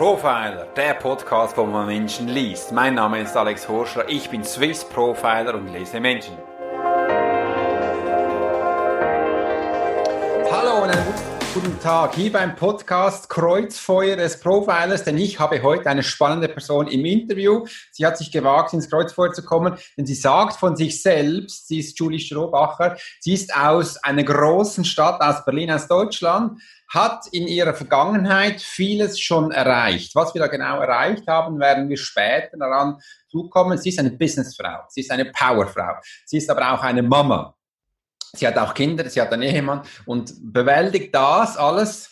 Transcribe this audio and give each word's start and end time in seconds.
Profiler, 0.00 0.66
der 0.74 0.94
Podcast, 0.94 1.58
wo 1.58 1.66
man 1.66 1.86
Menschen 1.86 2.26
liest. 2.26 2.72
Mein 2.72 2.94
Name 2.94 3.20
ist 3.20 3.36
Alex 3.36 3.68
Horscher, 3.68 4.08
ich 4.08 4.30
bin 4.30 4.42
Swiss 4.42 4.82
Profiler 4.82 5.54
und 5.54 5.70
lese 5.74 6.00
Menschen. 6.00 6.38
Hallo 10.50 10.84
und 10.84 10.90
einen 10.90 11.04
guten 11.52 11.78
Tag 11.80 12.14
hier 12.14 12.32
beim 12.32 12.56
Podcast 12.56 13.28
Kreuzfeuer 13.28 14.16
des 14.16 14.40
Profilers, 14.40 15.04
denn 15.04 15.18
ich 15.18 15.38
habe 15.38 15.62
heute 15.62 15.90
eine 15.90 16.02
spannende 16.02 16.48
Person 16.48 16.86
im 16.86 17.04
Interview. 17.04 17.66
Sie 17.90 18.06
hat 18.06 18.16
sich 18.16 18.32
gewagt, 18.32 18.72
ins 18.72 18.88
Kreuzfeuer 18.88 19.34
zu 19.34 19.44
kommen, 19.44 19.76
denn 19.98 20.06
sie 20.06 20.14
sagt 20.14 20.56
von 20.56 20.76
sich 20.76 21.02
selbst, 21.02 21.68
sie 21.68 21.80
ist 21.80 21.98
Julie 21.98 22.20
Strohbacher, 22.20 22.96
sie 23.18 23.34
ist 23.34 23.54
aus 23.54 23.98
einer 23.98 24.22
großen 24.24 24.86
Stadt, 24.86 25.20
aus 25.20 25.44
Berlin, 25.44 25.70
aus 25.70 25.88
Deutschland, 25.88 26.58
hat 26.90 27.28
in 27.30 27.46
ihrer 27.46 27.72
Vergangenheit 27.72 28.60
vieles 28.60 29.18
schon 29.18 29.52
erreicht. 29.52 30.14
Was 30.14 30.34
wir 30.34 30.40
da 30.40 30.48
genau 30.48 30.80
erreicht 30.80 31.26
haben, 31.28 31.58
werden 31.60 31.88
wir 31.88 31.96
später 31.96 32.56
daran 32.58 32.98
zukommen. 33.28 33.78
Sie 33.78 33.90
ist 33.90 33.98
eine 34.00 34.10
Businessfrau, 34.10 34.84
sie 34.88 35.00
ist 35.00 35.10
eine 35.10 35.26
Powerfrau, 35.26 35.94
sie 36.26 36.38
ist 36.38 36.50
aber 36.50 36.72
auch 36.72 36.82
eine 36.82 37.02
Mama. 37.02 37.54
Sie 38.32 38.46
hat 38.46 38.58
auch 38.58 38.74
Kinder, 38.74 39.08
sie 39.08 39.20
hat 39.20 39.32
einen 39.32 39.42
Ehemann 39.42 39.82
und 40.06 40.32
bewältigt 40.40 41.14
das 41.14 41.56
alles 41.56 42.10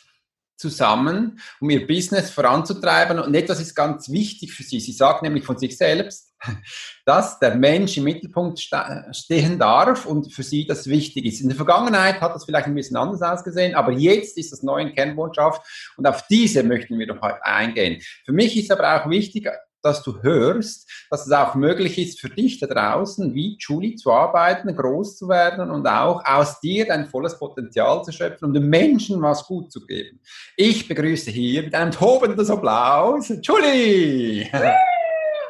zusammen, 0.56 1.40
um 1.60 1.70
ihr 1.70 1.86
Business 1.86 2.30
voranzutreiben. 2.30 3.20
Und 3.20 3.34
etwas 3.34 3.60
ist 3.60 3.74
ganz 3.74 4.08
wichtig 4.10 4.52
für 4.52 4.64
sie. 4.64 4.80
Sie 4.80 4.92
sagt 4.92 5.22
nämlich 5.22 5.44
von 5.44 5.58
sich 5.58 5.76
selbst, 5.76 6.27
dass 7.04 7.38
der 7.38 7.54
Mensch 7.54 7.96
im 7.96 8.04
Mittelpunkt 8.04 8.60
stehen 9.12 9.58
darf 9.58 10.06
und 10.06 10.32
für 10.32 10.42
sie 10.42 10.66
das 10.66 10.86
wichtig 10.86 11.24
ist. 11.24 11.40
In 11.40 11.48
der 11.48 11.56
Vergangenheit 11.56 12.20
hat 12.20 12.34
das 12.34 12.44
vielleicht 12.44 12.66
ein 12.66 12.74
bisschen 12.74 12.96
anders 12.96 13.22
ausgesehen, 13.22 13.74
aber 13.74 13.92
jetzt 13.92 14.38
ist 14.38 14.52
das 14.52 14.62
neue 14.62 14.92
Kernbotschaft 14.92 15.62
und 15.96 16.06
auf 16.06 16.26
diese 16.28 16.62
möchten 16.62 16.98
wir 16.98 17.06
doch 17.06 17.20
heute 17.20 17.44
eingehen. 17.44 18.00
Für 18.24 18.32
mich 18.32 18.56
ist 18.56 18.70
aber 18.70 19.02
auch 19.02 19.10
wichtig, 19.10 19.48
dass 19.82 20.02
du 20.02 20.22
hörst, 20.22 20.90
dass 21.10 21.26
es 21.26 21.32
auch 21.32 21.54
möglich 21.54 21.98
ist 21.98 22.20
für 22.20 22.28
dich 22.28 22.58
da 22.58 22.66
draußen, 22.66 23.32
wie 23.34 23.56
Julie 23.58 23.94
zu 23.94 24.12
arbeiten, 24.12 24.74
groß 24.74 25.16
zu 25.16 25.28
werden 25.28 25.70
und 25.70 25.86
auch 25.86 26.24
aus 26.24 26.60
dir 26.60 26.86
dein 26.86 27.06
volles 27.06 27.38
Potenzial 27.38 28.02
zu 28.02 28.12
schöpfen, 28.12 28.46
um 28.46 28.54
den 28.54 28.68
Menschen 28.68 29.22
was 29.22 29.44
gut 29.44 29.70
zu 29.70 29.86
geben. 29.86 30.20
Ich 30.56 30.88
begrüße 30.88 31.30
hier 31.30 31.62
mit 31.62 31.74
einem 31.74 31.92
tobenden 31.92 32.50
Applaus 32.50 33.32
Julie! 33.42 34.48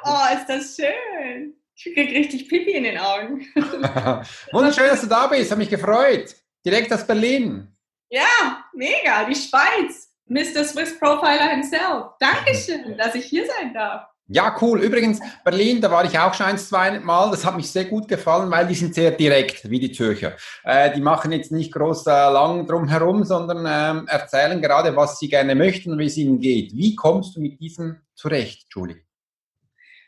Oh, 0.04 0.34
ist 0.34 0.46
das 0.48 0.76
schön! 0.76 1.54
Ich 1.74 1.84
kriege 1.94 2.12
richtig 2.12 2.48
Pipi 2.48 2.72
in 2.72 2.84
den 2.84 2.98
Augen. 2.98 3.46
Wunderschön, 4.52 4.88
dass 4.88 5.00
du 5.00 5.06
da 5.06 5.28
bist, 5.28 5.50
hat 5.50 5.58
mich 5.58 5.68
gefreut. 5.68 6.34
Direkt 6.64 6.92
aus 6.92 7.06
Berlin. 7.06 7.68
Ja, 8.10 8.64
mega, 8.74 9.24
die 9.24 9.34
Schweiz. 9.36 10.08
Mr. 10.26 10.64
Swiss 10.64 10.98
Profiler 10.98 11.50
himself. 11.50 12.12
Dankeschön, 12.20 12.96
dass 12.98 13.14
ich 13.14 13.26
hier 13.26 13.46
sein 13.46 13.72
darf. 13.72 14.06
Ja, 14.30 14.54
cool. 14.60 14.82
Übrigens, 14.82 15.20
Berlin, 15.42 15.80
da 15.80 15.90
war 15.90 16.04
ich 16.04 16.18
auch 16.18 16.34
schon 16.34 16.46
ein, 16.46 16.58
zwei 16.58 17.00
Mal. 17.00 17.30
Das 17.30 17.46
hat 17.46 17.56
mich 17.56 17.70
sehr 17.70 17.86
gut 17.86 18.08
gefallen, 18.08 18.50
weil 18.50 18.66
die 18.66 18.74
sind 18.74 18.94
sehr 18.94 19.12
direkt, 19.12 19.70
wie 19.70 19.78
die 19.80 19.90
Zürcher. 19.90 20.34
Äh, 20.64 20.92
die 20.92 21.00
machen 21.00 21.32
jetzt 21.32 21.50
nicht 21.50 21.72
groß 21.72 22.06
äh, 22.06 22.10
lang 22.10 22.66
drum 22.66 22.88
herum, 22.88 23.24
sondern 23.24 23.64
ähm, 23.66 24.06
erzählen 24.06 24.60
gerade, 24.60 24.94
was 24.94 25.18
sie 25.18 25.28
gerne 25.28 25.54
möchten 25.54 25.92
und 25.92 25.98
wie 25.98 26.06
es 26.06 26.18
ihnen 26.18 26.40
geht. 26.40 26.76
Wie 26.76 26.94
kommst 26.94 27.36
du 27.36 27.40
mit 27.40 27.58
diesem 27.58 28.02
zurecht, 28.14 28.66
Julie? 28.70 29.07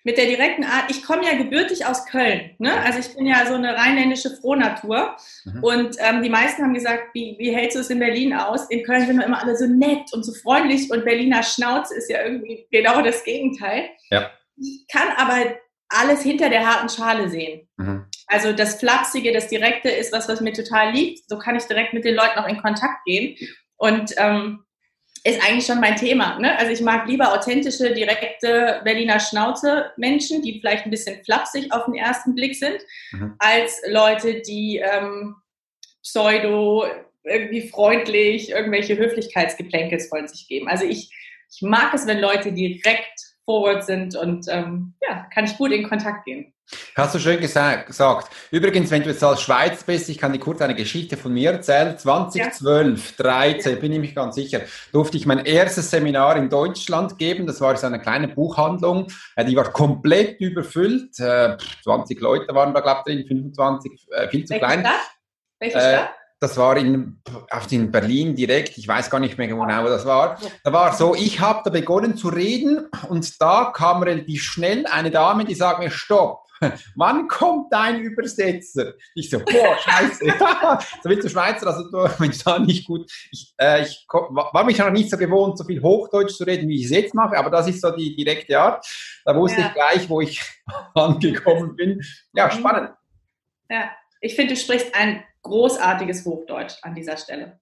Mit 0.05 0.17
der 0.17 0.27
direkten 0.27 0.65
Art, 0.65 0.91
ich 0.91 1.03
komme 1.03 1.25
ja 1.25 1.37
gebürtig 1.37 1.87
aus 1.87 2.07
Köln, 2.07 2.55
ne? 2.59 2.73
also 2.81 2.99
ich 2.99 3.15
bin 3.15 3.27
ja 3.27 3.47
so 3.47 3.55
eine 3.55 3.77
rheinländische 3.77 4.31
Frohnatur 4.31 5.17
mhm. 5.45 5.63
und 5.63 5.97
ähm, 5.99 6.23
die 6.23 6.31
meisten 6.31 6.63
haben 6.63 6.75
gesagt, 6.75 7.15
wie, 7.15 7.37
wie 7.39 7.55
hältst 7.55 7.77
du 7.77 7.81
es 7.81 7.91
in 7.91 7.99
Berlin 7.99 8.33
aus? 8.33 8.69
In 8.71 8.83
Köln 8.85 9.07
sind 9.07 9.19
wir 9.19 9.27
immer 9.27 9.43
alle 9.43 9.57
so 9.57 9.67
nett 9.67 10.13
und 10.13 10.25
so 10.25 10.33
freundlich 10.33 10.91
und 10.91 11.05
Berliner 11.05 11.43
Schnauze 11.43 11.95
ist 11.95 12.11
ja 12.11 12.23
irgendwie 12.23 12.67
genau 12.71 13.03
das 13.03 13.25
Gegenteil. 13.25 13.91
Ja. 14.11 14.31
Ich 14.57 14.87
kann 14.91 15.09
aber 15.17 15.57
alles 15.89 16.23
hinter 16.23 16.49
der 16.49 16.67
harten 16.67 16.89
Schale 16.89 17.29
sehen. 17.29 17.69
Mhm. 17.77 18.07
Also 18.27 18.53
das 18.53 18.77
Flapsige, 18.77 19.33
das 19.33 19.49
Direkte 19.49 19.91
ist 19.91 20.13
was, 20.13 20.29
was 20.29 20.41
mir 20.41 20.53
total 20.53 20.93
liegt. 20.93 21.29
So 21.29 21.37
kann 21.37 21.57
ich 21.57 21.65
direkt 21.65 21.93
mit 21.93 22.05
den 22.05 22.15
Leuten 22.15 22.39
auch 22.39 22.47
in 22.47 22.63
Kontakt 22.63 23.05
gehen 23.05 23.37
und 23.77 24.15
ähm, 24.19 24.65
ist 25.25 25.43
eigentlich 25.43 25.67
schon 25.67 25.81
mein 25.81 25.97
Thema. 25.97 26.39
Ne? 26.39 26.57
Also 26.59 26.73
ich 26.73 26.81
mag 26.81 27.07
lieber 27.07 27.33
authentische, 27.33 27.93
direkte 27.93 28.81
Berliner 28.85 29.21
Schnauze 29.21 29.93
Menschen, 29.97 30.43
die 30.43 30.61
vielleicht 30.61 30.87
ein 30.87 30.91
bisschen 30.91 31.23
flapsig 31.25 31.73
auf 31.73 31.85
den 31.85 31.95
ersten 31.95 32.35
Blick 32.35 32.55
sind, 32.57 32.79
mhm. 33.13 33.35
als 33.39 33.83
Leute, 33.87 34.41
die 34.41 34.79
ähm, 34.79 35.37
pseudo 36.03 36.87
irgendwie 37.25 37.69
freundlich 37.69 38.51
irgendwelche 38.51 38.97
Höflichkeitsgeplänkels 38.97 40.09
von 40.09 40.27
sich 40.27 40.49
geben. 40.49 40.69
Also 40.69 40.85
ich, 40.85 41.11
ich 41.53 41.63
mag 41.63 41.93
es, 41.93 42.07
wenn 42.07 42.19
Leute 42.19 42.53
direkt 42.53 43.30
forward 43.51 43.85
sind 43.85 44.15
und 44.15 44.47
ähm, 44.49 44.95
ja, 45.03 45.27
kann 45.35 45.45
ich 45.45 45.57
gut 45.59 45.73
in 45.73 45.89
Kontakt 45.89 46.25
gehen. 46.25 46.53
Hast 46.95 47.17
du 47.17 47.19
schön 47.19 47.41
gesagt. 47.41 48.31
Übrigens, 48.53 48.93
wenn 48.93 49.03
du 49.03 49.09
jetzt 49.09 49.25
als 49.25 49.43
Schweiz 49.43 49.83
bist, 49.83 50.09
ich 50.09 50.19
kann 50.19 50.33
dir 50.33 50.39
kurz 50.39 50.61
eine 50.61 50.77
Geschichte 50.77 51.17
von 51.17 51.33
mir 51.33 51.51
erzählen. 51.51 51.99
2012, 51.99 53.19
ja. 53.19 53.25
13, 53.25 53.73
ja. 53.73 53.81
bin 53.81 53.93
ich 53.93 53.99
mich 53.99 54.15
ganz 54.15 54.37
sicher, 54.37 54.61
durfte 54.93 55.17
ich 55.17 55.27
mein 55.27 55.45
erstes 55.45 55.91
Seminar 55.91 56.37
in 56.37 56.49
Deutschland 56.49 57.19
geben. 57.19 57.49
Das 57.49 57.61
war 57.61 57.77
so 57.77 57.89
eine 57.89 58.01
kleine 58.01 58.29
Buchhandlung. 58.29 59.09
Äh, 59.35 59.47
die 59.47 59.57
war 59.57 59.73
komplett 59.73 60.39
überfüllt. 60.39 61.17
20 61.17 61.27
äh, 61.27 62.21
Leute 62.21 62.55
waren 62.55 62.73
da, 62.73 62.79
glaube 62.79 63.01
ich, 63.07 63.27
drin, 63.27 63.27
25, 63.27 64.07
äh, 64.13 64.29
viel 64.29 64.45
zu 64.45 64.51
Welche 64.53 64.65
klein. 64.65 64.81
Stadt? 64.81 64.95
Welche 65.59 65.81
Stadt? 65.81 66.11
Das 66.41 66.57
war 66.57 66.77
in, 66.79 67.23
in 67.71 67.93
Berlin 67.93 68.35
direkt, 68.35 68.79
ich 68.79 68.89
weiß 68.89 69.11
gar 69.11 69.21
nicht 69.21 69.37
mehr 69.37 69.47
genau, 69.47 69.85
wo 69.85 69.89
das 69.89 70.07
war. 70.07 70.39
Da 70.65 70.73
war 70.73 70.95
so, 70.95 71.15
ich 71.15 71.39
habe 71.39 71.61
da 71.65 71.71
begonnen 71.71 72.17
zu 72.17 72.29
reden 72.29 72.89
und 73.09 73.41
da 73.43 73.73
kam 73.75 74.03
relativ 74.03 74.43
schnell 74.43 74.87
eine 74.87 75.11
Dame, 75.11 75.45
die 75.45 75.55
sagt 75.55 75.81
mir, 75.81 75.91
stopp, 75.91 76.47
wann 76.97 77.29
kommt 77.29 77.71
dein 77.71 78.01
Übersetzer? 78.01 78.95
Ich 79.15 79.29
so, 79.29 79.39
boah, 79.39 79.77
scheiße. 79.79 80.25
so 81.03 81.11
wie 81.11 81.17
du 81.17 81.29
Schweizer, 81.29 81.67
also 81.67 81.91
du, 81.91 81.99
wenn 82.19 82.33
da 82.43 82.59
nicht 82.59 82.87
gut, 82.87 83.11
ich, 83.31 83.53
äh, 83.59 83.83
ich 83.83 84.07
war 84.09 84.65
mich 84.65 84.79
noch 84.79 84.91
nicht 84.91 85.11
so 85.11 85.19
gewohnt, 85.19 85.59
so 85.59 85.65
viel 85.65 85.83
Hochdeutsch 85.83 86.37
zu 86.37 86.45
reden, 86.45 86.69
wie 86.71 86.81
ich 86.81 86.87
es 86.87 86.91
jetzt 86.91 87.15
mache, 87.15 87.37
aber 87.37 87.51
das 87.51 87.69
ist 87.69 87.83
so 87.83 87.91
die 87.91 88.17
direkte 88.17 88.59
Art. 88.59 88.87
Da 89.27 89.37
wusste 89.37 89.61
ja. 89.61 89.67
ich 89.67 89.75
gleich, 89.75 90.09
wo 90.09 90.23
ich 90.23 90.43
angekommen 90.95 91.77
bin. 91.77 92.01
Ja, 92.33 92.47
mhm. 92.47 92.53
spannend. 92.53 92.91
Ja, 93.69 93.91
ich 94.23 94.35
finde, 94.35 94.55
du 94.55 94.61
sprichst 94.61 94.95
ein 94.95 95.23
großartiges 95.43 96.25
Hochdeutsch 96.25 96.75
an 96.83 96.95
dieser 96.95 97.17
Stelle. 97.17 97.59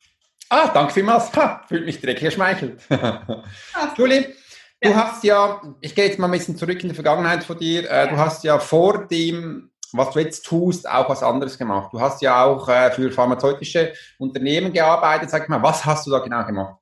Ah, 0.51 0.69
danke 0.69 0.93
vielmals. 0.93 1.35
Ha, 1.37 1.63
fühlt 1.69 1.85
mich 1.85 2.01
direkt 2.01 2.21
geschmeichelt. 2.21 2.81
Julie, 3.97 4.35
du 4.81 4.91
ja. 4.91 4.97
hast 4.97 5.25
ja, 5.25 5.61
ich 5.81 5.95
gehe 5.95 6.07
jetzt 6.07 6.19
mal 6.19 6.27
ein 6.27 6.33
bisschen 6.33 6.57
zurück 6.57 6.83
in 6.83 6.89
die 6.89 6.95
Vergangenheit 6.95 7.45
von 7.45 7.59
dir. 7.59 7.89
Äh, 7.91 8.07
ja. 8.07 8.07
Du 8.07 8.17
hast 8.17 8.45
ja 8.45 8.59
vor 8.59 9.07
dem, 9.07 9.71
was 9.93 10.11
du 10.11 10.21
jetzt 10.21 10.47
tust, 10.47 10.89
auch 10.89 11.09
was 11.09 11.23
anderes 11.23 11.59
gemacht. 11.59 11.93
Du 11.93 12.01
hast 12.01 12.23
ja 12.23 12.45
auch 12.45 12.67
äh, 12.69 12.91
für 12.91 13.11
pharmazeutische 13.11 13.93
Unternehmen 14.19 14.73
gearbeitet. 14.73 15.31
Sag 15.31 15.49
mal, 15.49 15.63
was 15.63 15.85
hast 15.85 16.07
du 16.07 16.11
da 16.11 16.21
genau 16.21 16.45
gemacht? 16.47 16.77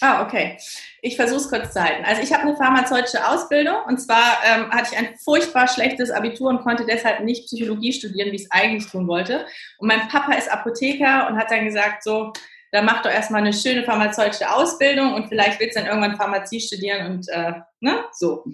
Ah, 0.00 0.22
okay. 0.24 0.56
Ich 1.02 1.16
versuche 1.16 1.40
es 1.40 1.48
kurz 1.48 1.72
zu 1.72 1.82
halten. 1.82 2.04
Also 2.04 2.22
ich 2.22 2.32
habe 2.32 2.42
eine 2.42 2.56
pharmazeutische 2.56 3.26
Ausbildung 3.26 3.76
und 3.86 3.98
zwar 3.98 4.38
ähm, 4.44 4.70
hatte 4.70 4.90
ich 4.92 4.98
ein 4.98 5.16
furchtbar 5.16 5.66
schlechtes 5.66 6.10
Abitur 6.10 6.50
und 6.50 6.62
konnte 6.62 6.86
deshalb 6.86 7.20
nicht 7.20 7.46
Psychologie 7.46 7.92
studieren, 7.92 8.30
wie 8.30 8.36
ich 8.36 8.42
es 8.42 8.50
eigentlich 8.50 8.90
tun 8.90 9.08
wollte. 9.08 9.46
Und 9.78 9.88
mein 9.88 10.08
Papa 10.08 10.34
ist 10.34 10.50
Apotheker 10.50 11.28
und 11.28 11.36
hat 11.36 11.50
dann 11.50 11.64
gesagt, 11.64 12.04
so, 12.04 12.32
dann 12.70 12.84
mach 12.84 13.02
doch 13.02 13.10
erstmal 13.10 13.40
eine 13.40 13.52
schöne 13.52 13.82
pharmazeutische 13.84 14.50
Ausbildung 14.50 15.14
und 15.14 15.28
vielleicht 15.28 15.58
willst 15.58 15.76
du 15.76 15.80
dann 15.80 15.88
irgendwann 15.88 16.16
Pharmazie 16.16 16.60
studieren 16.60 17.06
und 17.12 17.28
äh, 17.28 17.52
ne, 17.80 18.04
so. 18.12 18.44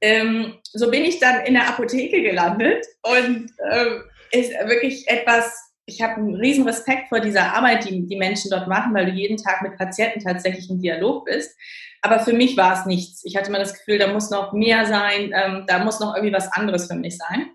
Ähm, 0.00 0.58
so 0.72 0.90
bin 0.90 1.04
ich 1.04 1.18
dann 1.18 1.46
in 1.46 1.54
der 1.54 1.68
Apotheke 1.68 2.20
gelandet 2.20 2.84
und 3.02 3.50
äh, 3.70 4.00
ist 4.32 4.50
wirklich 4.66 5.08
etwas 5.08 5.63
ich 5.86 6.00
habe 6.00 6.14
einen 6.14 6.34
riesen 6.36 6.66
Respekt 6.66 7.08
vor 7.08 7.20
dieser 7.20 7.54
Arbeit, 7.54 7.88
die 7.88 8.06
die 8.06 8.16
Menschen 8.16 8.50
dort 8.50 8.68
machen, 8.68 8.94
weil 8.94 9.06
du 9.06 9.12
jeden 9.12 9.36
Tag 9.36 9.62
mit 9.62 9.76
Patienten 9.76 10.20
tatsächlich 10.20 10.70
im 10.70 10.80
Dialog 10.80 11.26
bist. 11.26 11.54
Aber 12.00 12.20
für 12.20 12.32
mich 12.32 12.56
war 12.56 12.78
es 12.78 12.86
nichts. 12.86 13.22
Ich 13.24 13.36
hatte 13.36 13.48
immer 13.48 13.58
das 13.58 13.74
Gefühl, 13.74 13.98
da 13.98 14.12
muss 14.12 14.30
noch 14.30 14.52
mehr 14.52 14.86
sein, 14.86 15.32
ähm, 15.34 15.64
da 15.66 15.84
muss 15.84 16.00
noch 16.00 16.14
irgendwie 16.14 16.34
was 16.34 16.50
anderes 16.52 16.86
für 16.86 16.94
mich 16.94 17.16
sein. 17.16 17.50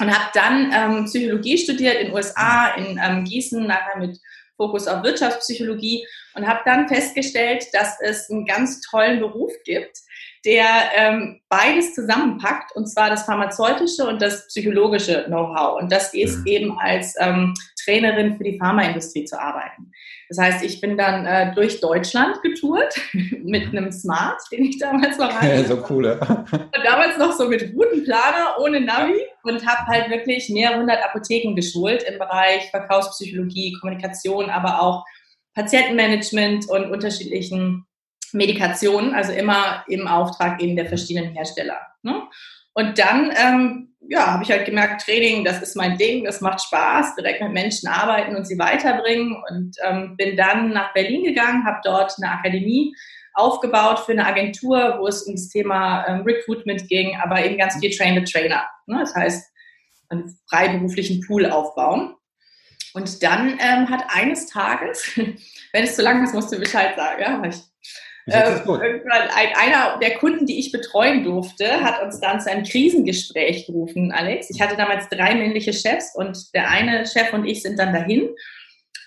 Und 0.00 0.16
habe 0.16 0.30
dann 0.32 0.72
ähm, 0.72 1.04
Psychologie 1.06 1.58
studiert 1.58 1.96
in 1.96 2.06
den 2.06 2.14
USA, 2.14 2.68
in 2.74 3.00
ähm, 3.02 3.24
Gießen, 3.24 3.66
nachher 3.66 3.98
mit 3.98 4.18
Fokus 4.56 4.86
auf 4.86 5.02
Wirtschaftspsychologie 5.02 6.06
und 6.34 6.46
habe 6.46 6.60
dann 6.64 6.88
festgestellt, 6.88 7.66
dass 7.72 7.98
es 8.00 8.30
einen 8.30 8.44
ganz 8.44 8.80
tollen 8.80 9.20
Beruf 9.20 9.52
gibt, 9.64 9.98
der 10.48 10.66
ähm, 10.96 11.40
beides 11.50 11.94
zusammenpackt, 11.94 12.74
und 12.74 12.86
zwar 12.86 13.10
das 13.10 13.24
pharmazeutische 13.24 14.06
und 14.06 14.22
das 14.22 14.46
psychologische 14.48 15.24
Know-how. 15.26 15.78
Und 15.82 15.92
das 15.92 16.14
ist 16.14 16.38
mhm. 16.38 16.46
eben 16.46 16.78
als 16.78 17.14
ähm, 17.20 17.52
Trainerin 17.84 18.38
für 18.38 18.44
die 18.44 18.58
Pharmaindustrie 18.58 19.26
zu 19.26 19.38
arbeiten. 19.38 19.92
Das 20.30 20.38
heißt, 20.38 20.64
ich 20.64 20.80
bin 20.80 20.96
dann 20.96 21.26
äh, 21.26 21.54
durch 21.54 21.82
Deutschland 21.82 22.40
getourt 22.40 22.98
mit 23.44 23.68
einem 23.68 23.92
Smart, 23.92 24.40
den 24.50 24.64
ich 24.64 24.78
damals 24.78 25.18
noch 25.18 25.30
hatte. 25.40 25.66
so 25.66 25.84
cool. 25.90 26.06
Ja. 26.06 26.44
Damals 26.82 27.18
noch 27.18 27.32
so 27.32 27.46
mit 27.46 27.74
Routenplaner, 27.74 28.56
ohne 28.58 28.80
Navi 28.80 29.20
und 29.42 29.66
habe 29.66 29.86
halt 29.86 30.08
wirklich 30.08 30.48
mehrere 30.48 30.80
hundert 30.80 31.04
Apotheken 31.04 31.54
geschult 31.56 32.04
im 32.04 32.18
Bereich 32.18 32.70
Verkaufspsychologie, 32.70 33.76
Kommunikation, 33.80 34.48
aber 34.48 34.80
auch 34.80 35.04
Patientenmanagement 35.54 36.70
und 36.70 36.90
unterschiedlichen 36.90 37.84
Medikationen, 38.32 39.14
also 39.14 39.32
immer 39.32 39.84
im 39.88 40.06
Auftrag 40.06 40.60
eben 40.62 40.76
der 40.76 40.86
verschiedenen 40.86 41.34
Hersteller. 41.34 41.78
Ne? 42.02 42.22
Und 42.74 42.98
dann 42.98 43.32
ähm, 43.36 43.88
ja, 44.08 44.32
habe 44.32 44.42
ich 44.42 44.50
halt 44.50 44.64
gemerkt, 44.64 45.04
Training, 45.04 45.44
das 45.44 45.60
ist 45.60 45.76
mein 45.76 45.98
Ding, 45.98 46.24
das 46.24 46.40
macht 46.40 46.62
Spaß, 46.62 47.16
direkt 47.16 47.42
mit 47.42 47.52
Menschen 47.52 47.88
arbeiten 47.88 48.36
und 48.36 48.46
sie 48.46 48.58
weiterbringen. 48.58 49.36
Und 49.50 49.76
ähm, 49.84 50.16
bin 50.16 50.36
dann 50.36 50.70
nach 50.72 50.94
Berlin 50.94 51.24
gegangen, 51.24 51.66
habe 51.66 51.80
dort 51.84 52.14
eine 52.16 52.32
Akademie 52.32 52.94
aufgebaut 53.34 54.00
für 54.00 54.12
eine 54.12 54.26
Agentur, 54.26 54.96
wo 54.98 55.06
es 55.06 55.22
um 55.22 55.34
das 55.34 55.48
Thema 55.48 56.06
ähm, 56.06 56.22
Recruitment 56.22 56.88
ging, 56.88 57.16
aber 57.22 57.44
eben 57.44 57.58
ganz 57.58 57.78
viel 57.78 57.90
Train 57.90 58.14
the 58.14 58.30
Trainer. 58.30 58.66
Ne? 58.86 58.98
Das 59.00 59.14
heißt, 59.14 59.52
einen 60.08 60.38
freiberuflichen 60.48 61.20
Pool 61.26 61.46
aufbauen. 61.46 62.14
Und 62.94 63.22
dann 63.22 63.58
ähm, 63.60 63.90
hat 63.90 64.04
eines 64.08 64.46
Tages, 64.46 65.16
wenn 65.72 65.84
es 65.84 65.96
zu 65.96 66.02
lang 66.02 66.24
ist, 66.24 66.34
musst 66.34 66.52
du 66.52 66.58
Bescheid 66.58 66.96
sagen, 66.96 67.20
ja, 67.20 67.42
ich 67.44 67.62
äh, 68.32 68.60
ein, 69.10 69.54
einer 69.56 69.98
der 69.98 70.14
Kunden, 70.18 70.46
die 70.46 70.58
ich 70.58 70.72
betreuen 70.72 71.24
durfte, 71.24 71.82
hat 71.82 72.02
uns 72.02 72.20
dann 72.20 72.40
zu 72.40 72.50
einem 72.50 72.64
Krisengespräch 72.64 73.66
gerufen, 73.66 74.12
Alex. 74.12 74.50
Ich 74.50 74.60
hatte 74.60 74.76
damals 74.76 75.08
drei 75.08 75.34
männliche 75.34 75.72
Chefs 75.72 76.14
und 76.14 76.54
der 76.54 76.68
eine 76.68 77.06
Chef 77.06 77.32
und 77.32 77.44
ich 77.44 77.62
sind 77.62 77.78
dann 77.78 77.92
dahin. 77.92 78.28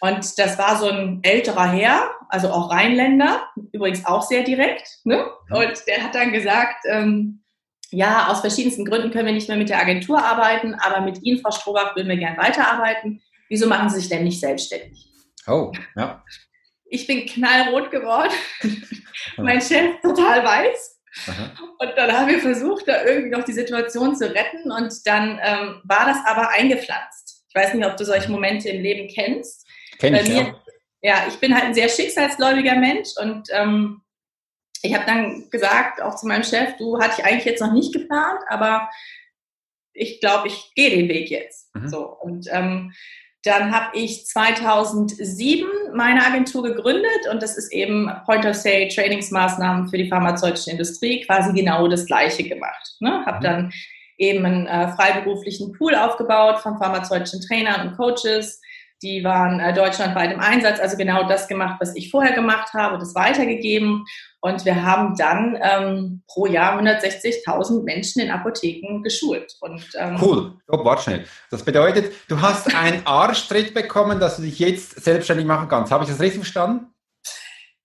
Und 0.02 0.40
das 0.40 0.58
war 0.58 0.78
so 0.78 0.90
ein 0.90 1.20
älterer 1.22 1.72
Herr, 1.72 2.12
also 2.30 2.50
auch 2.50 2.72
Rheinländer, 2.72 3.48
übrigens 3.72 4.04
auch 4.06 4.24
sehr 4.24 4.44
direkt. 4.44 5.00
Ne? 5.04 5.24
Und 5.52 5.74
der 5.88 6.04
hat 6.04 6.16
dann 6.16 6.32
gesagt, 6.32 6.86
ähm, 6.90 7.44
ja, 7.92 8.28
aus 8.28 8.42
verschiedensten 8.42 8.86
Gründen 8.86 9.12
können 9.12 9.28
wir 9.28 9.34
nicht 9.34 9.48
mehr 9.48 9.58
mit 9.58 9.70
der 9.70 9.80
Agentur 9.80 10.24
arbeiten, 10.24 10.74
aber 10.76 11.02
mit 11.02 11.22
Ihnen, 11.24 11.40
Frau 11.40 11.52
Strohbach, 11.52 11.96
würden 11.96 12.08
wir 12.08 12.18
gern 12.18 12.38
weiterarbeiten. 12.38 13.22
Wieso 13.50 13.68
machen 13.68 13.90
Sie 13.90 14.00
sich 14.00 14.10
denn 14.10 14.24
nicht 14.24 14.40
selbstständig? 14.40 15.08
Oh, 15.46 15.72
ja. 15.96 16.24
Ich 16.92 17.08
bin 17.08 17.26
knallrot 17.26 17.90
geworden, 17.90 18.34
mein 19.38 19.62
Chef 19.62 20.02
total 20.02 20.44
weiß. 20.44 21.00
Aha. 21.28 21.52
Und 21.80 21.92
dann 21.96 22.12
haben 22.12 22.28
wir 22.28 22.40
versucht, 22.40 22.88
da 22.88 23.06
irgendwie 23.06 23.30
noch 23.30 23.46
die 23.46 23.54
Situation 23.54 24.16
zu 24.16 24.26
retten 24.34 24.72
und 24.72 24.94
dann 25.06 25.40
ähm, 25.42 25.82
war 25.86 26.06
das 26.06 26.18
aber 26.26 26.50
eingepflanzt. 26.50 27.46
Ich 27.48 27.56
weiß 27.56 27.74
nicht, 27.74 27.86
ob 27.86 27.96
du 27.96 28.04
solche 28.04 28.30
Momente 28.30 28.70
im 28.70 28.82
Leben 28.82 29.08
kennst. 29.08 29.66
Kenn 30.00 30.16
ich, 30.16 30.28
mir, 30.28 30.56
ja. 31.02 31.16
ja. 31.16 31.26
ich 31.30 31.38
bin 31.40 31.54
halt 31.54 31.66
ein 31.66 31.74
sehr 31.74 31.88
schicksalsgläubiger 31.88 32.76
Mensch 32.76 33.10
und 33.22 33.48
ähm, 33.52 34.02
ich 34.82 34.94
habe 34.94 35.06
dann 35.06 35.50
gesagt, 35.50 36.02
auch 36.02 36.16
zu 36.16 36.28
meinem 36.28 36.44
Chef, 36.44 36.76
du 36.78 37.00
hatte 37.00 37.22
ich 37.22 37.26
eigentlich 37.26 37.46
jetzt 37.46 37.62
noch 37.62 37.72
nicht 37.72 37.94
geplant, 37.94 38.40
aber 38.48 38.90
ich 39.94 40.20
glaube, 40.20 40.50
ich 40.50 40.74
gehe 40.76 40.90
den 40.90 41.08
Weg 41.08 41.30
jetzt. 41.30 41.74
Mhm. 41.74 41.88
So 41.88 42.06
und 42.06 42.48
ähm, 42.52 42.94
dann 43.44 43.74
habe 43.74 43.98
ich 43.98 44.26
2007 44.28 45.68
meine 45.96 46.26
Agentur 46.26 46.64
gegründet 46.64 47.28
und 47.32 47.42
das 47.42 47.58
ist 47.58 47.72
eben 47.72 48.10
Point 48.26 48.46
of 48.46 48.56
Sale 48.56 48.88
Trainingsmaßnahmen 48.88 49.90
für 49.90 49.98
die 49.98 50.08
pharmazeutische 50.08 50.72
Industrie, 50.72 51.22
quasi 51.26 51.52
genau 51.54 51.88
das 51.88 52.06
Gleiche 52.06 52.44
gemacht. 52.48 52.96
Ne? 53.00 53.26
Habe 53.26 53.38
mhm. 53.38 53.44
dann 53.44 53.74
eben 54.18 54.46
einen 54.46 54.68
äh, 54.68 54.90
freiberuflichen 54.90 55.74
Pool 55.74 55.96
aufgebaut 55.96 56.60
von 56.60 56.78
pharmazeutischen 56.78 57.42
Trainern 57.42 57.88
und 57.88 57.98
Coaches, 57.98 58.62
die 59.02 59.24
waren 59.24 59.60
äh, 59.60 59.74
deutschlandweit 59.74 60.32
im 60.32 60.40
Einsatz, 60.40 60.80
also 60.80 60.96
genau 60.98 61.28
das 61.28 61.48
gemacht, 61.48 61.78
was 61.80 61.96
ich 61.96 62.12
vorher 62.12 62.34
gemacht 62.34 62.74
habe, 62.74 63.00
das 63.00 63.16
weitergegeben. 63.16 64.06
Und 64.42 64.66
wir 64.66 64.84
haben 64.84 65.16
dann 65.16 65.58
ähm, 65.62 66.24
pro 66.28 66.46
Jahr 66.46 66.80
160.000 66.82 67.84
Menschen 67.84 68.22
in 68.22 68.32
Apotheken 68.32 69.02
geschult. 69.04 69.56
Und, 69.60 69.86
ähm, 69.98 70.18
cool, 70.22 70.54
Stopp, 70.64 70.86
warte 70.86 71.04
schnell. 71.04 71.26
Das 71.50 71.64
bedeutet, 71.64 72.14
du 72.28 72.42
hast 72.42 72.74
einen 72.76 73.06
Arschtritt 73.06 73.74
bekommen, 73.74 74.20
dass 74.20 74.38
du 74.38 74.44
dich 74.44 74.60
jetzt 74.60 75.04
selbstständig 75.04 75.46
machen 75.46 75.68
kannst. 75.68 75.92
Habe 75.92 76.04
ich 76.04 76.10
das 76.10 76.20
richtig 76.20 76.42
verstanden? 76.42 76.88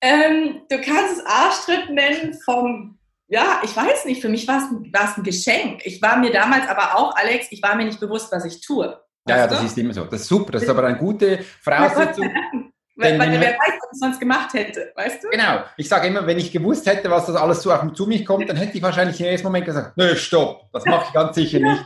Ähm, 0.00 0.62
du 0.68 0.80
kannst 0.80 1.18
es 1.18 1.26
Arschtritt 1.26 1.90
nennen 1.90 2.38
vom 2.44 2.98
ja, 3.28 3.60
ich 3.64 3.76
weiß 3.76 4.04
nicht, 4.04 4.20
für 4.22 4.28
mich 4.28 4.46
war 4.46 4.58
es 4.58 5.16
ein 5.16 5.24
Geschenk. 5.24 5.84
Ich 5.84 6.00
war 6.00 6.16
mir 6.16 6.30
damals 6.30 6.68
aber 6.68 6.96
auch, 6.96 7.16
Alex, 7.16 7.48
ich 7.50 7.60
war 7.60 7.74
mir 7.74 7.84
nicht 7.84 7.98
bewusst, 7.98 8.30
was 8.30 8.44
ich 8.44 8.60
tue. 8.60 9.00
Ja, 9.28 9.38
ja, 9.38 9.46
das 9.46 9.62
ist 9.62 9.76
immer 9.78 9.92
so. 9.92 10.04
Das 10.04 10.20
ist 10.20 10.28
super. 10.28 10.52
Das 10.52 10.62
ist 10.62 10.68
aber 10.68 10.84
eine 10.84 10.98
gute 10.98 11.38
Voraussetzung. 11.60 12.30
Weil, 12.98 13.18
weil 13.18 13.30
wer 13.32 13.50
weiß, 13.50 13.58
was 13.58 13.92
ich 13.92 13.98
sonst 13.98 14.20
gemacht 14.20 14.54
hätte, 14.54 14.90
weißt 14.96 15.22
du? 15.22 15.28
Genau. 15.28 15.64
Ich 15.76 15.86
sage 15.86 16.08
immer, 16.08 16.26
wenn 16.26 16.38
ich 16.38 16.50
gewusst 16.50 16.86
hätte, 16.86 17.10
was 17.10 17.26
das 17.26 17.36
alles 17.36 17.66
auf 17.66 17.92
zu 17.92 18.06
mich 18.06 18.24
kommt, 18.24 18.48
dann 18.48 18.56
hätte 18.56 18.74
ich 18.74 18.82
wahrscheinlich 18.82 19.20
im 19.20 19.26
ersten 19.26 19.46
Moment 19.48 19.66
gesagt, 19.66 19.98
nö, 19.98 20.16
stopp, 20.16 20.72
das 20.72 20.86
mache 20.86 21.04
ich 21.06 21.12
ganz 21.12 21.34
sicher 21.34 21.58
nicht. 21.58 21.84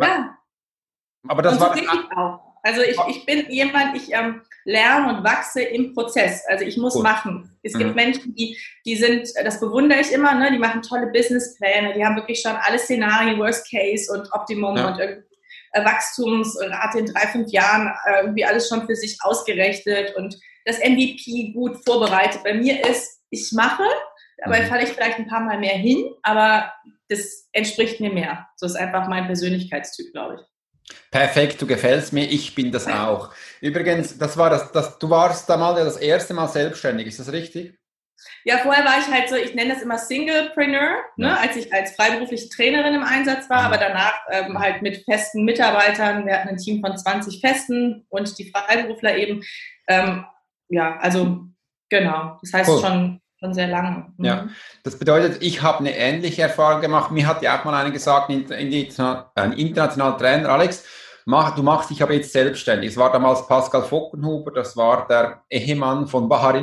Ja. 0.00 0.34
Aber 1.28 1.42
das 1.42 1.54
und 1.54 1.60
war 1.60 1.76
so 1.76 1.84
das 1.84 2.16
auch. 2.16 2.46
Also 2.62 2.80
ich, 2.80 2.96
ich 3.08 3.26
bin 3.26 3.44
jemand, 3.50 3.96
ich 3.96 4.12
ähm, 4.12 4.42
lerne 4.64 5.16
und 5.16 5.24
wachse 5.24 5.62
im 5.62 5.94
Prozess. 5.94 6.42
Also 6.48 6.64
ich 6.64 6.76
muss 6.76 6.94
Gut. 6.94 7.04
machen. 7.04 7.56
Es 7.62 7.74
gibt 7.74 7.90
mhm. 7.90 7.94
Menschen, 7.94 8.34
die, 8.34 8.58
die 8.84 8.96
sind, 8.96 9.28
das 9.44 9.60
bewundere 9.60 10.00
ich 10.00 10.10
immer, 10.10 10.34
ne? 10.34 10.50
die 10.50 10.58
machen 10.58 10.82
tolle 10.82 11.06
Businesspläne, 11.12 11.92
die 11.92 12.04
haben 12.04 12.16
wirklich 12.16 12.40
schon 12.40 12.56
alle 12.56 12.78
Szenarien, 12.78 13.38
Worst 13.38 13.70
Case 13.70 14.12
und 14.12 14.32
Optimum 14.32 14.76
ja. 14.76 14.88
und 14.88 14.98
irgendwie 14.98 15.35
Wachstumsrate 15.84 16.98
in 16.98 17.06
drei, 17.06 17.26
fünf 17.28 17.50
Jahren 17.50 17.92
äh, 18.06 18.20
irgendwie 18.22 18.44
alles 18.44 18.68
schon 18.68 18.86
für 18.86 18.96
sich 18.96 19.18
ausgerechnet 19.20 20.14
und 20.16 20.36
das 20.64 20.78
MVP 20.78 21.52
gut 21.52 21.84
vorbereitet. 21.84 22.42
Bei 22.44 22.54
mir 22.54 22.84
ist, 22.86 23.20
ich 23.30 23.52
mache, 23.52 23.84
dabei 24.38 24.62
mhm. 24.62 24.66
falle 24.66 24.84
ich 24.84 24.90
vielleicht 24.90 25.18
ein 25.18 25.28
paar 25.28 25.40
Mal 25.40 25.58
mehr 25.58 25.76
hin, 25.76 26.04
aber 26.22 26.72
das 27.08 27.48
entspricht 27.52 28.00
mir 28.00 28.12
mehr. 28.12 28.46
So 28.56 28.66
ist 28.66 28.76
einfach 28.76 29.08
mein 29.08 29.26
Persönlichkeitstyp, 29.26 30.12
glaube 30.12 30.36
ich. 30.36 30.40
Perfekt, 31.10 31.60
du 31.60 31.66
gefällst 31.66 32.12
mir, 32.12 32.24
ich 32.24 32.54
bin 32.54 32.70
das 32.70 32.86
auch. 32.86 33.30
Übrigens, 33.60 34.18
das 34.18 34.36
war 34.36 34.50
das, 34.50 34.70
das, 34.72 34.98
du 34.98 35.10
warst 35.10 35.48
da 35.48 35.56
mal 35.56 35.74
das 35.74 35.96
erste 35.96 36.34
Mal 36.34 36.48
selbstständig, 36.48 37.08
ist 37.08 37.18
das 37.18 37.32
richtig? 37.32 37.76
Ja, 38.44 38.58
vorher 38.58 38.84
war 38.84 38.98
ich 38.98 39.12
halt 39.12 39.28
so, 39.28 39.36
ich 39.36 39.54
nenne 39.54 39.74
das 39.74 39.82
immer 39.82 39.98
Singlepreneur, 39.98 40.98
ne, 41.16 41.38
als 41.38 41.56
ich 41.56 41.72
als 41.72 41.96
freiberufliche 41.96 42.48
Trainerin 42.48 42.94
im 42.94 43.02
Einsatz 43.02 43.50
war, 43.50 43.62
aber 43.64 43.76
danach 43.76 44.14
ähm, 44.30 44.58
halt 44.58 44.82
mit 44.82 45.04
festen 45.04 45.44
Mitarbeitern. 45.44 46.26
Wir 46.26 46.34
hatten 46.34 46.48
ein 46.48 46.56
Team 46.56 46.80
von 46.80 46.96
20 46.96 47.40
Festen 47.40 48.06
und 48.08 48.38
die 48.38 48.50
Freiberufler 48.50 49.16
eben. 49.16 49.42
Ähm, 49.88 50.24
ja, 50.68 50.96
also 50.98 51.46
genau. 51.88 52.38
Das 52.42 52.52
heißt 52.52 52.70
cool. 52.70 52.80
schon, 52.80 53.20
schon 53.38 53.54
sehr 53.54 53.68
lange. 53.68 54.12
Mhm. 54.16 54.24
Ja, 54.24 54.48
das 54.82 54.98
bedeutet, 54.98 55.42
ich 55.42 55.62
habe 55.62 55.78
eine 55.80 55.96
ähnliche 55.96 56.42
Erfahrung 56.42 56.80
gemacht. 56.80 57.10
Mir 57.10 57.26
hat 57.26 57.42
ja 57.42 57.58
auch 57.58 57.64
mal 57.64 57.74
einer 57.74 57.90
gesagt, 57.90 58.30
ein 58.30 59.52
internationaler 59.52 60.18
Trainer, 60.18 60.48
Alex, 60.48 60.84
mach, 61.24 61.54
du 61.54 61.62
machst 61.62 61.90
dich 61.90 62.02
aber 62.02 62.14
jetzt 62.14 62.32
selbstständig. 62.32 62.90
Es 62.90 62.96
war 62.96 63.12
damals 63.12 63.46
Pascal 63.46 63.82
Fockenhuber, 63.82 64.52
das 64.52 64.76
war 64.76 65.06
der 65.08 65.42
Ehemann 65.50 66.06
von 66.06 66.28
Bahar. 66.28 66.54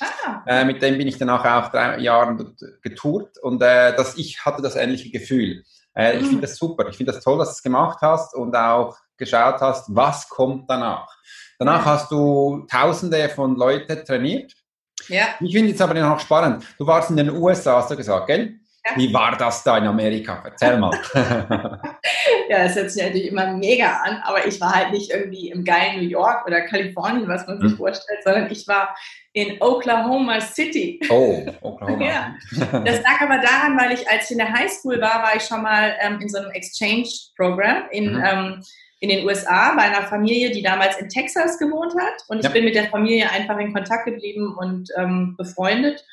Ah. 0.00 0.42
Äh, 0.46 0.64
mit 0.64 0.82
dem 0.82 0.98
bin 0.98 1.08
ich 1.08 1.18
danach 1.18 1.44
auch 1.44 1.70
drei 1.70 1.98
Jahre 1.98 2.54
getourt 2.82 3.38
und 3.42 3.62
äh, 3.62 3.94
das, 3.96 4.16
ich 4.16 4.44
hatte 4.44 4.62
das 4.62 4.76
ähnliche 4.76 5.10
Gefühl. 5.10 5.62
Äh, 5.94 6.14
mhm. 6.14 6.20
Ich 6.20 6.26
finde 6.28 6.40
das 6.42 6.56
super. 6.56 6.88
Ich 6.88 6.96
finde 6.96 7.12
das 7.12 7.22
toll, 7.22 7.38
dass 7.38 7.48
du 7.48 7.52
es 7.52 7.62
gemacht 7.62 7.98
hast 8.02 8.34
und 8.34 8.54
auch 8.54 8.96
geschaut 9.16 9.60
hast, 9.60 9.94
was 9.94 10.28
kommt 10.28 10.70
danach. 10.70 11.08
Danach 11.58 11.84
ja. 11.84 11.92
hast 11.92 12.10
du 12.10 12.66
Tausende 12.70 13.28
von 13.28 13.56
Leuten 13.56 14.04
trainiert. 14.04 14.52
Ja. 15.08 15.26
Ich 15.40 15.52
finde 15.52 15.72
es 15.72 15.80
aber 15.80 15.94
noch 15.94 16.20
spannend. 16.20 16.64
Du 16.78 16.86
warst 16.86 17.10
in 17.10 17.16
den 17.16 17.30
USA, 17.30 17.76
hast 17.76 17.90
du 17.90 17.96
gesagt, 17.96 18.28
gell? 18.28 18.60
Wie 18.96 19.12
war 19.12 19.36
das 19.36 19.62
da 19.62 19.76
in 19.78 19.86
Amerika? 19.86 20.42
Erzähl 20.44 20.78
mal. 20.78 20.90
ja, 22.48 22.64
das 22.64 22.74
hört 22.74 22.90
sich 22.90 23.02
natürlich 23.02 23.26
immer 23.26 23.52
mega 23.52 24.00
an, 24.02 24.22
aber 24.24 24.46
ich 24.46 24.60
war 24.60 24.74
halt 24.74 24.92
nicht 24.92 25.10
irgendwie 25.10 25.50
im 25.50 25.64
geilen 25.64 25.96
New 25.96 26.08
York 26.08 26.46
oder 26.46 26.62
Kalifornien, 26.62 27.28
was 27.28 27.46
man 27.46 27.60
sich 27.60 27.72
hm. 27.72 27.76
vorstellt, 27.76 28.20
sondern 28.24 28.50
ich 28.50 28.66
war 28.66 28.96
in 29.32 29.60
Oklahoma 29.60 30.40
City. 30.40 31.00
Oh, 31.08 31.46
Oklahoma. 31.60 32.04
ja. 32.04 32.34
Das 32.84 33.02
lag 33.02 33.20
aber 33.20 33.38
daran, 33.38 33.78
weil 33.78 33.92
ich, 33.92 34.08
als 34.08 34.24
ich 34.24 34.32
in 34.32 34.38
der 34.38 34.52
Highschool 34.52 35.00
war, 35.00 35.22
war 35.22 35.36
ich 35.36 35.42
schon 35.42 35.62
mal 35.62 35.96
ähm, 36.00 36.20
in 36.20 36.28
so 36.28 36.38
einem 36.38 36.50
Exchange-Programm 36.50 37.84
in, 37.90 38.14
mhm. 38.14 38.24
ähm, 38.24 38.62
in 39.00 39.10
den 39.10 39.26
USA 39.26 39.74
bei 39.74 39.82
einer 39.82 40.06
Familie, 40.06 40.50
die 40.50 40.62
damals 40.62 40.96
in 40.98 41.08
Texas 41.08 41.58
gewohnt 41.58 41.94
hat. 42.00 42.24
Und 42.28 42.38
ich 42.38 42.44
ja. 42.44 42.50
bin 42.50 42.64
mit 42.64 42.74
der 42.74 42.88
Familie 42.88 43.30
einfach 43.30 43.58
in 43.58 43.72
Kontakt 43.72 44.06
geblieben 44.06 44.56
und 44.58 44.90
ähm, 44.96 45.34
befreundet. 45.36 46.04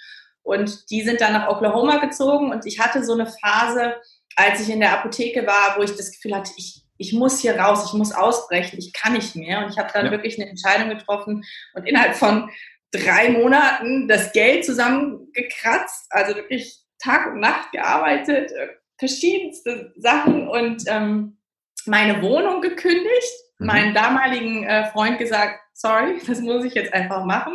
Und 0.44 0.92
die 0.92 1.02
sind 1.02 1.22
dann 1.22 1.34
nach 1.34 1.48
Oklahoma 1.48 1.98
gezogen 1.98 2.52
und 2.52 2.68
ich 2.68 2.80
hatte 2.80 3.04
so 3.04 3.14
eine 3.14 3.26
Phase, 3.26 3.96
als 4.36 4.62
ich 4.62 4.70
in 4.70 4.80
der 4.80 4.94
Apotheke 4.94 5.48
war, 5.48 5.76
wo 5.76 5.82
ich 5.82 5.96
das 5.96 6.12
Gefühl 6.12 6.36
hatte, 6.36 6.52
ich, 6.58 6.84
ich 6.98 7.14
muss 7.14 7.40
hier 7.40 7.58
raus, 7.58 7.86
ich 7.88 7.94
muss 7.94 8.12
ausbrechen, 8.12 8.78
ich 8.78 8.94
kann 8.94 9.14
nicht 9.14 9.36
mehr. 9.36 9.66
Und 9.66 9.72
ich 9.72 9.80
habe 9.80 9.90
dann 9.92 10.06
ja. 10.06 10.12
wirklich 10.12 10.40
eine 10.40 10.48
Entscheidung 10.48 10.90
getroffen 10.90 11.44
und 11.74 11.88
innerhalb 11.88 12.16
von 12.16 12.52
drei 12.92 13.30
Monaten 13.30 14.08
das 14.08 14.32
Geld 14.32 14.66
zusammengekratzt, 14.66 16.08
also 16.10 16.36
wirklich 16.36 16.80
Tag 17.00 17.28
und 17.28 17.40
Nacht 17.40 17.72
gearbeitet, 17.72 18.52
äh, 18.52 18.68
verschiedenste 18.98 19.94
Sachen 19.98 20.48
und 20.48 20.84
ähm, 20.88 21.38
meine 21.86 22.22
Wohnung 22.22 22.62
gekündigt, 22.62 23.34
mhm. 23.60 23.68
meinen 23.68 23.94
damaligen 23.94 24.64
äh, 24.64 24.90
Freund 24.92 25.18
gesagt, 25.18 25.60
sorry, 25.74 26.20
das 26.28 26.40
muss 26.40 26.66
ich 26.66 26.74
jetzt 26.74 26.94
einfach 26.94 27.26
machen. 27.26 27.54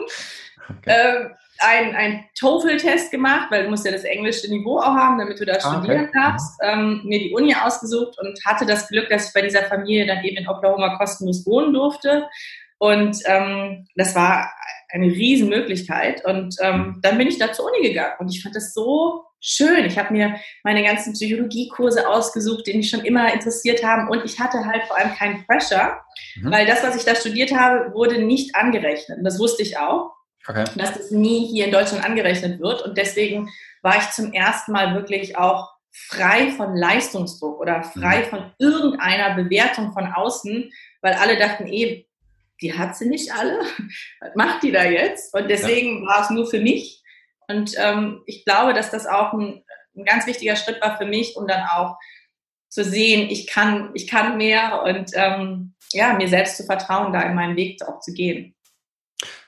Okay. 0.68 0.94
Ähm, 0.94 1.30
ein, 1.62 1.94
ein 1.94 2.24
TOEFL-Test 2.38 3.10
gemacht, 3.10 3.48
weil 3.50 3.64
du 3.64 3.70
musst 3.70 3.84
ja 3.84 3.92
das 3.92 4.04
englische 4.04 4.48
Niveau 4.48 4.78
auch 4.78 4.94
haben, 4.94 5.18
damit 5.18 5.38
du 5.40 5.44
da 5.44 5.54
ah, 5.54 5.60
studieren 5.60 6.08
okay. 6.08 6.12
darfst. 6.14 6.58
Ähm, 6.62 7.02
mir 7.04 7.18
die 7.18 7.34
Uni 7.34 7.54
ausgesucht 7.54 8.18
und 8.18 8.38
hatte 8.46 8.64
das 8.64 8.88
Glück, 8.88 9.10
dass 9.10 9.28
ich 9.28 9.34
bei 9.34 9.42
dieser 9.42 9.64
Familie 9.64 10.06
dann 10.06 10.24
eben 10.24 10.38
in 10.38 10.48
Oklahoma 10.48 10.96
kostenlos 10.96 11.44
wohnen 11.46 11.74
durfte. 11.74 12.28
Und 12.78 13.18
ähm, 13.26 13.86
das 13.94 14.14
war 14.14 14.50
eine 14.92 15.06
Riesenmöglichkeit. 15.06 16.24
Und 16.24 16.56
ähm, 16.60 16.98
dann 17.02 17.18
bin 17.18 17.28
ich 17.28 17.38
da 17.38 17.52
zur 17.52 17.66
Uni 17.66 17.88
gegangen 17.88 18.14
und 18.18 18.28
ich 18.28 18.42
fand 18.42 18.56
das 18.56 18.74
so 18.74 19.24
schön. 19.40 19.84
Ich 19.84 19.98
habe 19.98 20.12
mir 20.12 20.36
meine 20.62 20.82
ganzen 20.82 21.14
Psychologiekurse 21.14 22.08
ausgesucht, 22.08 22.66
die 22.66 22.74
mich 22.74 22.90
schon 22.90 23.04
immer 23.04 23.32
interessiert 23.32 23.82
haben. 23.84 24.08
Und 24.08 24.24
ich 24.24 24.38
hatte 24.38 24.64
halt 24.64 24.84
vor 24.84 24.96
allem 24.96 25.14
keinen 25.14 25.46
Pressure, 25.46 26.00
mhm. 26.36 26.50
weil 26.50 26.66
das, 26.66 26.82
was 26.82 26.96
ich 26.96 27.04
da 27.04 27.14
studiert 27.14 27.52
habe, 27.52 27.92
wurde 27.94 28.22
nicht 28.22 28.54
angerechnet. 28.54 29.18
Und 29.18 29.24
das 29.24 29.38
wusste 29.38 29.62
ich 29.62 29.78
auch, 29.78 30.10
okay. 30.46 30.64
dass 30.76 30.94
das 30.94 31.10
nie 31.10 31.46
hier 31.46 31.66
in 31.66 31.72
Deutschland 31.72 32.04
angerechnet 32.04 32.60
wird. 32.60 32.82
Und 32.82 32.98
deswegen 32.98 33.48
war 33.82 33.96
ich 33.96 34.10
zum 34.10 34.32
ersten 34.32 34.72
Mal 34.72 34.94
wirklich 34.94 35.36
auch 35.36 35.70
frei 35.92 36.52
von 36.52 36.76
Leistungsdruck 36.76 37.58
oder 37.60 37.82
frei 37.82 38.20
mhm. 38.20 38.24
von 38.26 38.52
irgendeiner 38.58 39.34
Bewertung 39.34 39.92
von 39.92 40.06
außen, 40.06 40.70
weil 41.00 41.14
alle 41.14 41.38
dachten, 41.38 41.66
eh, 41.66 42.06
die 42.60 42.76
hat 42.76 42.96
sie 42.96 43.08
nicht 43.08 43.32
alle. 43.32 43.60
Was 44.20 44.34
macht 44.34 44.62
die 44.62 44.72
da 44.72 44.84
jetzt? 44.84 45.34
Und 45.34 45.48
deswegen 45.48 46.02
ja. 46.02 46.08
war 46.08 46.22
es 46.22 46.30
nur 46.30 46.46
für 46.46 46.60
mich. 46.60 47.02
Und 47.48 47.74
ähm, 47.78 48.22
ich 48.26 48.44
glaube, 48.44 48.74
dass 48.74 48.90
das 48.90 49.06
auch 49.06 49.32
ein, 49.32 49.64
ein, 49.96 50.04
ganz 50.04 50.26
wichtiger 50.26 50.56
Schritt 50.56 50.80
war 50.80 50.96
für 50.96 51.06
mich, 51.06 51.36
um 51.36 51.46
dann 51.46 51.64
auch 51.68 51.96
zu 52.68 52.84
sehen, 52.84 53.28
ich 53.28 53.48
kann, 53.48 53.90
ich 53.94 54.06
kann 54.06 54.36
mehr 54.36 54.82
und 54.84 55.10
ähm, 55.14 55.74
ja, 55.92 56.12
mir 56.12 56.28
selbst 56.28 56.56
zu 56.56 56.64
vertrauen, 56.64 57.12
da 57.12 57.22
in 57.22 57.34
meinen 57.34 57.56
Weg 57.56 57.82
auch 57.82 57.98
zu 57.98 58.12
gehen. 58.12 58.54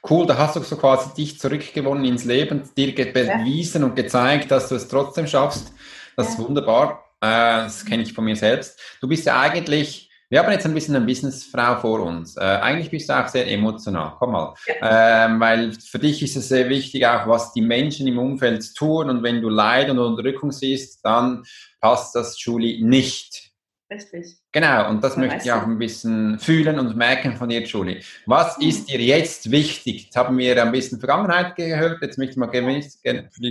Cool, 0.09 0.27
da 0.27 0.37
hast 0.37 0.57
du 0.57 0.61
so 0.61 0.77
quasi 0.77 1.15
dich 1.15 1.39
zurückgewonnen 1.39 2.05
ins 2.05 2.25
Leben, 2.25 2.69
dir 2.77 2.93
bewiesen 2.93 3.83
ja. 3.83 3.87
und 3.87 3.95
gezeigt, 3.95 4.51
dass 4.51 4.69
du 4.69 4.75
es 4.75 4.89
trotzdem 4.89 5.29
schaffst. 5.29 5.73
Das 6.17 6.27
ja. 6.27 6.33
ist 6.33 6.39
wunderbar. 6.41 7.05
Äh, 7.21 7.65
das 7.65 7.85
kenne 7.85 8.03
ich 8.03 8.13
von 8.13 8.25
mir 8.25 8.35
selbst. 8.35 8.81
Du 9.01 9.07
bist 9.07 9.27
ja 9.27 9.41
eigentlich 9.41 10.11
wir 10.33 10.43
haben 10.43 10.51
jetzt 10.51 10.65
ein 10.65 10.73
bisschen 10.73 10.97
eine 10.97 11.05
Businessfrau 11.05 11.79
vor 11.79 12.01
uns. 12.01 12.39
Äh, 12.39 12.41
eigentlich 12.41 12.91
bist 12.91 13.11
du 13.11 13.13
auch 13.13 13.29
sehr 13.29 13.47
emotional. 13.51 14.15
Komm 14.19 14.33
mal. 14.33 14.55
Ja. 14.67 15.27
Ähm, 15.27 15.39
weil 15.39 15.73
für 15.73 15.99
dich 15.99 16.23
ist 16.23 16.37
es 16.37 16.49
sehr 16.49 16.71
wichtig, 16.71 17.07
auch 17.07 17.29
was 17.29 17.53
die 17.53 17.61
Menschen 17.61 18.07
im 18.07 18.19
Umfeld 18.19 18.75
tun. 18.75 19.11
Und 19.11 19.23
wenn 19.23 19.43
du 19.43 19.51
Leid 19.51 19.91
und 19.91 19.99
Unterdrückung 19.99 20.51
siehst, 20.51 21.05
dann 21.05 21.45
passt 21.83 22.15
das, 22.15 22.43
Julie, 22.43 22.83
nicht. 22.83 23.51
Richtig. 23.93 24.39
Genau, 24.53 24.89
und 24.89 25.05
das 25.05 25.19
Man 25.19 25.27
möchte 25.27 25.45
ich 25.45 25.53
auch 25.53 25.65
ein 25.65 25.77
bisschen 25.77 26.39
fühlen 26.39 26.79
und 26.79 26.97
merken 26.97 27.37
von 27.37 27.51
dir, 27.51 27.65
Julie. 27.65 28.01
Was 28.25 28.57
mhm. 28.57 28.69
ist 28.69 28.89
dir 28.89 29.01
jetzt 29.01 29.51
wichtig? 29.51 30.05
Jetzt 30.05 30.17
haben 30.17 30.39
wir 30.39 30.63
ein 30.63 30.73
bisschen 30.73 30.99
Vergangenheit 30.99 31.57
gehört, 31.57 32.01
jetzt 32.01 32.17
möchte 32.17 32.33
ich 32.33 32.37
mal 32.39 32.47
gerne 32.47 32.81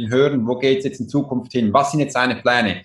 hören, 0.09 0.47
wo 0.47 0.57
geht 0.57 0.79
es 0.79 0.85
jetzt 0.85 0.99
in 0.99 1.07
Zukunft 1.07 1.51
hin? 1.51 1.71
Was 1.73 1.91
sind 1.91 1.99
jetzt 1.99 2.15
deine 2.15 2.37
Pläne? 2.37 2.81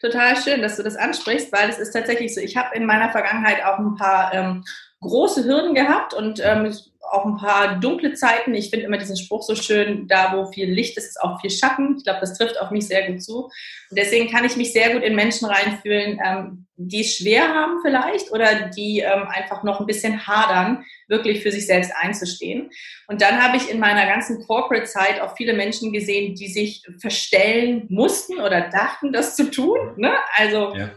Total 0.00 0.36
schön, 0.36 0.62
dass 0.62 0.76
du 0.76 0.82
das 0.82 0.96
ansprichst, 0.96 1.52
weil 1.52 1.68
es 1.68 1.78
ist 1.78 1.92
tatsächlich 1.92 2.34
so. 2.34 2.40
Ich 2.40 2.56
habe 2.56 2.74
in 2.76 2.86
meiner 2.86 3.10
Vergangenheit 3.10 3.64
auch 3.64 3.78
ein 3.78 3.96
paar 3.96 4.32
ähm, 4.34 4.64
große 5.00 5.44
Hürden 5.44 5.74
gehabt 5.74 6.14
und 6.14 6.40
ähm, 6.44 6.72
auch 7.10 7.24
ein 7.24 7.36
paar 7.36 7.76
dunkle 7.76 8.14
Zeiten. 8.14 8.54
Ich 8.54 8.70
finde 8.70 8.86
immer 8.86 8.98
diesen 8.98 9.16
Spruch 9.16 9.42
so 9.42 9.54
schön, 9.54 10.06
da 10.08 10.36
wo 10.36 10.50
viel 10.52 10.70
Licht 10.70 10.96
ist, 10.96 11.06
ist 11.06 11.20
auch 11.20 11.40
viel 11.40 11.50
Schatten. 11.50 11.96
Ich 11.96 12.04
glaube, 12.04 12.20
das 12.20 12.36
trifft 12.36 12.60
auf 12.60 12.70
mich 12.70 12.86
sehr 12.86 13.10
gut 13.10 13.22
zu. 13.22 13.44
Und 13.44 13.96
deswegen 13.96 14.30
kann 14.30 14.44
ich 14.44 14.56
mich 14.56 14.72
sehr 14.72 14.92
gut 14.92 15.02
in 15.02 15.14
Menschen 15.14 15.48
reinfühlen, 15.48 16.20
ähm, 16.24 16.66
die 16.76 17.00
es 17.00 17.16
schwer 17.16 17.48
haben 17.48 17.78
vielleicht 17.82 18.30
oder 18.30 18.68
die 18.68 19.00
ähm, 19.00 19.26
einfach 19.28 19.62
noch 19.62 19.80
ein 19.80 19.86
bisschen 19.86 20.26
hadern, 20.26 20.84
wirklich 21.08 21.42
für 21.42 21.50
sich 21.50 21.66
selbst 21.66 21.92
einzustehen. 21.96 22.70
Und 23.06 23.22
dann 23.22 23.42
habe 23.42 23.56
ich 23.56 23.70
in 23.70 23.80
meiner 23.80 24.06
ganzen 24.06 24.46
Corporate-Zeit 24.46 25.20
auch 25.20 25.36
viele 25.36 25.54
Menschen 25.54 25.92
gesehen, 25.92 26.34
die 26.34 26.48
sich 26.48 26.82
verstellen 27.00 27.86
mussten 27.88 28.38
oder 28.38 28.68
dachten, 28.68 29.12
das 29.12 29.34
zu 29.34 29.50
tun. 29.50 29.78
Ne? 29.96 30.12
Also 30.36 30.74
ja 30.74 30.90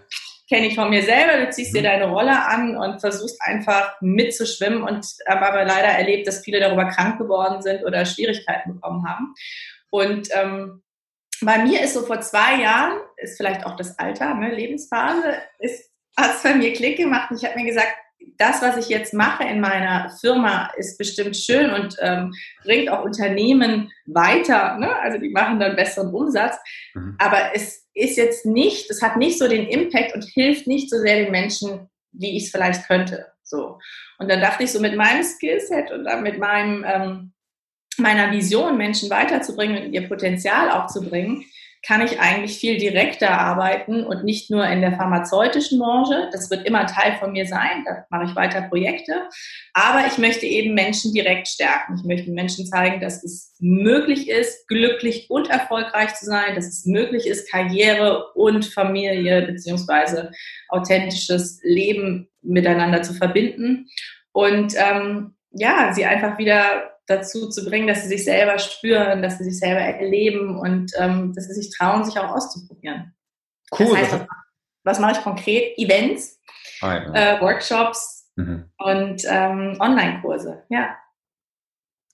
kenne 0.51 0.67
ich 0.67 0.75
von 0.75 0.89
mir 0.89 1.01
selber, 1.01 1.46
du 1.46 1.50
ziehst 1.50 1.74
dir 1.74 1.79
mhm. 1.79 1.86
deine 1.86 2.10
Rolle 2.10 2.46
an 2.46 2.75
und 2.75 3.00
versuchst 3.00 3.41
einfach 3.41 3.96
mitzuschwimmen 4.01 4.84
und 4.84 5.05
habe 5.25 5.46
aber 5.46 5.63
leider 5.63 5.88
erlebt, 5.88 6.27
dass 6.27 6.43
viele 6.43 6.60
darüber 6.60 6.86
krank 6.89 7.17
geworden 7.17 7.62
sind 7.62 7.86
oder 7.86 8.05
Schwierigkeiten 8.05 8.74
bekommen 8.74 9.08
haben. 9.08 9.34
Und 9.89 10.27
ähm, 10.34 10.84
bei 11.39 11.60
mir 11.60 11.81
ist 11.81 11.93
so 11.93 12.01
vor 12.01 12.20
zwei 12.20 12.62
Jahren, 12.62 13.00
ist 13.15 13.38
vielleicht 13.38 13.65
auch 13.65 13.77
das 13.77 13.98
Alter, 13.98 14.34
ne, 14.34 14.53
Lebensphase, 14.53 15.38
hat 16.17 16.36
es 16.36 16.43
bei 16.43 16.53
mir 16.53 16.74
Klick 16.74 16.98
gemacht 16.98 17.31
und 17.31 17.41
ich 17.41 17.50
habe 17.50 17.58
mir 17.58 17.65
gesagt, 17.65 17.96
das, 18.41 18.62
was 18.63 18.75
ich 18.77 18.89
jetzt 18.89 19.13
mache 19.13 19.43
in 19.43 19.62
meiner 19.62 20.10
Firma, 20.19 20.71
ist 20.75 20.98
bestimmt 20.98 21.38
schön 21.38 21.69
und 21.71 21.95
ähm, 22.00 22.33
bringt 22.63 22.89
auch 22.89 23.05
Unternehmen 23.05 23.91
weiter. 24.07 24.77
Ne? 24.77 24.93
Also 25.00 25.19
die 25.19 25.29
machen 25.29 25.60
dann 25.60 25.75
besseren 25.75 26.12
Umsatz. 26.12 26.57
Mhm. 26.95 27.15
Aber 27.19 27.53
es 27.53 27.88
ist 27.93 28.17
jetzt 28.17 28.48
nicht, 28.48 28.89
es 28.89 29.03
hat 29.03 29.17
nicht 29.17 29.38
so 29.38 29.48
den 29.48 29.67
Impact 29.67 30.15
und 30.15 30.24
hilft 30.24 30.65
nicht 30.65 30.89
so 30.89 30.98
sehr 30.98 31.17
den 31.17 31.31
Menschen, 31.31 31.88
wie 32.13 32.36
ich 32.36 32.45
es 32.45 32.51
vielleicht 32.51 32.88
könnte. 32.88 33.27
So. 33.43 33.77
Und 34.17 34.29
dann 34.31 34.41
dachte 34.41 34.63
ich 34.63 34.71
so 34.71 34.79
mit 34.79 34.95
meinem 34.95 35.24
Skillset 35.24 35.91
und 35.91 36.05
dann 36.05 36.24
mit 36.24 36.39
meinem, 36.39 36.83
ähm, 36.88 37.33
meiner 37.98 38.31
Vision, 38.31 38.75
Menschen 38.75 39.12
weiterzubringen 39.12 39.86
und 39.86 39.93
ihr 39.93 40.07
Potenzial 40.07 40.71
auch 40.71 40.88
zu 40.88 41.07
bringen, 41.07 41.45
kann 41.83 42.01
ich 42.01 42.19
eigentlich 42.19 42.59
viel 42.59 42.77
direkter 42.77 43.31
arbeiten 43.31 44.05
und 44.05 44.23
nicht 44.23 44.51
nur 44.51 44.65
in 44.67 44.81
der 44.81 44.93
pharmazeutischen 44.93 45.79
Branche. 45.79 46.29
Das 46.31 46.51
wird 46.51 46.67
immer 46.67 46.85
Teil 46.85 47.17
von 47.19 47.31
mir 47.31 47.47
sein. 47.47 47.83
Da 47.85 48.05
mache 48.11 48.25
ich 48.29 48.35
weiter 48.35 48.61
Projekte. 48.61 49.27
Aber 49.73 50.05
ich 50.05 50.19
möchte 50.19 50.45
eben 50.45 50.75
Menschen 50.75 51.11
direkt 51.11 51.47
stärken. 51.47 51.95
Ich 51.97 52.03
möchte 52.03 52.31
Menschen 52.31 52.67
zeigen, 52.67 53.01
dass 53.01 53.23
es 53.23 53.55
möglich 53.59 54.29
ist, 54.29 54.67
glücklich 54.67 55.27
und 55.29 55.50
erfolgreich 55.50 56.13
zu 56.13 56.25
sein, 56.25 56.53
dass 56.55 56.67
es 56.67 56.85
möglich 56.85 57.25
ist, 57.25 57.50
Karriere 57.50 58.31
und 58.33 58.65
Familie 58.65 59.41
beziehungsweise 59.47 60.31
authentisches 60.69 61.59
Leben 61.63 62.29
miteinander 62.43 63.01
zu 63.01 63.15
verbinden. 63.15 63.88
Und 64.33 64.75
ähm, 64.77 65.35
ja, 65.51 65.93
sie 65.93 66.05
einfach 66.05 66.38
wieder 66.38 66.91
dazu 67.12 67.50
zu 67.50 67.65
bringen, 67.65 67.88
dass 67.88 68.03
sie 68.03 68.10
sich 68.10 68.24
selber 68.24 68.58
spüren, 68.60 69.22
dass 69.22 69.38
sie 69.38 69.44
sich 69.44 69.60
selber 69.60 69.82
erleben 69.82 70.58
und 70.58 70.91
ähm, 70.98 71.34
dass 71.34 71.48
sie 71.48 71.53
sich 71.53 71.75
trauen, 71.75 72.03
sich 72.03 72.18
auch 72.18 72.36
auszuprobieren. 72.36 73.13
Cool. 73.77 73.88
Das 73.89 73.98
heißt, 73.98 74.12
was, 74.13 74.27
was 74.84 75.00
mache 75.00 75.12
ich 75.13 75.24
konkret? 75.24 75.77
Events, 75.77 76.39
ah, 76.82 76.96
ja. 76.96 77.13
äh, 77.13 77.41
Workshops 77.41 78.32
mhm. 78.36 78.65
und 78.77 79.24
ähm, 79.27 79.77
Online-Kurse, 79.80 80.63
ja. 80.70 80.96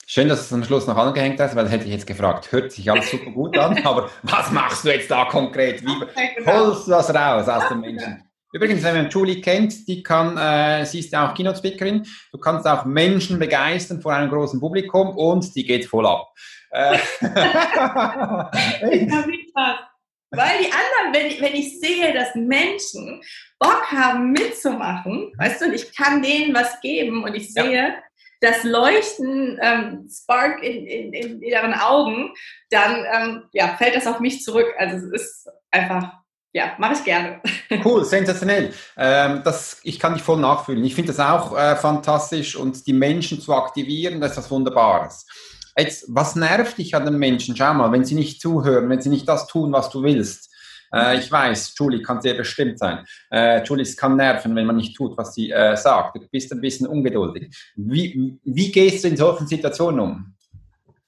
Schön, 0.10 0.30
dass 0.30 0.40
du 0.40 0.46
es 0.46 0.54
am 0.54 0.64
Schluss 0.64 0.88
noch 0.88 0.96
angehängt 0.96 1.40
hast, 1.40 1.56
weil 1.56 1.68
hätte 1.68 1.84
ich 1.84 1.92
jetzt 1.92 2.08
gefragt, 2.08 2.52
hört 2.54 2.72
sich 2.72 2.90
alles 2.90 3.12
super 3.12 3.32
gut 3.32 3.58
an, 3.58 3.78
aber 3.86 4.10
was 4.24 4.52
machst 4.52 4.86
du 4.86 4.90
jetzt 4.90 5.12
da 5.12 5.26
konkret? 5.26 5.82
Wie 5.82 6.00
genau. 6.36 6.54
holst 6.54 6.88
du 6.88 6.92
das 6.92 7.14
raus 7.14 7.50
aus 7.50 7.68
den 7.68 7.82
Menschen? 7.82 8.24
Übrigens, 8.54 8.84
wenn 8.84 8.96
man 8.96 9.10
Julie 9.10 9.42
kennt, 9.42 9.88
die 9.88 10.04
kann, 10.04 10.38
äh, 10.38 10.86
sie 10.86 11.00
ist 11.00 11.12
ja 11.12 11.30
auch 11.30 11.34
Keynote-Speakerin, 11.34 12.06
du 12.32 12.38
kannst 12.38 12.66
auch 12.66 12.86
Menschen 12.86 13.40
begeistern 13.40 14.02
vor 14.02 14.14
einem 14.14 14.30
großen 14.30 14.60
Publikum 14.60 15.18
und 15.18 15.54
die 15.56 15.66
geht 15.66 15.86
voll 15.86 16.08
ab. 16.08 16.32
Äh, 16.72 16.98
Weil 20.30 20.60
die 20.60 20.72
anderen, 20.72 21.14
wenn, 21.14 21.42
wenn 21.42 21.56
ich 21.56 21.80
sehe, 21.80 22.14
dass 22.14 22.36
Menschen 22.36 23.22
Bock 23.60 23.92
haben 23.92 24.32
mitzumachen, 24.32 25.34
weißt 25.38 25.62
du, 25.62 25.66
und 25.66 25.74
ich 25.74 25.96
kann 25.96 26.22
denen 26.22 26.54
was 26.54 26.80
geben 26.82 27.24
und 27.24 27.34
ich 27.34 27.54
sehe, 27.54 27.72
ja. 27.72 27.96
das 28.42 28.64
Leuchten, 28.64 29.58
ähm, 29.62 30.10
Spark 30.10 30.62
in, 30.64 30.86
in, 30.86 31.14
in 31.14 31.42
ihren 31.42 31.74
Augen, 31.74 32.34
dann 32.70 33.06
ähm, 33.12 33.44
ja, 33.54 33.76
fällt 33.78 33.96
das 33.96 34.06
auf 34.06 34.20
mich 34.20 34.44
zurück. 34.44 34.68
Also 34.78 35.08
es 35.08 35.22
ist 35.22 35.50
einfach 35.72 36.12
ja, 36.54 36.74
mache 36.78 36.94
ich 36.94 37.04
gerne. 37.04 37.42
Cool, 37.84 38.06
sensationell. 38.06 38.74
Ähm, 38.98 39.42
das, 39.44 39.80
ich 39.84 40.00
kann 40.00 40.14
dich 40.14 40.24
voll 40.24 40.40
nachfühlen. 40.40 40.84
Ich 40.86 40.96
finde 40.96 41.14
das 41.14 41.20
auch 41.20 41.58
äh, 41.58 41.76
fantastisch 41.76 42.56
und 42.56 42.88
die 42.88 42.94
Menschen 42.94 43.42
zu 43.42 43.54
aktivieren, 43.54 44.22
das 44.22 44.32
ist 44.32 44.38
was 44.38 44.52
Wunderbares. 44.52 45.26
Jetzt, 45.78 46.06
was 46.08 46.36
nervt 46.36 46.78
dich 46.78 46.96
an 46.96 47.06
den 47.06 47.18
Menschen? 47.18 47.56
Schau 47.56 47.74
mal, 47.74 47.92
wenn 47.92 48.06
sie 48.06 48.16
nicht 48.16 48.42
zuhören, 48.42 48.90
wenn 48.90 49.02
sie 49.02 49.10
nicht 49.10 49.28
das 49.28 49.48
tun, 49.48 49.74
was 49.74 49.90
du 49.90 50.02
willst. 50.02 50.50
Äh, 50.94 51.20
ich 51.20 51.32
weiß, 51.32 51.74
Julie 51.78 52.02
kann 52.02 52.22
sehr 52.22 52.34
bestimmt 52.34 52.80
sein. 52.80 53.06
Äh, 53.30 53.64
Julie, 53.64 53.84
es 53.84 53.98
kann 53.98 54.16
nerven, 54.16 54.56
wenn 54.56 54.66
man 54.66 54.78
nicht 54.78 54.96
tut, 54.96 55.18
was 55.18 55.34
sie 55.34 55.52
äh, 55.52 55.76
sagt. 55.76 56.16
Du 56.16 56.22
bist 56.32 56.52
ein 56.52 56.62
bisschen 56.62 56.88
ungeduldig. 56.88 57.54
Wie, 57.76 58.40
wie 58.44 58.72
gehst 58.72 59.04
du 59.04 59.10
in 59.10 59.18
solchen 59.18 59.48
Situationen 59.48 60.00
um? 60.00 60.37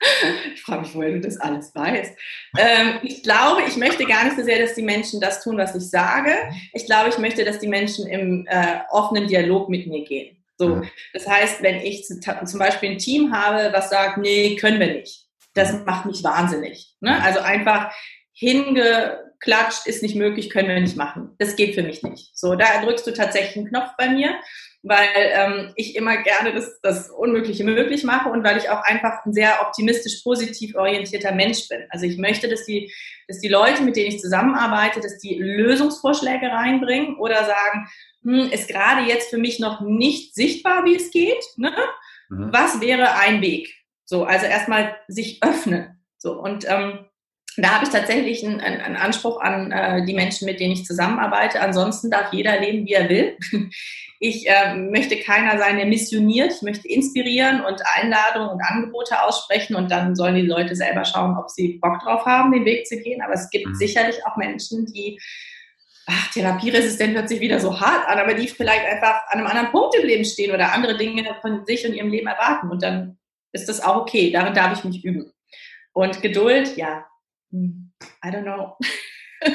Ich 0.53 0.61
frage 0.61 0.81
mich, 0.81 0.95
woher 0.95 1.11
du 1.11 1.21
das 1.21 1.39
alles 1.39 1.73
weißt. 1.75 2.17
Ähm, 2.57 2.99
ich 3.03 3.23
glaube, 3.23 3.63
ich 3.67 3.77
möchte 3.77 4.05
gar 4.05 4.23
nicht 4.25 4.37
so 4.37 4.43
sehr, 4.43 4.59
dass 4.59 4.75
die 4.75 4.81
Menschen 4.81 5.19
das 5.19 5.43
tun, 5.43 5.57
was 5.57 5.75
ich 5.75 5.89
sage. 5.89 6.31
Ich 6.73 6.85
glaube, 6.85 7.09
ich 7.09 7.17
möchte, 7.17 7.43
dass 7.43 7.59
die 7.59 7.67
Menschen 7.67 8.07
im 8.07 8.45
äh, 8.47 8.79
offenen 8.91 9.27
Dialog 9.27 9.69
mit 9.69 9.87
mir 9.87 10.03
gehen. 10.03 10.37
So, 10.57 10.81
das 11.13 11.27
heißt, 11.27 11.63
wenn 11.63 11.77
ich 11.77 12.05
zum 12.05 12.59
Beispiel 12.59 12.91
ein 12.91 12.97
Team 12.97 13.33
habe, 13.33 13.71
was 13.71 13.89
sagt, 13.89 14.17
nee, 14.17 14.57
können 14.57 14.79
wir 14.79 14.93
nicht, 14.93 15.25
das 15.53 15.85
macht 15.85 16.05
mich 16.05 16.21
wahnsinnig. 16.23 16.95
Ne? 16.99 17.21
Also 17.23 17.39
einfach 17.39 17.93
hingeklatscht, 19.41 19.87
ist 19.87 20.03
nicht 20.03 20.15
möglich, 20.15 20.49
können 20.49 20.69
wir 20.69 20.79
nicht 20.79 20.97
machen. 20.97 21.35
Das 21.39 21.55
geht 21.55 21.75
für 21.75 21.83
mich 21.83 22.03
nicht. 22.03 22.37
So, 22.37 22.55
da 22.55 22.83
drückst 22.83 23.07
du 23.07 23.11
tatsächlich 23.11 23.57
einen 23.57 23.69
Knopf 23.69 23.91
bei 23.97 24.09
mir 24.09 24.39
weil 24.81 25.09
ähm, 25.13 25.73
ich 25.75 25.95
immer 25.95 26.17
gerne 26.17 26.53
das, 26.53 26.79
das 26.81 27.09
Unmögliche 27.09 27.65
möglich 27.65 28.03
mache 28.05 28.29
und 28.29 28.45
weil 28.45 28.57
ich 28.57 28.69
auch 28.69 28.81
einfach 28.83 29.25
ein 29.25 29.33
sehr 29.33 29.61
optimistisch 29.61 30.21
positiv 30.23 30.75
orientierter 30.75 31.33
Mensch 31.33 31.67
bin. 31.67 31.85
Also 31.89 32.05
ich 32.05 32.17
möchte, 32.17 32.47
dass 32.47 32.65
die, 32.65 32.91
dass 33.27 33.39
die 33.39 33.49
Leute, 33.49 33.83
mit 33.83 33.97
denen 33.97 34.07
ich 34.07 34.21
zusammenarbeite, 34.21 35.01
dass 35.01 35.17
die 35.17 35.35
Lösungsvorschläge 35.35 36.47
reinbringen 36.47 37.17
oder 37.17 37.43
sagen, 37.43 37.89
hm, 38.23 38.51
ist 38.51 38.69
gerade 38.69 39.01
jetzt 39.01 39.29
für 39.29 39.37
mich 39.37 39.59
noch 39.59 39.81
nicht 39.81 40.33
sichtbar, 40.33 40.85
wie 40.85 40.95
es 40.95 41.11
geht. 41.11 41.43
Ne? 41.57 41.73
mhm. 42.29 42.53
was 42.53 42.79
wäre 42.79 43.15
ein 43.15 43.41
Weg? 43.41 43.73
So, 44.05 44.23
also 44.23 44.45
erstmal 44.45 44.95
sich 45.07 45.43
öffnen. 45.43 45.99
So, 46.17 46.39
und 46.39 46.65
ähm, 46.69 47.05
da 47.57 47.75
habe 47.75 47.85
ich 47.85 47.91
tatsächlich 47.91 48.45
einen, 48.45 48.61
einen 48.61 48.95
Anspruch 48.95 49.41
an 49.41 49.71
äh, 49.71 50.05
die 50.05 50.13
Menschen, 50.13 50.45
mit 50.45 50.59
denen 50.59 50.73
ich 50.73 50.85
zusammenarbeite. 50.85 51.61
Ansonsten 51.61 52.09
darf 52.09 52.31
jeder 52.31 52.59
leben, 52.59 52.85
wie 52.85 52.93
er 52.93 53.09
will. 53.09 53.37
Ich 54.21 54.49
äh, 54.49 54.75
möchte 54.75 55.17
keiner 55.17 55.57
sein, 55.57 55.77
der 55.77 55.85
missioniert. 55.85 56.51
Ich 56.51 56.61
möchte 56.61 56.89
inspirieren 56.89 57.63
und 57.63 57.81
Einladungen 57.95 58.49
und 58.49 58.61
Angebote 58.61 59.23
aussprechen 59.23 59.75
und 59.77 59.89
dann 59.89 60.13
sollen 60.13 60.35
die 60.35 60.41
Leute 60.41 60.75
selber 60.75 61.05
schauen, 61.05 61.37
ob 61.37 61.49
sie 61.49 61.79
Bock 61.81 62.01
drauf 62.03 62.25
haben, 62.25 62.51
den 62.51 62.65
Weg 62.65 62.85
zu 62.85 62.97
gehen. 62.97 63.21
Aber 63.21 63.35
es 63.35 63.49
gibt 63.49 63.67
mhm. 63.67 63.75
sicherlich 63.75 64.17
auch 64.25 64.35
Menschen, 64.35 64.85
die 64.87 65.17
ach, 66.05 66.31
therapieresistent 66.33 67.15
hört 67.15 67.29
sich 67.29 67.39
wieder 67.39 67.61
so 67.61 67.79
hart 67.79 68.09
an, 68.09 68.19
aber 68.19 68.33
die 68.33 68.49
vielleicht 68.49 68.85
einfach 68.85 69.21
an 69.29 69.39
einem 69.39 69.47
anderen 69.47 69.71
Punkt 69.71 69.95
im 69.95 70.05
Leben 70.05 70.25
stehen 70.25 70.53
oder 70.53 70.73
andere 70.73 70.97
Dinge 70.97 71.23
von 71.39 71.65
sich 71.65 71.87
und 71.87 71.93
ihrem 71.93 72.09
Leben 72.09 72.27
erwarten. 72.27 72.69
Und 72.69 72.83
dann 72.83 73.17
ist 73.53 73.69
das 73.69 73.81
auch 73.81 73.95
okay. 73.95 74.31
Darin 74.31 74.53
darf 74.53 74.77
ich 74.77 74.83
mich 74.83 75.05
üben. 75.05 75.31
Und 75.93 76.21
Geduld, 76.21 76.75
ja, 76.75 77.05
I 77.51 78.29
don't 78.29 78.43
know. 78.43 78.77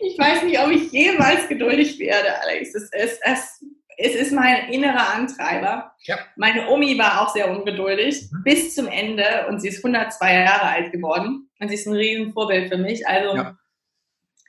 ich 0.00 0.18
weiß 0.18 0.44
nicht, 0.44 0.58
ob 0.60 0.70
ich 0.70 0.90
jemals 0.92 1.48
geduldig 1.48 1.98
werde, 1.98 2.40
Alex. 2.40 2.74
Es 2.74 2.90
ist, 2.92 3.20
es, 3.22 3.64
es 3.96 4.14
ist 4.14 4.32
mein 4.32 4.68
innerer 4.70 5.14
Antreiber. 5.14 5.92
Ja. 6.02 6.18
Meine 6.36 6.68
Omi 6.68 6.96
war 6.98 7.22
auch 7.22 7.32
sehr 7.32 7.50
ungeduldig 7.50 8.30
mhm. 8.30 8.42
bis 8.44 8.74
zum 8.74 8.86
Ende 8.86 9.46
und 9.48 9.60
sie 9.60 9.68
ist 9.68 9.84
102 9.84 10.34
Jahre 10.34 10.68
alt 10.68 10.92
geworden 10.92 11.50
und 11.58 11.68
sie 11.68 11.74
ist 11.74 11.86
ein 11.86 11.94
Riesenvorbild 11.94 12.68
für 12.68 12.78
mich. 12.78 13.06
Also 13.06 13.36
ja. 13.36 13.58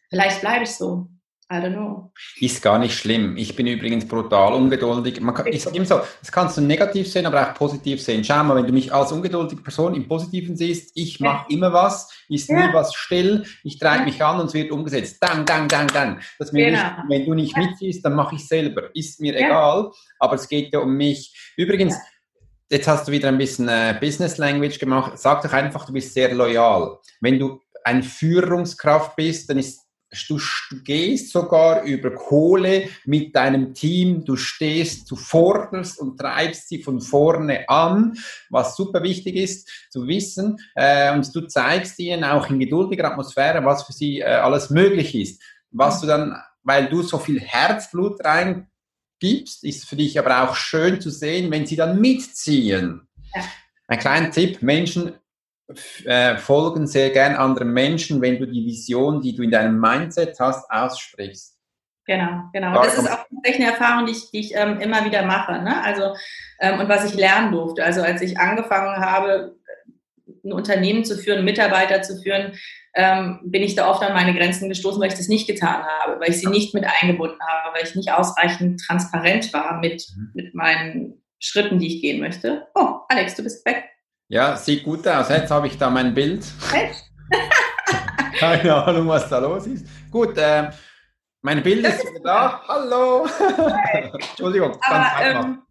vielleicht 0.10 0.42
bleibe 0.42 0.64
ich 0.64 0.72
so. 0.72 1.08
I 1.52 1.56
don't 1.56 1.74
know. 1.74 2.12
Ist 2.40 2.62
gar 2.62 2.78
nicht 2.78 2.94
schlimm. 2.94 3.36
Ich 3.36 3.56
bin 3.56 3.66
übrigens 3.66 4.08
brutal 4.08 4.54
ungeduldig. 4.54 5.20
Man 5.20 5.34
kann, 5.34 5.48
ich 5.48 5.64
sage 5.64 5.78
immer 5.78 5.86
so, 5.86 6.00
das 6.20 6.32
kannst 6.32 6.58
du 6.58 6.62
negativ 6.62 7.12
sehen, 7.12 7.26
aber 7.26 7.42
auch 7.42 7.56
positiv 7.56 8.04
sehen. 8.04 8.24
Schau 8.24 8.44
mal, 8.44 8.56
wenn 8.56 8.68
du 8.68 8.72
mich 8.74 8.94
als 8.94 9.12
ungeduldige 9.12 9.64
Person 9.64 9.96
im 9.96 10.08
Positiven 10.08 10.56
siehst, 10.56 10.92
ich 10.94 11.20
mache 11.20 11.48
ja. 11.50 11.56
immer 11.56 11.74
was, 11.74 12.08
ist 12.30 12.50
ja. 12.50 12.68
nie 12.68 12.74
was 12.74 12.94
still, 12.94 13.46
ich 13.64 13.80
treibe 13.80 14.02
ja. 14.02 14.06
mich 14.06 14.24
an 14.24 14.40
und 14.40 14.46
es 14.46 14.54
wird 14.54 14.70
umgesetzt. 14.70 15.18
Dang, 15.22 15.44
dang, 15.44 15.68
dang, 15.68 15.88
dang. 15.88 16.20
Das 16.38 16.52
mir 16.52 16.66
genau. 16.66 16.84
nicht, 16.84 16.96
wenn 17.10 17.26
du 17.26 17.34
nicht 17.34 17.58
mitziehst, 17.58 18.06
dann 18.06 18.14
mache 18.14 18.36
ich 18.36 18.48
selber. 18.48 18.96
Ist 18.96 19.20
mir 19.20 19.36
egal, 19.36 19.92
aber 20.20 20.36
es 20.36 20.48
geht 20.48 20.72
ja 20.72 20.80
um 20.80 20.96
mich. 20.96 21.36
Übrigens, 21.58 21.96
jetzt 22.70 22.88
hast 22.88 23.08
du 23.08 23.12
wieder 23.12 23.28
ein 23.30 23.40
bisschen 23.40 23.68
äh, 23.68 23.98
Business 24.00 24.38
Language 24.38 24.78
gemacht. 24.78 25.18
Sag 25.18 25.42
doch 25.42 25.54
einfach, 25.54 25.86
du 25.88 25.94
bist 25.94 26.14
sehr 26.14 26.32
loyal. 26.36 27.00
Wenn 27.22 27.40
du 27.40 27.60
eine 27.84 28.04
Führungskraft 28.04 29.16
bist, 29.16 29.50
dann 29.50 29.58
ist 29.58 29.89
Du, 30.28 30.40
gehst 30.84 31.32
sogar 31.32 31.84
über 31.84 32.10
Kohle 32.12 32.90
mit 33.06 33.36
deinem 33.36 33.76
Team, 33.76 34.26
du 34.26 34.36
stehst, 34.36 35.10
du 35.12 35.16
forderst 35.16 36.00
und 36.00 36.18
treibst 36.18 36.68
sie 36.68 36.82
von 36.82 37.00
vorne 37.00 37.70
an, 37.70 38.18
was 38.50 38.76
super 38.76 39.04
wichtig 39.04 39.36
ist 39.36 39.70
zu 39.92 40.08
wissen. 40.08 40.58
Äh, 40.74 41.14
und 41.14 41.34
du 41.36 41.42
zeigst 41.42 42.00
ihnen 42.00 42.24
auch 42.24 42.50
in 42.50 42.60
geduldiger 42.60 43.12
Atmosphäre, 43.12 43.64
was 43.64 43.84
für 43.84 43.94
sie 43.94 44.20
äh, 44.20 44.26
alles 44.26 44.72
möglich 44.72 45.14
ist. 45.14 45.44
Was 45.70 46.02
du 46.02 46.08
dann, 46.08 46.36
weil 46.64 46.90
du 46.90 47.04
so 47.04 47.20
viel 47.20 47.40
Herzblut 47.40 48.20
reingibst, 48.26 49.64
ist 49.64 49.88
für 49.88 49.96
dich 49.96 50.18
aber 50.18 50.44
auch 50.50 50.56
schön 50.56 51.00
zu 51.00 51.12
sehen, 51.12 51.52
wenn 51.52 51.68
sie 51.68 51.76
dann 51.76 52.02
mitziehen. 52.02 53.08
Ja. 53.36 53.44
Ein 53.88 54.00
kleiner 54.00 54.32
Tipp, 54.32 54.64
Menschen 54.64 55.14
äh, 56.06 56.38
folgen 56.38 56.88
sehr 56.88 57.12
gern 57.12 57.36
anderen 57.36 57.72
Menschen, 57.72 58.22
wenn 58.22 58.40
du 58.40 58.48
die 58.48 58.66
Vision, 58.66 59.22
die 59.22 59.36
du 59.36 59.44
in 59.44 59.52
deinem 59.52 59.80
Mindset 59.80 60.40
hast, 60.40 60.70
aussprichst. 60.70 61.56
Genau, 62.06 62.50
genau. 62.54 62.74
Das 62.82 62.98
ist 62.98 63.12
auch 63.12 63.26
eine 63.44 63.66
Erfahrung, 63.66 64.08
die 64.08 64.14
ich, 64.14 64.32
die 64.32 64.40
ich 64.40 64.56
ähm, 64.56 64.80
immer 64.80 65.06
wieder 65.06 65.24
mache. 65.24 65.62
Ne? 65.62 65.84
Also, 65.84 66.16
ähm, 66.60 66.80
und 66.80 66.90
was 66.90 67.06
ich 67.06 67.14
lernen 67.14 67.52
durfte. 67.52 67.84
Also 67.84 68.02
als 68.02 68.22
ich 68.24 68.40
angefangen 68.40 68.98
habe, 68.98 69.56
ein 70.44 70.52
Unternehmen 70.52 71.06
zu 71.06 71.18
führen, 71.18 71.46
Mitarbeiter 71.46 72.02
zu 72.02 72.20
führen, 72.20 72.54
ähm, 72.96 73.40
bin 73.44 73.62
ich 73.62 73.76
da 73.76 73.90
oft 73.90 74.02
an 74.02 74.14
meine 74.14 74.34
Grenzen 74.34 74.70
gestoßen, 74.70 75.00
weil 75.00 75.10
ich 75.10 75.18
das 75.18 75.28
nicht 75.28 75.48
getan 75.48 75.84
habe, 75.84 76.20
weil 76.20 76.32
ich 76.32 76.40
sie 76.40 76.50
nicht 76.50 76.74
mit 76.74 76.86
eingebunden 76.86 77.40
habe, 77.48 77.76
weil 77.76 77.84
ich 77.84 77.94
nicht 77.94 78.12
ausreichend 78.12 78.82
transparent 78.82 79.54
war 79.54 79.80
mit, 79.80 80.08
mhm. 80.16 80.32
mit 80.34 80.56
meinen 80.56 81.22
Schritten, 81.38 81.78
die 81.78 81.96
ich 81.96 82.02
gehen 82.02 82.20
möchte. 82.20 82.68
Oh, 82.74 83.02
Alex, 83.08 83.36
du 83.36 83.44
bist 83.44 83.64
weg. 83.66 83.84
Ja, 84.32 84.56
sieht 84.56 84.84
gut 84.84 85.08
aus. 85.08 85.30
Jetzt 85.30 85.50
habe 85.50 85.66
ich 85.66 85.78
da 85.80 85.90
mein 85.90 86.14
Bild. 86.14 86.46
Keine 88.40 88.76
Ahnung, 88.76 89.08
was 89.08 89.28
da 89.28 89.40
los 89.40 89.66
ist. 89.66 89.88
Gut, 90.12 90.38
äh, 90.38 90.70
mein 91.42 91.64
Bild 91.64 91.84
ist 91.84 92.02
wieder 92.04 92.20
da. 92.24 92.62
Hallo. 92.68 93.28
Entschuldigung. 94.14 94.78
Aber, 94.82 95.26
ähm, 95.26 95.64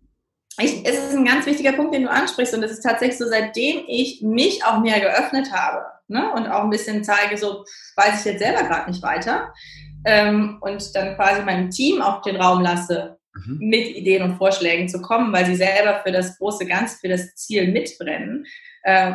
ich, 0.58 0.84
es 0.84 0.98
ist 0.98 1.14
ein 1.14 1.24
ganz 1.24 1.46
wichtiger 1.46 1.70
Punkt, 1.70 1.94
den 1.94 2.02
du 2.02 2.10
ansprichst. 2.10 2.52
Und 2.52 2.64
es 2.64 2.72
ist 2.72 2.80
tatsächlich 2.80 3.16
so, 3.16 3.26
seitdem 3.28 3.84
ich 3.86 4.22
mich 4.22 4.64
auch 4.64 4.80
mehr 4.80 4.98
geöffnet 4.98 5.52
habe 5.52 5.84
ne, 6.08 6.32
und 6.32 6.48
auch 6.48 6.64
ein 6.64 6.70
bisschen 6.70 7.04
zeige, 7.04 7.38
so 7.38 7.64
weiß 7.94 8.18
ich 8.18 8.32
jetzt 8.32 8.40
selber 8.40 8.64
gerade 8.64 8.90
nicht 8.90 9.04
weiter. 9.04 9.54
Ähm, 10.04 10.58
und 10.62 10.96
dann 10.96 11.14
quasi 11.14 11.42
meinem 11.42 11.70
Team 11.70 12.02
auch 12.02 12.22
den 12.22 12.34
Raum 12.34 12.62
lasse, 12.62 13.17
mhm. 13.46 13.58
mit 13.60 13.88
Ideen 13.96 14.22
und 14.22 14.36
Vorschlägen 14.36 14.88
zu 14.88 15.00
kommen, 15.00 15.32
weil 15.32 15.46
sie 15.46 15.56
selber 15.56 16.00
für 16.04 16.12
das 16.12 16.38
große 16.38 16.66
Ganze, 16.66 16.98
für 16.98 17.08
das 17.08 17.34
Ziel 17.34 17.68
mitbrennen, 17.70 18.46
äh, 18.82 19.14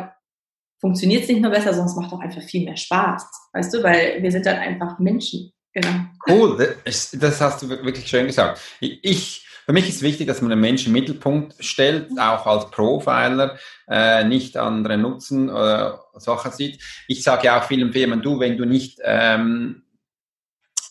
funktioniert 0.80 1.22
es 1.22 1.28
nicht 1.28 1.40
nur 1.40 1.50
besser, 1.50 1.72
sondern 1.72 1.86
es 1.86 1.96
macht 1.96 2.12
auch 2.12 2.20
einfach 2.20 2.42
viel 2.42 2.64
mehr 2.64 2.76
Spaß. 2.76 3.24
Weißt 3.54 3.72
du, 3.72 3.82
weil 3.82 4.22
wir 4.22 4.30
sind 4.30 4.44
dann 4.44 4.58
einfach 4.58 4.98
Menschen. 4.98 5.50
Genau. 5.72 6.04
Cool, 6.28 6.76
das 6.84 7.40
hast 7.40 7.62
du 7.62 7.68
wirklich 7.68 8.06
schön 8.06 8.26
gesagt. 8.26 8.60
Ich, 8.80 9.46
für 9.66 9.72
mich 9.72 9.88
ist 9.88 10.02
wichtig, 10.02 10.26
dass 10.26 10.40
man 10.40 10.50
den 10.50 10.60
Menschen 10.60 10.88
im 10.88 10.92
Mittelpunkt 10.92 11.54
stellt, 11.58 12.10
auch 12.18 12.46
als 12.46 12.70
Profiler, 12.70 13.58
äh, 13.88 14.24
nicht 14.24 14.56
andere 14.56 14.98
Nutzen 14.98 15.48
oder 15.48 16.04
äh, 16.14 16.20
Sachen 16.20 16.52
sieht. 16.52 16.80
Ich 17.08 17.22
sage 17.22 17.46
ja 17.46 17.58
auch 17.58 17.64
vielen 17.64 17.92
Firmen, 17.92 18.22
du, 18.22 18.38
wenn 18.38 18.56
du 18.56 18.66
nicht 18.66 19.00
ähm, 19.02 19.83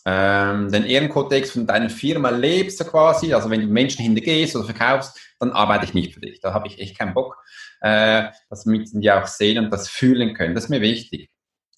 ähm, 0.06 0.70
den 0.70 0.84
Ehrenkodex 0.84 1.52
von 1.52 1.66
deiner 1.66 1.88
Firma 1.88 2.30
lebst, 2.30 2.78
so 2.78 2.84
quasi, 2.84 3.32
also 3.32 3.48
wenn 3.48 3.60
du 3.60 3.66
Menschen 3.66 4.02
hintergehst 4.02 4.54
oder 4.54 4.66
verkaufst, 4.66 5.18
dann 5.40 5.52
arbeite 5.52 5.84
ich 5.84 5.94
nicht 5.94 6.14
für 6.14 6.20
dich. 6.20 6.40
Da 6.40 6.52
habe 6.52 6.68
ich 6.68 6.78
echt 6.78 6.98
keinen 6.98 7.14
Bock. 7.14 7.36
Äh, 7.80 8.28
das 8.50 8.66
müssen 8.66 9.00
die 9.00 9.10
auch 9.10 9.26
sehen 9.26 9.64
und 9.64 9.70
das 9.70 9.88
fühlen 9.88 10.34
können. 10.34 10.54
Das 10.54 10.64
ist 10.64 10.70
mir 10.70 10.80
wichtig. 10.80 11.30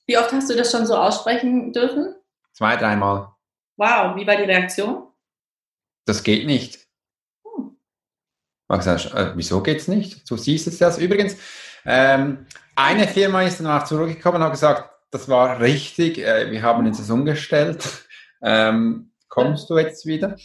Wie 0.07 0.19
oft 0.19 0.33
hast 0.33 0.51
du 0.51 0.57
das 0.57 0.71
schon 0.71 0.87
so 0.87 0.97
aussprechen 0.97 1.73
dürfen? 1.73 2.15
Zwei, 2.53 2.77
dreimal. 2.77 3.33
Wow, 3.77 4.17
wie 4.17 4.27
war 4.27 4.37
die 4.37 4.45
Reaktion? 4.45 5.09
Das 6.05 6.23
geht 6.23 6.47
nicht. 6.47 6.87
Hm. 7.45 7.77
Gesagt, 8.69 9.13
äh, 9.15 9.33
wieso 9.37 9.63
geht's 9.63 9.89
nicht? 9.89 10.29
Du 10.31 10.37
siehst 10.37 10.67
es 10.67 10.79
das. 10.79 10.99
Übrigens, 10.99 11.37
ähm, 11.85 12.47
eine 12.75 13.07
Firma 13.07 13.43
ist 13.43 13.61
dann 13.61 13.67
auch 13.67 13.85
zurückgekommen 13.85 14.37
und 14.37 14.45
hat 14.45 14.53
gesagt, 14.53 14.91
das 15.11 15.29
war 15.29 15.61
richtig, 15.61 16.19
äh, 16.19 16.51
wir 16.51 16.63
haben 16.63 16.87
uns 16.87 16.99
das 16.99 17.11
umgestellt. 17.11 18.06
Ähm, 18.47 19.11
kommst 19.29 19.69
du 19.69 19.77
jetzt 19.77 20.07
wieder? 20.07 20.37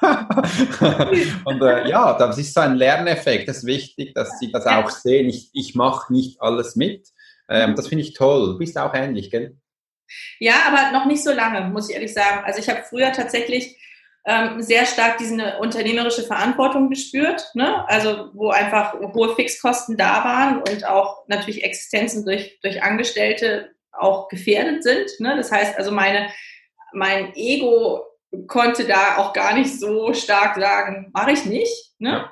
und 1.44 1.60
äh, 1.60 1.88
ja, 1.88 2.16
das 2.16 2.38
ist 2.38 2.54
so 2.54 2.60
ein 2.60 2.76
Lerneffekt. 2.76 3.48
Das 3.48 3.58
ist 3.58 3.66
wichtig, 3.66 4.14
dass 4.14 4.38
sie 4.38 4.52
das 4.52 4.64
auch 4.66 4.90
sehen. 4.90 5.28
Ich, 5.28 5.50
ich 5.52 5.74
mache 5.74 6.12
nicht 6.12 6.40
alles 6.40 6.76
mit. 6.76 7.08
Ähm, 7.48 7.74
das 7.74 7.88
finde 7.88 8.04
ich 8.04 8.14
toll. 8.14 8.52
Du 8.52 8.58
bist 8.58 8.78
auch 8.78 8.94
ähnlich, 8.94 9.30
gell? 9.30 9.56
Ja, 10.38 10.54
aber 10.68 10.96
noch 10.96 11.06
nicht 11.06 11.24
so 11.24 11.32
lange, 11.32 11.68
muss 11.68 11.88
ich 11.88 11.96
ehrlich 11.96 12.14
sagen. 12.14 12.44
Also 12.44 12.60
ich 12.60 12.68
habe 12.68 12.84
früher 12.88 13.12
tatsächlich 13.12 13.76
ähm, 14.24 14.62
sehr 14.62 14.86
stark 14.86 15.18
diese 15.18 15.58
unternehmerische 15.58 16.22
Verantwortung 16.22 16.90
gespürt, 16.90 17.50
ne? 17.54 17.88
also 17.88 18.30
wo 18.34 18.50
einfach 18.50 18.94
hohe 18.94 19.34
Fixkosten 19.34 19.96
da 19.96 20.24
waren 20.24 20.58
und 20.58 20.86
auch 20.86 21.26
natürlich 21.28 21.64
Existenzen 21.64 22.24
durch, 22.24 22.58
durch 22.62 22.82
Angestellte 22.82 23.70
auch 23.90 24.28
gefährdet 24.28 24.84
sind. 24.84 25.08
Ne? 25.18 25.34
Das 25.36 25.50
heißt 25.50 25.76
also 25.76 25.90
meine 25.90 26.28
mein 26.92 27.34
Ego 27.34 28.04
konnte 28.46 28.86
da 28.86 29.16
auch 29.18 29.32
gar 29.32 29.54
nicht 29.54 29.78
so 29.78 30.12
stark 30.12 30.56
sagen, 30.56 31.10
mache 31.12 31.32
ich 31.32 31.44
nicht. 31.44 31.92
Ne? 31.98 32.28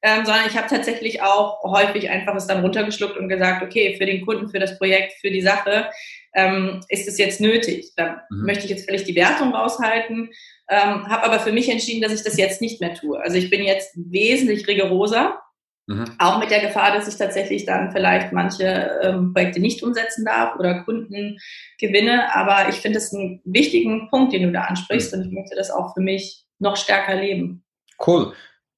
Ähm, 0.00 0.24
sondern 0.24 0.46
ich 0.46 0.56
habe 0.56 0.68
tatsächlich 0.68 1.22
auch 1.22 1.62
häufig 1.64 2.08
einfach 2.08 2.36
es 2.36 2.46
dann 2.46 2.60
runtergeschluckt 2.60 3.16
und 3.16 3.28
gesagt, 3.28 3.64
okay, 3.64 3.96
für 3.98 4.06
den 4.06 4.24
Kunden, 4.24 4.48
für 4.48 4.60
das 4.60 4.78
Projekt, 4.78 5.14
für 5.20 5.30
die 5.30 5.40
Sache 5.40 5.90
ähm, 6.34 6.80
ist 6.88 7.08
es 7.08 7.18
jetzt 7.18 7.40
nötig. 7.40 7.92
Da 7.96 8.22
mhm. 8.30 8.46
möchte 8.46 8.64
ich 8.64 8.70
jetzt 8.70 8.84
vielleicht 8.84 9.08
die 9.08 9.16
Wertung 9.16 9.52
raushalten, 9.52 10.30
ähm, 10.68 11.08
habe 11.08 11.24
aber 11.24 11.40
für 11.40 11.50
mich 11.50 11.68
entschieden, 11.68 12.00
dass 12.00 12.12
ich 12.12 12.22
das 12.22 12.36
jetzt 12.36 12.60
nicht 12.60 12.80
mehr 12.80 12.94
tue. 12.94 13.20
Also 13.20 13.38
ich 13.38 13.50
bin 13.50 13.64
jetzt 13.64 13.92
wesentlich 13.96 14.68
rigoroser 14.68 15.40
Mhm. 15.88 16.04
Auch 16.18 16.38
mit 16.38 16.50
der 16.50 16.60
Gefahr, 16.60 16.92
dass 16.92 17.08
ich 17.08 17.16
tatsächlich 17.16 17.64
dann 17.64 17.90
vielleicht 17.90 18.30
manche 18.30 19.00
ähm, 19.02 19.32
Projekte 19.32 19.58
nicht 19.58 19.82
umsetzen 19.82 20.26
darf 20.26 20.56
oder 20.58 20.82
Kunden 20.84 21.38
gewinne. 21.80 22.34
Aber 22.34 22.68
ich 22.68 22.76
finde 22.76 22.98
es 22.98 23.12
einen 23.12 23.40
wichtigen 23.44 24.08
Punkt, 24.10 24.34
den 24.34 24.42
du 24.42 24.52
da 24.52 24.64
ansprichst 24.64 25.12
mhm. 25.12 25.20
und 25.20 25.26
ich 25.26 25.32
möchte 25.32 25.56
das 25.56 25.70
auch 25.70 25.94
für 25.94 26.02
mich 26.02 26.44
noch 26.58 26.76
stärker 26.76 27.14
leben. 27.14 27.64
Cool. 28.06 28.34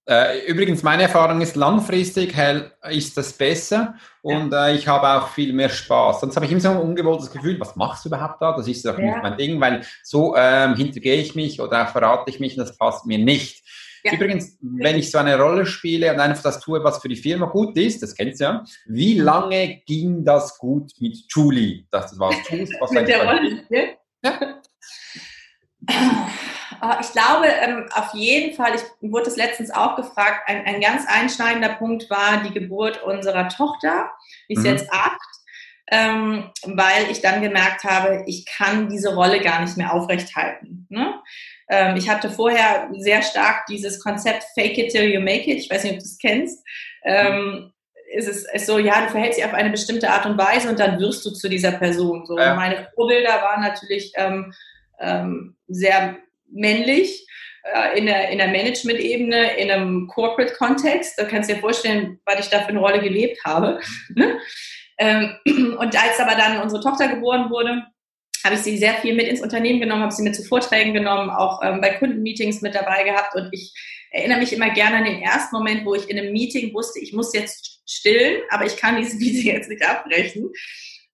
Äh, 0.07 0.47
übrigens, 0.47 0.83
meine 0.85 1.05
Erfahrung 1.05 1.41
ist, 1.41 1.57
langfristig 1.57 2.35
ist 2.89 3.17
das 3.17 3.33
besser 3.33 3.95
und 4.23 4.53
ja. 4.53 4.69
äh, 4.69 4.75
ich 4.75 4.89
habe 4.89 5.09
auch 5.09 5.29
viel 5.29 5.53
mehr 5.53 5.69
Spaß. 5.69 6.21
Sonst 6.21 6.37
habe 6.37 6.47
ich 6.47 6.53
immer 6.53 6.61
so 6.61 6.71
ein 6.71 6.79
ungewolltes 6.79 7.31
Gefühl, 7.31 7.59
was 7.61 7.77
machst 7.77 8.05
du 8.05 8.09
überhaupt 8.09 8.41
da? 8.41 8.57
Das 8.57 8.67
ist 8.67 8.85
doch 8.85 8.99
ja. 8.99 9.05
nicht 9.05 9.23
mein 9.23 9.37
Ding, 9.37 9.61
weil 9.61 9.83
so 10.03 10.35
ähm, 10.37 10.75
hintergehe 10.75 11.17
ich 11.17 11.35
mich 11.35 11.61
oder 11.61 11.87
verrate 11.87 12.31
ich 12.31 12.41
mich 12.41 12.57
und 12.57 12.67
das 12.67 12.77
passt 12.77 13.07
mir 13.07 13.19
nicht. 13.19 13.65
Ja. 14.03 14.15
Übrigens, 14.15 14.57
wenn 14.61 14.97
ich 14.97 15.11
so 15.11 15.19
eine 15.19 15.39
Rolle 15.39 15.67
spiele 15.67 16.13
und 16.13 16.21
einfach 16.21 16.43
das 16.43 16.61
tue, 16.61 16.83
was 16.83 17.01
für 17.01 17.09
die 17.09 17.17
Firma 17.17 17.47
gut 17.47 17.77
ist, 17.77 18.03
das 18.03 18.15
kennst 18.15 18.41
du 18.41 18.45
ja, 18.45 18.65
wie 18.87 19.19
lange 19.19 19.83
ging 19.87 20.25
das 20.25 20.57
gut 20.59 20.93
mit 20.99 21.17
Julie, 21.29 21.85
du 21.91 21.99
was 22.19 22.43
tust? 22.47 22.73
Was 22.81 22.91
mit 22.91 23.09
der 23.09 23.25
Rolle? 23.25 23.65
Ja. 23.71 24.61
Ah, 26.81 26.99
ich 26.99 27.13
glaube, 27.13 27.47
ähm, 27.47 27.87
auf 27.93 28.15
jeden 28.15 28.55
Fall, 28.55 28.75
ich 28.75 28.83
wurde 29.03 29.27
das 29.27 29.37
letztens 29.37 29.71
auch 29.71 29.97
gefragt, 29.97 30.49
ein, 30.49 30.65
ein 30.65 30.81
ganz 30.81 31.07
einschneidender 31.07 31.75
Punkt 31.75 32.09
war 32.09 32.43
die 32.43 32.55
Geburt 32.55 33.03
unserer 33.03 33.51
Tochter. 33.51 34.11
Die 34.49 34.55
ist 34.55 34.61
mhm. 34.61 34.67
jetzt 34.67 34.91
acht, 34.91 35.21
ähm, 35.91 36.51
weil 36.65 37.11
ich 37.11 37.21
dann 37.21 37.43
gemerkt 37.43 37.85
habe, 37.85 38.25
ich 38.27 38.47
kann 38.47 38.89
diese 38.89 39.15
Rolle 39.15 39.41
gar 39.41 39.61
nicht 39.61 39.77
mehr 39.77 39.93
aufrechthalten. 39.93 40.87
Ne? 40.89 41.21
Ähm, 41.71 41.97
ich 41.97 42.09
hatte 42.09 42.29
vorher 42.29 42.91
sehr 42.99 43.23
stark 43.23 43.67
dieses 43.67 44.03
Konzept 44.03 44.45
Fake 44.55 44.77
it 44.77 44.91
till 44.91 45.05
you 45.05 45.21
make 45.21 45.51
it. 45.51 45.59
Ich 45.59 45.71
weiß 45.71 45.85
nicht, 45.85 45.95
ob 45.95 45.99
du 46.01 46.05
es 46.05 46.19
kennst. 46.19 46.65
Ähm, 47.05 47.73
ist 48.13 48.29
es 48.29 48.45
ist 48.53 48.67
so, 48.67 48.79
ja, 48.79 49.05
du 49.05 49.11
verhältst 49.11 49.39
dich 49.39 49.47
auf 49.47 49.55
eine 49.55 49.71
bestimmte 49.71 50.11
Art 50.11 50.27
und 50.27 50.37
Weise 50.37 50.69
und 50.69 50.81
dann 50.81 50.99
wirst 50.99 51.25
du 51.25 51.31
zu 51.31 51.49
dieser 51.49 51.73
Person. 51.73 52.27
So, 52.27 52.37
ja. 52.37 52.55
meine 52.55 52.89
Vorbilder 52.95 53.41
waren 53.43 53.63
natürlich 53.63 54.13
ähm, 54.17 54.53
ähm, 54.99 55.57
sehr 55.69 56.17
männlich 56.51 57.27
äh, 57.63 57.99
in 57.99 58.07
der, 58.07 58.31
in 58.31 58.39
der 58.39 58.49
Management-Ebene, 58.49 59.57
in 59.57 59.71
einem 59.71 60.09
Corporate-Kontext. 60.09 61.19
Da 61.19 61.25
kannst 61.25 61.51
du 61.51 61.55
dir 61.55 61.61
vorstellen, 61.61 62.21
was 62.25 62.41
ich 62.41 62.49
da 62.49 62.61
für 62.61 62.69
eine 62.69 62.81
Rolle 62.81 63.01
gelebt 63.01 63.39
habe. 63.45 63.81
Ne? 64.15 64.39
Ähm, 64.99 65.37
und 65.79 66.03
als 66.03 66.19
aber 66.19 66.35
dann 66.35 66.61
unsere 66.61 66.83
Tochter 66.83 67.09
geboren 67.09 67.49
wurde, 67.49 67.87
habe 68.45 68.55
ich 68.55 68.63
sie 68.63 68.79
sehr 68.79 68.95
viel 68.95 69.15
mit 69.15 69.27
ins 69.27 69.43
Unternehmen 69.43 69.81
genommen, 69.81 70.03
habe 70.03 70.13
sie 70.13 70.23
mit 70.23 70.37
zu 70.37 70.43
Vorträgen 70.45 70.95
genommen, 70.95 71.31
auch 71.31 71.63
ähm, 71.63 71.81
bei 71.81 71.91
Kundenmeetings 71.91 72.63
mit 72.63 72.75
dabei 72.75 73.05
gehabt. 73.05 73.35
Und 73.35 73.49
ich 73.53 73.73
erinnere 74.11 74.39
mich 74.39 74.53
immer 74.53 74.71
gerne 74.71 74.97
an 74.97 75.05
den 75.05 75.23
ersten 75.23 75.55
Moment, 75.55 75.85
wo 75.85 75.95
ich 75.95 76.09
in 76.09 76.19
einem 76.19 76.33
Meeting 76.33 76.75
wusste, 76.75 77.01
ich 77.01 77.13
muss 77.13 77.35
jetzt 77.35 77.81
stillen, 77.87 78.43
aber 78.51 78.67
ich 78.67 78.77
kann 78.77 78.97
dieses 78.97 79.15
Meeting 79.19 79.55
jetzt 79.55 79.69
nicht 79.69 79.85
abbrechen. 79.87 80.51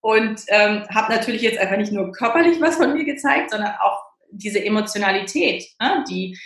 Und 0.01 0.41
ähm, 0.49 0.87
habe 0.95 1.13
natürlich 1.13 1.43
jetzt 1.43 1.59
einfach 1.59 1.77
nicht 1.77 1.93
nur 1.93 2.13
körperlich 2.13 2.61
was 2.61 2.77
von 2.77 2.93
mir 2.95 3.05
gezeigt, 3.05 3.51
sondern 3.51 3.75
auch 3.83 4.05
diese 4.31 4.65
Emotionalität, 4.65 5.65
ne? 5.81 6.05
die, 6.09 6.39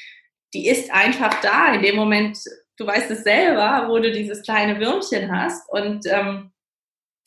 die 0.54 0.68
ist 0.68 0.90
einfach 0.90 1.40
da 1.42 1.74
in 1.74 1.82
dem 1.82 1.96
Moment, 1.96 2.38
du 2.76 2.86
weißt 2.86 3.10
es 3.10 3.22
selber, 3.22 3.86
wo 3.88 3.98
du 3.98 4.10
dieses 4.12 4.42
kleine 4.42 4.80
Würmchen 4.80 5.30
hast. 5.30 5.68
Und 5.70 6.06
ähm, 6.06 6.52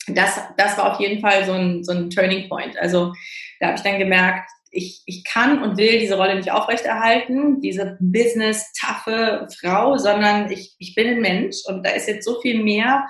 das, 0.08 0.40
das 0.56 0.76
war 0.76 0.92
auf 0.92 1.00
jeden 1.00 1.20
Fall 1.20 1.44
so 1.44 1.52
ein, 1.52 1.84
so 1.84 1.92
ein 1.92 2.10
Turning 2.10 2.48
Point. 2.48 2.78
Also 2.78 3.12
da 3.60 3.68
habe 3.68 3.76
ich 3.76 3.82
dann 3.82 3.98
gemerkt, 3.98 4.50
ich, 4.70 5.02
ich 5.06 5.24
kann 5.24 5.62
und 5.62 5.78
will 5.78 5.98
diese 5.98 6.16
Rolle 6.16 6.34
nicht 6.34 6.50
aufrechterhalten, 6.50 7.60
diese 7.60 7.96
business-taffe 8.00 9.46
Frau, 9.60 9.96
sondern 9.98 10.50
ich, 10.50 10.74
ich 10.78 10.94
bin 10.94 11.08
ein 11.08 11.20
Mensch 11.20 11.58
und 11.66 11.86
da 11.86 11.90
ist 11.90 12.08
jetzt 12.08 12.24
so 12.24 12.40
viel 12.40 12.62
mehr, 12.62 13.06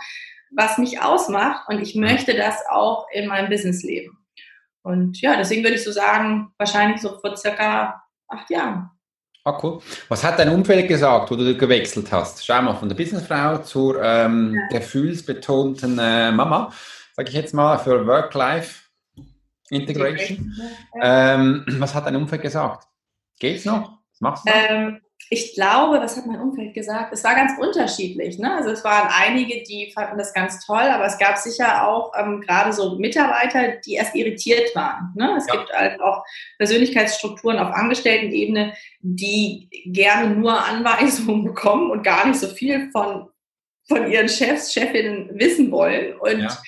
was 0.51 0.79
mich 0.79 1.01
ausmacht 1.01 1.69
und 1.69 1.81
ich 1.81 1.95
möchte 1.95 2.35
das 2.35 2.63
auch 2.71 3.07
in 3.13 3.27
meinem 3.27 3.49
Business 3.49 3.83
leben. 3.83 4.19
Und 4.83 5.21
ja, 5.21 5.37
deswegen 5.37 5.63
würde 5.65 5.77
ich 5.77 5.85
so 5.85 5.93
sagen, 5.93 6.53
wahrscheinlich 6.59 7.01
so 7.01 7.19
vor 7.19 7.37
circa 7.37 8.03
acht 8.29 8.51
Jahren. 8.51 8.91
Ah, 9.47 9.59
cool. 9.63 9.83
Was 10.09 10.25
hat 10.25 10.39
dein 10.39 10.49
Umfeld 10.49 10.89
gesagt, 10.89 11.31
wo 11.31 11.37
du 11.37 11.55
gewechselt 11.55 12.11
hast? 12.11 12.47
Schau 12.47 12.63
mal, 12.63 12.73
von 12.75 12.89
der 12.89 12.97
Businessfrau 12.97 13.59
zur 13.59 14.03
ähm, 14.03 14.55
ja. 14.55 14.79
gefühlsbetonten 14.79 15.99
äh, 15.99 16.33
Mama, 16.33 16.73
sage 17.15 17.29
ich 17.29 17.35
jetzt 17.35 17.53
mal, 17.53 17.77
für 17.77 18.07
Work-Life-Integration. 18.07 20.51
Ähm, 21.03 21.67
was 21.79 21.95
hat 21.95 22.07
dein 22.07 22.17
Umfeld 22.17 22.41
gesagt? 22.41 22.89
Geht's 23.39 23.67
noch? 23.67 23.99
Was 24.13 24.21
machst 24.21 24.49
du? 24.49 24.51
Ähm, 24.51 25.03
ich 25.31 25.55
glaube, 25.55 25.99
was 26.01 26.17
hat 26.17 26.27
mein 26.27 26.41
Umfeld 26.41 26.75
gesagt? 26.75 27.13
Es 27.13 27.25
war 27.25 27.35
ganz 27.35 27.53
unterschiedlich. 27.59 28.39
Ne? 28.39 28.55
Also 28.55 28.71
es 28.71 28.85
waren 28.85 29.09
einige, 29.11 29.63
die 29.63 29.91
fanden 29.93 30.19
das 30.19 30.35
ganz 30.35 30.65
toll, 30.65 30.83
aber 30.83 31.07
es 31.07 31.19
gab 31.19 31.39
sicher 31.39 31.89
auch 31.89 32.13
ähm, 32.17 32.41
gerade 32.41 32.73
so 32.73 32.97
Mitarbeiter, 32.99 33.77
die 33.85 33.95
erst 33.95 34.15
irritiert 34.15 34.75
waren. 34.77 35.13
Ne? 35.17 35.35
Es 35.37 35.47
ja. 35.47 35.57
gibt 35.57 35.73
halt 35.73 36.01
auch 36.01 36.25
Persönlichkeitsstrukturen 36.59 37.59
auf 37.59 37.73
Angestelltenebene, 37.75 38.75
die 39.01 39.69
gerne 39.87 40.35
nur 40.35 40.63
Anweisungen 40.63 41.45
bekommen 41.45 41.91
und 41.91 42.03
gar 42.03 42.27
nicht 42.27 42.39
so 42.39 42.49
viel 42.49 42.91
von, 42.91 43.29
von 43.89 44.11
ihren 44.11 44.29
Chefs, 44.29 44.73
Chefinnen 44.73 45.31
wissen 45.39 45.71
wollen. 45.71 46.19
Und 46.19 46.43
ja. 46.43 46.59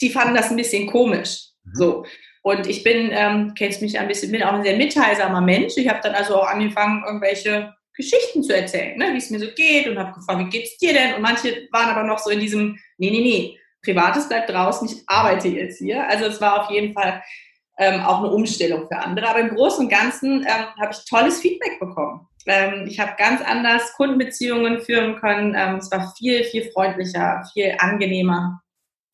die 0.00 0.10
fanden 0.10 0.34
das 0.34 0.50
ein 0.50 0.56
bisschen 0.56 0.86
komisch. 0.88 1.48
Mhm. 1.64 1.74
So. 1.74 2.04
Und 2.42 2.66
ich 2.66 2.82
bin, 2.82 3.10
ähm, 3.12 3.54
kennst 3.56 3.82
mich 3.82 3.98
ein 3.98 4.08
bisschen, 4.08 4.32
bin 4.32 4.42
auch 4.42 4.52
ein 4.52 4.64
sehr 4.64 4.76
mitteilsamer 4.76 5.40
Mensch. 5.40 5.76
Ich 5.76 5.88
habe 5.88 6.00
dann 6.02 6.14
also 6.14 6.36
auch 6.36 6.48
angefangen, 6.48 7.04
irgendwelche 7.06 7.72
Geschichten 7.94 8.42
zu 8.42 8.54
erzählen, 8.54 8.98
ne, 8.98 9.12
wie 9.12 9.18
es 9.18 9.30
mir 9.30 9.38
so 9.38 9.46
geht 9.54 9.86
und 9.86 9.98
habe 9.98 10.12
gefragt, 10.12 10.40
wie 10.40 10.50
geht's 10.50 10.78
dir 10.78 10.92
denn? 10.92 11.14
Und 11.14 11.22
manche 11.22 11.68
waren 11.70 11.90
aber 11.90 12.02
noch 12.02 12.18
so 12.18 12.30
in 12.30 12.40
diesem, 12.40 12.78
nee, 12.98 13.10
nee, 13.10 13.20
nee, 13.20 13.58
Privates 13.84 14.28
bleibt 14.28 14.50
draußen, 14.50 14.88
ich 14.88 15.02
arbeite 15.06 15.48
jetzt 15.48 15.78
hier. 15.78 16.08
Also 16.08 16.26
es 16.26 16.40
war 16.40 16.62
auf 16.62 16.70
jeden 16.70 16.94
Fall 16.94 17.22
ähm, 17.78 18.00
auch 18.00 18.18
eine 18.18 18.30
Umstellung 18.30 18.86
für 18.88 18.98
andere. 18.98 19.28
Aber 19.28 19.40
im 19.40 19.50
Großen 19.50 19.84
und 19.84 19.90
Ganzen 19.90 20.42
ähm, 20.42 20.66
habe 20.80 20.92
ich 20.92 21.04
tolles 21.04 21.40
Feedback 21.40 21.78
bekommen. 21.80 22.26
Ähm, 22.46 22.86
ich 22.88 22.98
habe 22.98 23.12
ganz 23.18 23.42
anders 23.42 23.92
Kundenbeziehungen 23.94 24.80
führen 24.80 25.16
können. 25.16 25.54
Ähm, 25.56 25.76
es 25.76 25.90
war 25.90 26.12
viel, 26.16 26.44
viel 26.44 26.70
freundlicher, 26.72 27.44
viel 27.52 27.74
angenehmer. 27.78 28.61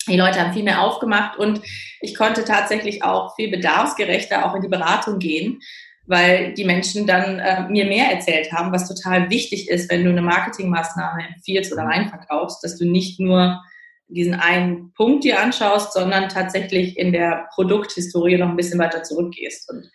Die 0.08 0.16
Leute 0.16 0.40
haben 0.40 0.52
viel 0.52 0.64
mehr 0.64 0.82
aufgemacht 0.82 1.38
und 1.38 1.60
ich 2.00 2.14
konnte 2.14 2.44
tatsächlich 2.44 3.02
auch 3.02 3.34
viel 3.36 3.50
bedarfsgerechter 3.50 4.46
auch 4.46 4.54
in 4.54 4.62
die 4.62 4.68
Beratung 4.68 5.18
gehen, 5.18 5.60
weil 6.06 6.54
die 6.54 6.64
Menschen 6.64 7.06
dann 7.06 7.38
äh, 7.38 7.68
mir 7.68 7.84
mehr 7.84 8.10
erzählt 8.10 8.50
haben, 8.52 8.72
was 8.72 8.88
total 8.88 9.30
wichtig 9.30 9.68
ist, 9.68 9.90
wenn 9.90 10.04
du 10.04 10.10
eine 10.10 10.22
Marketingmaßnahme 10.22 11.28
empfiehlst 11.34 11.72
oder 11.72 11.82
reinverkaufst, 11.82 12.64
dass 12.64 12.78
du 12.78 12.90
nicht 12.90 13.20
nur 13.20 13.62
diesen 14.08 14.34
einen 14.34 14.92
Punkt 14.94 15.24
dir 15.24 15.40
anschaust, 15.40 15.92
sondern 15.92 16.30
tatsächlich 16.30 16.98
in 16.98 17.12
der 17.12 17.48
Produkthistorie 17.54 18.38
noch 18.38 18.48
ein 18.48 18.56
bisschen 18.56 18.78
weiter 18.78 19.02
zurückgehst. 19.02 19.70
Und 19.70 19.90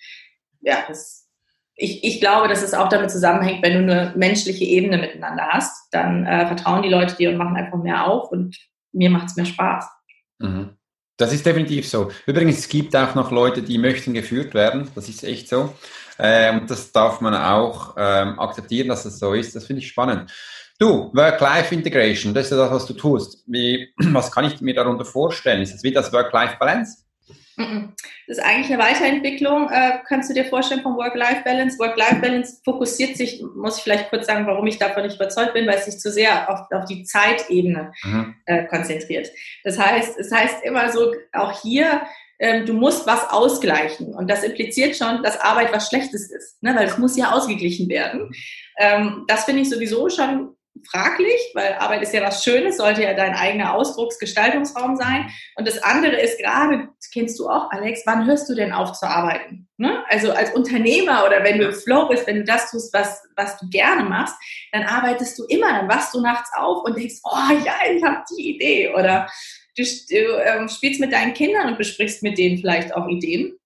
ja, 0.61 0.77
das, 0.87 1.27
ich, 1.75 2.03
ich 2.03 2.19
glaube, 2.19 2.47
dass 2.47 2.61
es 2.61 2.75
auch 2.75 2.89
damit 2.89 3.09
zusammenhängt, 3.09 3.63
wenn 3.63 3.73
du 3.73 3.91
eine 3.91 4.13
menschliche 4.15 4.65
Ebene 4.65 4.99
miteinander 4.99 5.47
hast, 5.49 5.87
dann 5.91 6.27
äh, 6.27 6.45
vertrauen 6.45 6.83
die 6.83 6.89
Leute 6.89 7.15
dir 7.15 7.31
und 7.31 7.37
machen 7.37 7.57
einfach 7.57 7.79
mehr 7.79 8.05
auf 8.05 8.31
und 8.31 8.55
mir 8.91 9.09
macht 9.09 9.29
es 9.29 9.35
mehr 9.35 9.45
Spaß. 9.45 9.89
Mhm. 10.43 10.77
Das 11.17 11.31
ist 11.31 11.45
definitiv 11.45 11.87
so. 11.87 12.11
Übrigens, 12.25 12.59
es 12.59 12.69
gibt 12.69 12.95
auch 12.95 13.15
noch 13.15 13.31
Leute, 13.31 13.61
die 13.61 13.77
möchten 13.77 14.13
geführt 14.13 14.53
werden. 14.53 14.89
Das 14.95 15.09
ist 15.09 15.23
echt 15.23 15.47
so. 15.47 15.73
Ähm, 16.19 16.65
das 16.67 16.91
darf 16.91 17.21
man 17.21 17.35
auch 17.35 17.95
ähm, 17.97 18.39
akzeptieren, 18.39 18.89
dass 18.89 19.05
es 19.05 19.19
so 19.19 19.33
ist. 19.33 19.55
Das 19.55 19.65
finde 19.65 19.81
ich 19.81 19.87
spannend. 19.87 20.31
Du, 20.79 21.11
Work-Life-Integration, 21.13 22.33
das 22.33 22.45
ist 22.45 22.51
ja 22.51 22.57
das, 22.57 22.71
was 22.71 22.85
du 22.87 22.93
tust. 22.93 23.43
Wie, 23.47 23.93
was 23.97 24.31
kann 24.31 24.45
ich 24.45 24.59
mir 24.59 24.73
darunter 24.73 25.05
vorstellen? 25.05 25.61
Ist 25.61 25.73
das 25.73 25.83
wie 25.83 25.91
das 25.91 26.11
Work-Life-Balance? 26.11 27.02
Das 27.55 28.37
ist 28.37 28.43
eigentlich 28.43 28.71
eine 28.73 28.81
Weiterentwicklung, 28.81 29.69
äh, 29.69 29.99
kannst 30.07 30.29
du 30.29 30.33
dir 30.33 30.45
vorstellen, 30.45 30.81
von 30.81 30.95
Work-Life-Balance. 30.95 31.77
Work-Life-Balance 31.79 32.61
fokussiert 32.63 33.15
sich, 33.15 33.43
muss 33.55 33.77
ich 33.77 33.83
vielleicht 33.83 34.09
kurz 34.09 34.27
sagen, 34.27 34.47
warum 34.47 34.65
ich 34.67 34.79
davon 34.79 35.03
nicht 35.03 35.15
überzeugt 35.15 35.53
bin, 35.53 35.67
weil 35.67 35.77
es 35.77 35.85
sich 35.85 35.99
zu 35.99 36.11
sehr 36.11 36.49
auf, 36.49 36.71
auf 36.71 36.85
die 36.85 37.03
Zeitebene 37.03 37.91
mhm. 38.03 38.35
äh, 38.45 38.65
konzentriert. 38.65 39.29
Das 39.63 39.77
heißt, 39.77 40.19
es 40.19 40.31
heißt 40.31 40.63
immer 40.63 40.91
so, 40.91 41.13
auch 41.31 41.61
hier, 41.61 42.01
ähm, 42.39 42.65
du 42.65 42.73
musst 42.73 43.05
was 43.07 43.29
ausgleichen. 43.29 44.13
Und 44.13 44.29
das 44.29 44.43
impliziert 44.43 44.95
schon, 44.95 45.23
dass 45.23 45.39
Arbeit 45.39 45.71
was 45.71 45.87
Schlechtes 45.87 46.31
ist, 46.31 46.61
ne? 46.63 46.75
weil 46.75 46.87
es 46.87 46.97
muss 46.97 47.15
ja 47.17 47.31
ausgeglichen 47.31 47.89
werden. 47.89 48.31
Ähm, 48.77 49.25
das 49.27 49.45
finde 49.45 49.61
ich 49.61 49.69
sowieso 49.69 50.09
schon 50.09 50.55
fraglich, 50.89 51.39
weil 51.53 51.73
Arbeit 51.73 52.01
ist 52.01 52.13
ja 52.13 52.21
was 52.21 52.43
Schönes, 52.43 52.77
sollte 52.77 53.03
ja 53.03 53.13
dein 53.13 53.35
eigener 53.35 53.75
Ausdrucksgestaltungsraum 53.75 54.95
sein. 54.95 55.29
Und 55.55 55.67
das 55.67 55.81
andere 55.81 56.19
ist 56.19 56.39
gerade, 56.39 56.89
kennst 57.13 57.39
du 57.39 57.47
auch, 57.47 57.69
Alex, 57.71 58.01
wann 58.05 58.25
hörst 58.25 58.49
du 58.49 58.55
denn 58.55 58.73
auf 58.73 58.93
zu 58.93 59.05
arbeiten? 59.07 59.67
Ne? 59.77 60.03
Also 60.09 60.31
als 60.31 60.53
Unternehmer 60.53 61.25
oder 61.25 61.43
wenn 61.43 61.59
du 61.59 61.65
im 61.65 61.73
Flow 61.73 62.07
bist, 62.07 62.25
wenn 62.27 62.37
du 62.37 62.43
das 62.43 62.71
tust, 62.71 62.93
was, 62.93 63.23
was 63.35 63.57
du 63.59 63.69
gerne 63.69 64.03
machst, 64.03 64.35
dann 64.71 64.83
arbeitest 64.83 65.37
du 65.37 65.45
immer, 65.45 65.71
dann 65.71 65.89
wachst 65.89 66.13
du 66.13 66.21
nachts 66.21 66.49
auf 66.57 66.83
und 66.83 66.97
denkst, 66.97 67.19
oh 67.23 67.53
ja, 67.63 67.75
ich 67.91 68.03
habe 68.03 68.23
die 68.35 68.55
Idee. 68.55 68.93
Oder 68.93 69.29
du, 69.77 69.83
du 69.83 70.43
ähm, 70.43 70.67
spielst 70.69 70.99
mit 70.99 71.13
deinen 71.13 71.33
Kindern 71.33 71.69
und 71.69 71.77
besprichst 71.77 72.23
mit 72.23 72.37
denen 72.37 72.57
vielleicht 72.57 72.95
auch 72.95 73.07
Ideen. 73.07 73.57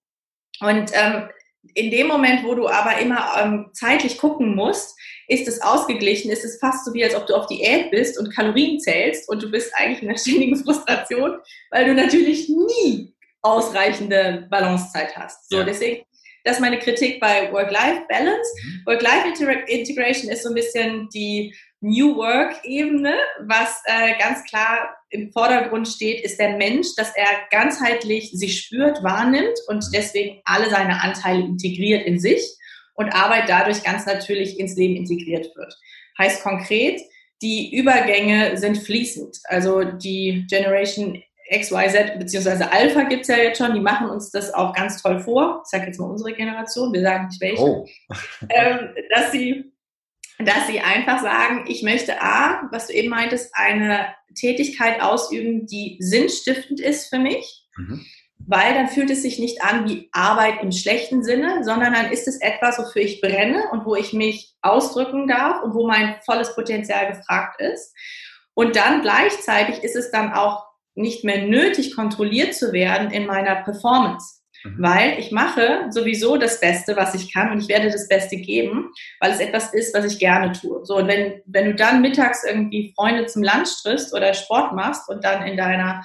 Und 0.59 0.91
ähm, 0.93 1.29
in 1.73 1.91
dem 1.91 2.07
Moment, 2.07 2.43
wo 2.43 2.55
du 2.55 2.67
aber 2.67 2.97
immer 2.99 3.33
ähm, 3.41 3.69
zeitlich 3.73 4.17
gucken 4.17 4.55
musst, 4.55 4.97
ist 5.27 5.47
es 5.47 5.61
ausgeglichen, 5.61 6.31
ist 6.31 6.45
es 6.45 6.59
fast 6.59 6.85
so 6.85 6.93
wie, 6.93 7.03
als 7.03 7.15
ob 7.15 7.27
du 7.27 7.35
auf 7.35 7.47
Diät 7.47 7.91
bist 7.91 8.17
und 8.19 8.33
Kalorien 8.33 8.79
zählst 8.79 9.27
und 9.29 9.43
du 9.43 9.51
bist 9.51 9.71
eigentlich 9.75 10.01
in 10.01 10.09
einer 10.09 10.17
ständigen 10.17 10.55
Frustration, 10.63 11.37
weil 11.71 11.85
du 11.85 11.93
natürlich 11.93 12.49
nie 12.49 13.13
ausreichende 13.41 14.47
Balancezeit 14.49 15.15
hast. 15.15 15.49
So, 15.49 15.59
ja. 15.59 15.63
deswegen, 15.63 16.03
das 16.43 16.55
ist 16.55 16.61
meine 16.61 16.79
Kritik 16.79 17.19
bei 17.19 17.51
Work-Life-Balance. 17.51 18.49
Mhm. 18.63 18.81
Work-Life-Integration 18.85 20.31
ist 20.31 20.43
so 20.43 20.49
ein 20.49 20.55
bisschen 20.55 21.09
die 21.13 21.53
New 21.81 22.15
Work-Ebene, 22.15 23.13
was 23.41 23.81
äh, 23.85 24.17
ganz 24.17 24.43
klar 24.45 24.95
im 25.09 25.31
Vordergrund 25.31 25.87
steht, 25.87 26.23
ist 26.23 26.39
der 26.39 26.57
Mensch, 26.57 26.87
dass 26.97 27.15
er 27.15 27.27
ganzheitlich 27.51 28.31
sich 28.31 28.61
spürt, 28.61 29.03
wahrnimmt 29.03 29.57
und 29.67 29.85
deswegen 29.93 30.41
alle 30.45 30.69
seine 30.69 31.01
Anteile 31.01 31.41
integriert 31.41 32.05
in 32.05 32.19
sich 32.19 32.56
und 32.97 33.09
Arbeit 33.09 33.47
dadurch 33.47 33.83
ganz 33.83 34.05
natürlich 34.05 34.59
ins 34.59 34.75
Leben 34.75 34.95
integriert 34.95 35.55
wird. 35.55 35.77
Heißt 36.17 36.43
konkret, 36.43 36.99
die 37.41 37.75
Übergänge 37.75 38.57
sind 38.57 38.77
fließend. 38.77 39.37
Also 39.45 39.83
die 39.83 40.45
Generation 40.49 41.21
XYZ 41.49 42.17
beziehungsweise 42.17 42.71
Alpha 42.71 43.03
gibt 43.03 43.21
es 43.21 43.27
ja 43.27 43.37
jetzt 43.37 43.59
schon, 43.59 43.73
die 43.73 43.79
machen 43.79 44.09
uns 44.09 44.31
das 44.31 44.53
auch 44.53 44.73
ganz 44.73 45.01
toll 45.01 45.19
vor. 45.19 45.61
Ich 45.63 45.69
sage 45.69 45.85
jetzt 45.85 45.99
mal 45.99 46.09
unsere 46.09 46.33
Generation, 46.33 46.91
wir 46.91 47.01
sagen 47.01 47.27
nicht 47.27 47.39
welche. 47.39 47.61
Oh. 47.61 47.87
ähm, 48.49 48.89
dass, 49.11 49.31
sie, 49.31 49.71
dass 50.39 50.67
sie 50.67 50.79
einfach 50.79 51.21
sagen, 51.21 51.65
ich 51.67 51.83
möchte 51.83 52.21
A, 52.21 52.67
was 52.71 52.87
du 52.87 52.93
eben 52.93 53.09
meintest, 53.09 53.51
eine 53.53 54.07
Tätigkeit 54.35 55.01
ausüben, 55.01 55.67
die 55.67 55.97
sinnstiftend 55.99 56.79
ist 56.79 57.07
für 57.09 57.19
mich. 57.19 57.67
Mhm. 57.77 58.05
Weil 58.39 58.73
dann 58.75 58.87
fühlt 58.87 59.09
es 59.09 59.23
sich 59.23 59.39
nicht 59.39 59.61
an 59.61 59.89
wie 59.89 60.09
Arbeit 60.11 60.61
im 60.61 60.71
schlechten 60.71 61.23
Sinne, 61.23 61.63
sondern 61.63 61.93
dann 61.93 62.11
ist 62.11 62.27
es 62.27 62.39
etwas, 62.39 62.79
wofür 62.79 63.01
ich 63.01 63.19
brenne 63.19 63.63
und 63.71 63.85
wo 63.85 63.95
ich 63.95 64.13
mich 64.13 64.55
ausdrücken 64.61 65.27
darf 65.27 65.63
und 65.63 65.73
wo 65.73 65.87
mein 65.87 66.15
volles 66.25 66.55
Potenzial 66.55 67.07
gefragt 67.07 67.59
ist. 67.59 67.93
Und 68.53 68.75
dann 68.75 69.01
gleichzeitig 69.01 69.83
ist 69.83 69.95
es 69.95 70.11
dann 70.11 70.33
auch 70.33 70.65
nicht 70.95 71.23
mehr 71.23 71.43
nötig, 71.43 71.95
kontrolliert 71.95 72.55
zu 72.55 72.73
werden 72.73 73.11
in 73.11 73.27
meiner 73.27 73.55
Performance. 73.55 74.37
Mhm. 74.63 74.75
Weil 74.79 75.19
ich 75.19 75.31
mache 75.31 75.87
sowieso 75.89 76.37
das 76.37 76.59
Beste, 76.59 76.95
was 76.95 77.13
ich 77.13 77.33
kann 77.33 77.51
und 77.51 77.61
ich 77.61 77.69
werde 77.69 77.91
das 77.91 78.07
Beste 78.07 78.37
geben, 78.37 78.91
weil 79.19 79.31
es 79.31 79.39
etwas 79.39 79.73
ist, 79.73 79.95
was 79.95 80.05
ich 80.11 80.19
gerne 80.19 80.51
tue. 80.53 80.85
So, 80.85 80.97
und 80.97 81.07
wenn, 81.07 81.41
wenn 81.45 81.65
du 81.65 81.75
dann 81.75 82.01
mittags 82.01 82.43
irgendwie 82.43 82.93
Freunde 82.95 83.27
zum 83.27 83.43
Lunch 83.43 83.69
triffst 83.83 84.13
oder 84.13 84.33
Sport 84.33 84.73
machst 84.73 85.07
und 85.09 85.23
dann 85.23 85.45
in 85.45 85.57
deiner 85.57 86.03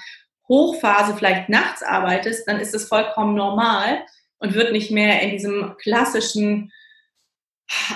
Hochphase 0.53 1.17
vielleicht 1.17 1.49
nachts 1.49 1.83
arbeitest, 1.83 2.47
dann 2.47 2.61
ist 2.61 2.75
es 2.75 2.87
vollkommen 2.87 3.35
normal 3.35 4.05
und 4.39 4.53
wird 4.53 4.73
nicht 4.73 4.91
mehr 4.91 5.23
in 5.23 5.31
diesem 5.31 5.77
klassischen 5.79 6.71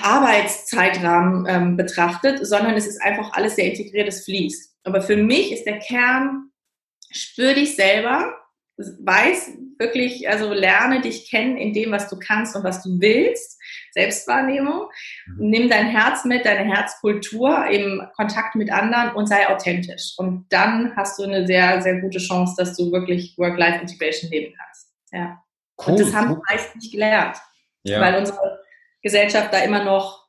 Arbeitszeitrahmen 0.03 1.47
ähm, 1.47 1.77
betrachtet, 1.77 2.47
sondern 2.47 2.75
es 2.75 2.87
ist 2.87 3.03
einfach 3.03 3.35
alles 3.35 3.57
sehr 3.57 3.67
integriert, 3.67 4.09
es 4.09 4.25
fließt. 4.25 4.75
Aber 4.85 5.03
für 5.03 5.19
mich 5.19 5.53
ist 5.53 5.65
der 5.65 5.81
Kern 5.81 6.51
spür 7.11 7.53
dich 7.53 7.77
selber, 7.77 8.35
weiß 8.79 9.53
wirklich, 9.79 10.29
also 10.29 10.53
lerne 10.53 11.01
dich 11.01 11.31
kennen 11.31 11.57
in 11.57 11.73
dem, 11.73 11.93
was 11.93 12.09
du 12.09 12.19
kannst 12.19 12.57
und 12.57 12.65
was 12.65 12.83
du 12.83 13.01
willst. 13.01 13.61
Selbstwahrnehmung. 13.93 14.89
Mhm. 15.27 15.49
Nimm 15.49 15.71
dein 15.71 15.87
Herz 15.87 16.25
mit, 16.25 16.45
deine 16.45 16.65
Herzkultur 16.65 17.67
im 17.67 18.03
Kontakt 18.15 18.55
mit 18.55 18.71
anderen 18.71 19.15
und 19.15 19.27
sei 19.27 19.49
authentisch. 19.49 20.15
Und 20.19 20.47
dann 20.51 20.95
hast 20.97 21.19
du 21.19 21.25
eine 21.25 21.47
sehr, 21.47 21.81
sehr 21.81 22.01
gute 22.01 22.19
Chance, 22.19 22.55
dass 22.59 22.77
du 22.77 22.93
wirklich 22.93 23.35
Work-Life-Integration 23.39 24.31
leben 24.31 24.55
kannst. 24.57 24.89
Ja. 25.13 25.43
Cool, 25.79 25.95
und 25.95 26.01
das 26.01 26.15
haben 26.15 26.33
cool. 26.33 26.43
meist 26.49 26.75
nicht 26.77 26.93
gelernt, 26.93 27.37
ja. 27.85 28.01
weil 28.01 28.19
unsere 28.19 28.61
Gesellschaft 29.03 29.53
da 29.53 29.59
immer 29.59 29.85
noch 29.85 30.27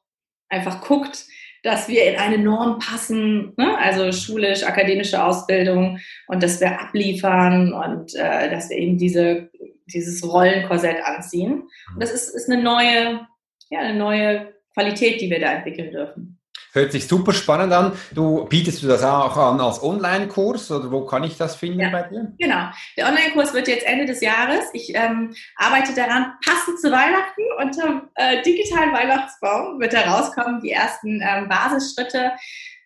einfach 0.49 0.81
guckt, 0.81 1.25
dass 1.63 1.87
wir 1.87 2.09
in 2.09 2.19
eine 2.19 2.37
Norm 2.37 2.79
passen, 2.79 3.53
ne? 3.57 3.77
also 3.77 4.11
schulisch, 4.11 4.63
akademische 4.63 5.23
Ausbildung 5.23 5.99
und 6.27 6.43
dass 6.43 6.59
wir 6.61 6.79
abliefern 6.79 7.73
und 7.73 8.15
äh, 8.15 8.49
dass 8.49 8.69
wir 8.69 8.77
eben 8.77 8.97
diese, 8.97 9.49
dieses 9.85 10.23
Rollenkorsett 10.23 11.03
anziehen. 11.03 11.67
Und 11.93 12.01
das 12.01 12.11
ist, 12.11 12.29
ist 12.29 12.49
eine 12.49 12.61
neue, 12.61 13.27
ja, 13.69 13.79
eine 13.79 13.97
neue 13.97 14.53
Qualität, 14.73 15.21
die 15.21 15.29
wir 15.29 15.39
da 15.39 15.53
entwickeln 15.53 15.91
dürfen. 15.91 16.36
Hört 16.77 16.91
sich 16.91 17.07
super 17.07 17.33
spannend 17.33 17.73
an. 17.73 17.93
Du 18.13 18.45
bietest 18.45 18.83
du 18.83 18.87
das 18.87 19.03
auch 19.03 19.35
an 19.35 19.59
als 19.59 19.81
Online-Kurs 19.81 20.69
oder 20.69 20.91
wo 20.91 21.05
kann 21.05 21.23
ich 21.23 21.35
das 21.35 21.55
finden 21.55 21.79
ja, 21.79 21.89
bei 21.89 22.03
dir? 22.03 22.31
Genau. 22.37 22.69
Der 22.95 23.07
Online-Kurs 23.07 23.51
wird 23.55 23.67
jetzt 23.67 23.83
Ende 23.87 24.05
des 24.05 24.21
Jahres. 24.21 24.65
Ich 24.73 24.93
ähm, 24.93 25.33
arbeite 25.55 25.95
daran, 25.95 26.33
passend 26.45 26.79
zu 26.79 26.91
Weihnachten 26.91 27.41
unterm 27.59 28.09
äh, 28.13 28.43
digitalen 28.43 28.93
Weihnachtsbaum 28.93 29.79
wird 29.79 29.93
da 29.93 30.01
rauskommen, 30.01 30.61
die 30.61 30.69
ersten 30.69 31.19
ähm, 31.19 31.49
Basisschritte, 31.49 32.33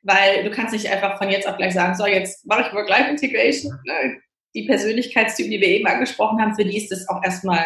weil 0.03 0.45
du 0.45 0.51
kannst 0.51 0.71
nicht 0.71 0.89
einfach 0.89 1.17
von 1.17 1.29
jetzt 1.29 1.45
auf 1.45 1.57
gleich 1.57 1.73
sagen, 1.73 1.93
so 1.95 2.05
jetzt 2.05 2.45
mache 2.45 2.61
ich 2.61 2.73
Work-Life-Integration. 2.73 3.77
Ne? 3.85 4.21
Die 4.55 4.67
Persönlichkeitstypen, 4.67 5.51
die 5.51 5.59
wir 5.59 5.67
eben 5.67 5.87
angesprochen 5.87 6.41
haben, 6.41 6.55
für 6.55 6.63
die 6.63 6.77
ist 6.77 6.93
das 6.93 7.09
auch 7.09 7.21
erstmal 7.21 7.65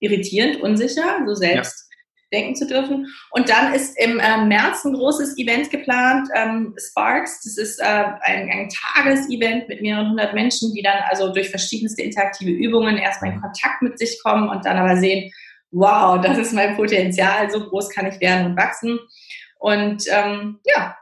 irritierend, 0.00 0.60
unsicher, 0.60 1.20
so 1.26 1.34
selbst. 1.34 1.86
Ja 1.86 1.91
denken 2.32 2.56
zu 2.56 2.66
dürfen. 2.66 3.06
Und 3.30 3.48
dann 3.48 3.74
ist 3.74 3.98
im 3.98 4.18
äh, 4.18 4.44
März 4.44 4.84
ein 4.84 4.94
großes 4.94 5.36
Event 5.38 5.70
geplant, 5.70 6.28
ähm, 6.34 6.74
Sparks. 6.78 7.42
Das 7.44 7.58
ist 7.58 7.78
äh, 7.78 7.84
ein, 7.84 8.50
ein 8.50 8.68
Tagesevent 8.68 9.68
mit 9.68 9.82
mehreren 9.82 10.10
hundert 10.10 10.34
Menschen, 10.34 10.72
die 10.74 10.82
dann 10.82 10.98
also 11.08 11.32
durch 11.32 11.50
verschiedenste 11.50 12.02
interaktive 12.02 12.50
Übungen 12.50 12.96
erstmal 12.96 13.32
in 13.32 13.40
Kontakt 13.40 13.82
mit 13.82 13.98
sich 13.98 14.20
kommen 14.22 14.48
und 14.48 14.64
dann 14.64 14.78
aber 14.78 14.96
sehen, 14.96 15.30
wow, 15.70 16.20
das 16.20 16.38
ist 16.38 16.52
mein 16.52 16.76
Potenzial, 16.76 17.50
so 17.50 17.68
groß 17.68 17.90
kann 17.90 18.06
ich 18.06 18.20
werden 18.20 18.46
und 18.46 18.56
wachsen. 18.56 18.98
Und 19.58 20.04
ähm, 20.10 20.58
ja, 20.64 20.96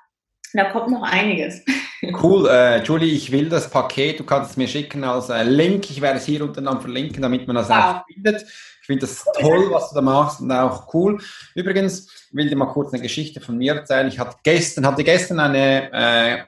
da 0.52 0.64
kommt 0.64 0.90
noch 0.90 1.02
einiges. 1.02 1.62
Cool, 2.22 2.48
äh, 2.48 2.82
Julie, 2.82 3.12
ich 3.12 3.30
will 3.30 3.50
das 3.50 3.68
Paket, 3.68 4.20
du 4.20 4.24
kannst 4.24 4.52
es 4.52 4.56
mir 4.56 4.68
schicken 4.68 5.04
als 5.04 5.28
äh, 5.28 5.42
Link. 5.42 5.90
Ich 5.90 6.00
werde 6.00 6.16
es 6.16 6.24
hier 6.24 6.42
unten 6.42 6.64
dann 6.64 6.80
verlinken, 6.80 7.20
damit 7.20 7.46
man 7.46 7.56
das 7.56 7.68
wow. 7.68 7.76
auch 7.76 8.04
findet 8.06 8.46
finde 8.90 9.06
das 9.06 9.24
toll, 9.38 9.70
was 9.70 9.90
du 9.90 9.94
da 9.94 10.00
machst 10.00 10.40
und 10.40 10.50
auch 10.50 10.92
cool. 10.94 11.22
Übrigens, 11.54 12.28
will 12.32 12.48
dir 12.48 12.56
mal 12.56 12.72
kurz 12.72 12.92
eine 12.92 13.00
Geschichte 13.00 13.40
von 13.40 13.56
mir 13.56 13.74
erzählen. 13.74 14.08
Ich 14.08 14.18
hatte 14.18 14.36
gestern, 14.42 14.84
hatte 14.84 15.04
gestern 15.04 15.38
eine, 15.38 15.92
äh, 15.92 16.42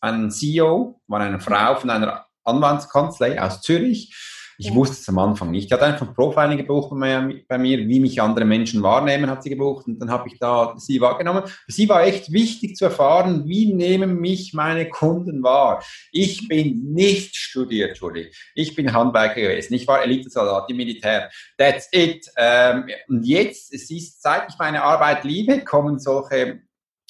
einen 0.00 0.28
CEO, 0.32 1.00
war 1.06 1.20
eine 1.20 1.38
Frau 1.38 1.76
von 1.76 1.90
einer 1.90 2.26
Anwaltskanzlei 2.42 3.40
aus 3.40 3.60
Zürich 3.60 4.12
ich 4.60 4.74
wusste 4.74 4.96
es 5.00 5.08
am 5.08 5.18
Anfang 5.18 5.52
nicht. 5.52 5.66
Ich 5.66 5.72
hatte 5.72 5.84
einfach 5.84 6.12
Profiling 6.14 6.58
gebucht 6.58 6.90
bei 6.90 7.58
mir, 7.58 7.78
wie 7.78 8.00
mich 8.00 8.20
andere 8.20 8.44
Menschen 8.44 8.82
wahrnehmen, 8.82 9.30
hat 9.30 9.44
sie 9.44 9.50
gebucht 9.50 9.86
und 9.86 10.00
dann 10.00 10.10
habe 10.10 10.28
ich 10.28 10.38
da 10.40 10.74
sie 10.76 11.00
wahrgenommen. 11.00 11.44
Für 11.46 11.72
sie 11.72 11.88
war 11.88 12.02
echt 12.02 12.32
wichtig 12.32 12.74
zu 12.74 12.86
erfahren, 12.86 13.44
wie 13.46 13.72
nehmen 13.72 14.20
mich 14.20 14.54
meine 14.54 14.88
Kunden 14.88 15.44
wahr. 15.44 15.84
Ich 16.10 16.48
bin 16.48 16.92
nicht 16.92 17.36
studiert, 17.36 17.90
Entschuldigung. 17.90 18.32
Ich 18.56 18.74
bin 18.74 18.92
Handwerker 18.92 19.40
gewesen. 19.40 19.74
Ich 19.74 19.86
war 19.86 20.02
Elitesoldat 20.02 20.68
im 20.68 20.76
Militär. 20.76 21.30
That's 21.56 21.88
it. 21.92 22.26
Ähm, 22.36 22.86
und 23.06 23.24
jetzt, 23.24 23.72
es 23.72 23.88
ist, 23.90 24.20
seit 24.20 24.50
ich 24.50 24.58
meine 24.58 24.82
Arbeit 24.82 25.22
liebe, 25.22 25.62
kommen 25.62 26.00
solche 26.00 26.62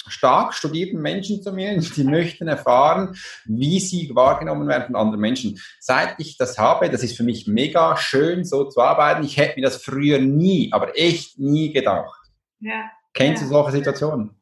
stark 0.09 0.53
studierten 0.53 1.01
Menschen 1.01 1.41
zu 1.41 1.51
mir, 1.53 1.77
die 1.95 2.03
möchten 2.03 2.47
erfahren, 2.47 3.15
wie 3.45 3.79
sie 3.79 4.09
wahrgenommen 4.13 4.67
werden 4.67 4.87
von 4.87 4.95
anderen 4.95 5.21
Menschen. 5.21 5.59
Seit 5.79 6.15
ich 6.19 6.37
das 6.37 6.57
habe, 6.57 6.89
das 6.89 7.03
ist 7.03 7.17
für 7.17 7.23
mich 7.23 7.47
mega 7.47 7.97
schön, 7.97 8.43
so 8.43 8.65
zu 8.65 8.81
arbeiten. 8.81 9.23
Ich 9.23 9.37
hätte 9.37 9.59
mir 9.59 9.65
das 9.65 9.83
früher 9.83 10.19
nie, 10.19 10.69
aber 10.71 10.97
echt 10.97 11.39
nie 11.39 11.71
gedacht. 11.71 12.19
Ja. 12.59 12.91
Kennst 13.13 13.41
ja. 13.41 13.47
du 13.47 13.53
solche 13.53 13.71
Situationen? 13.71 14.35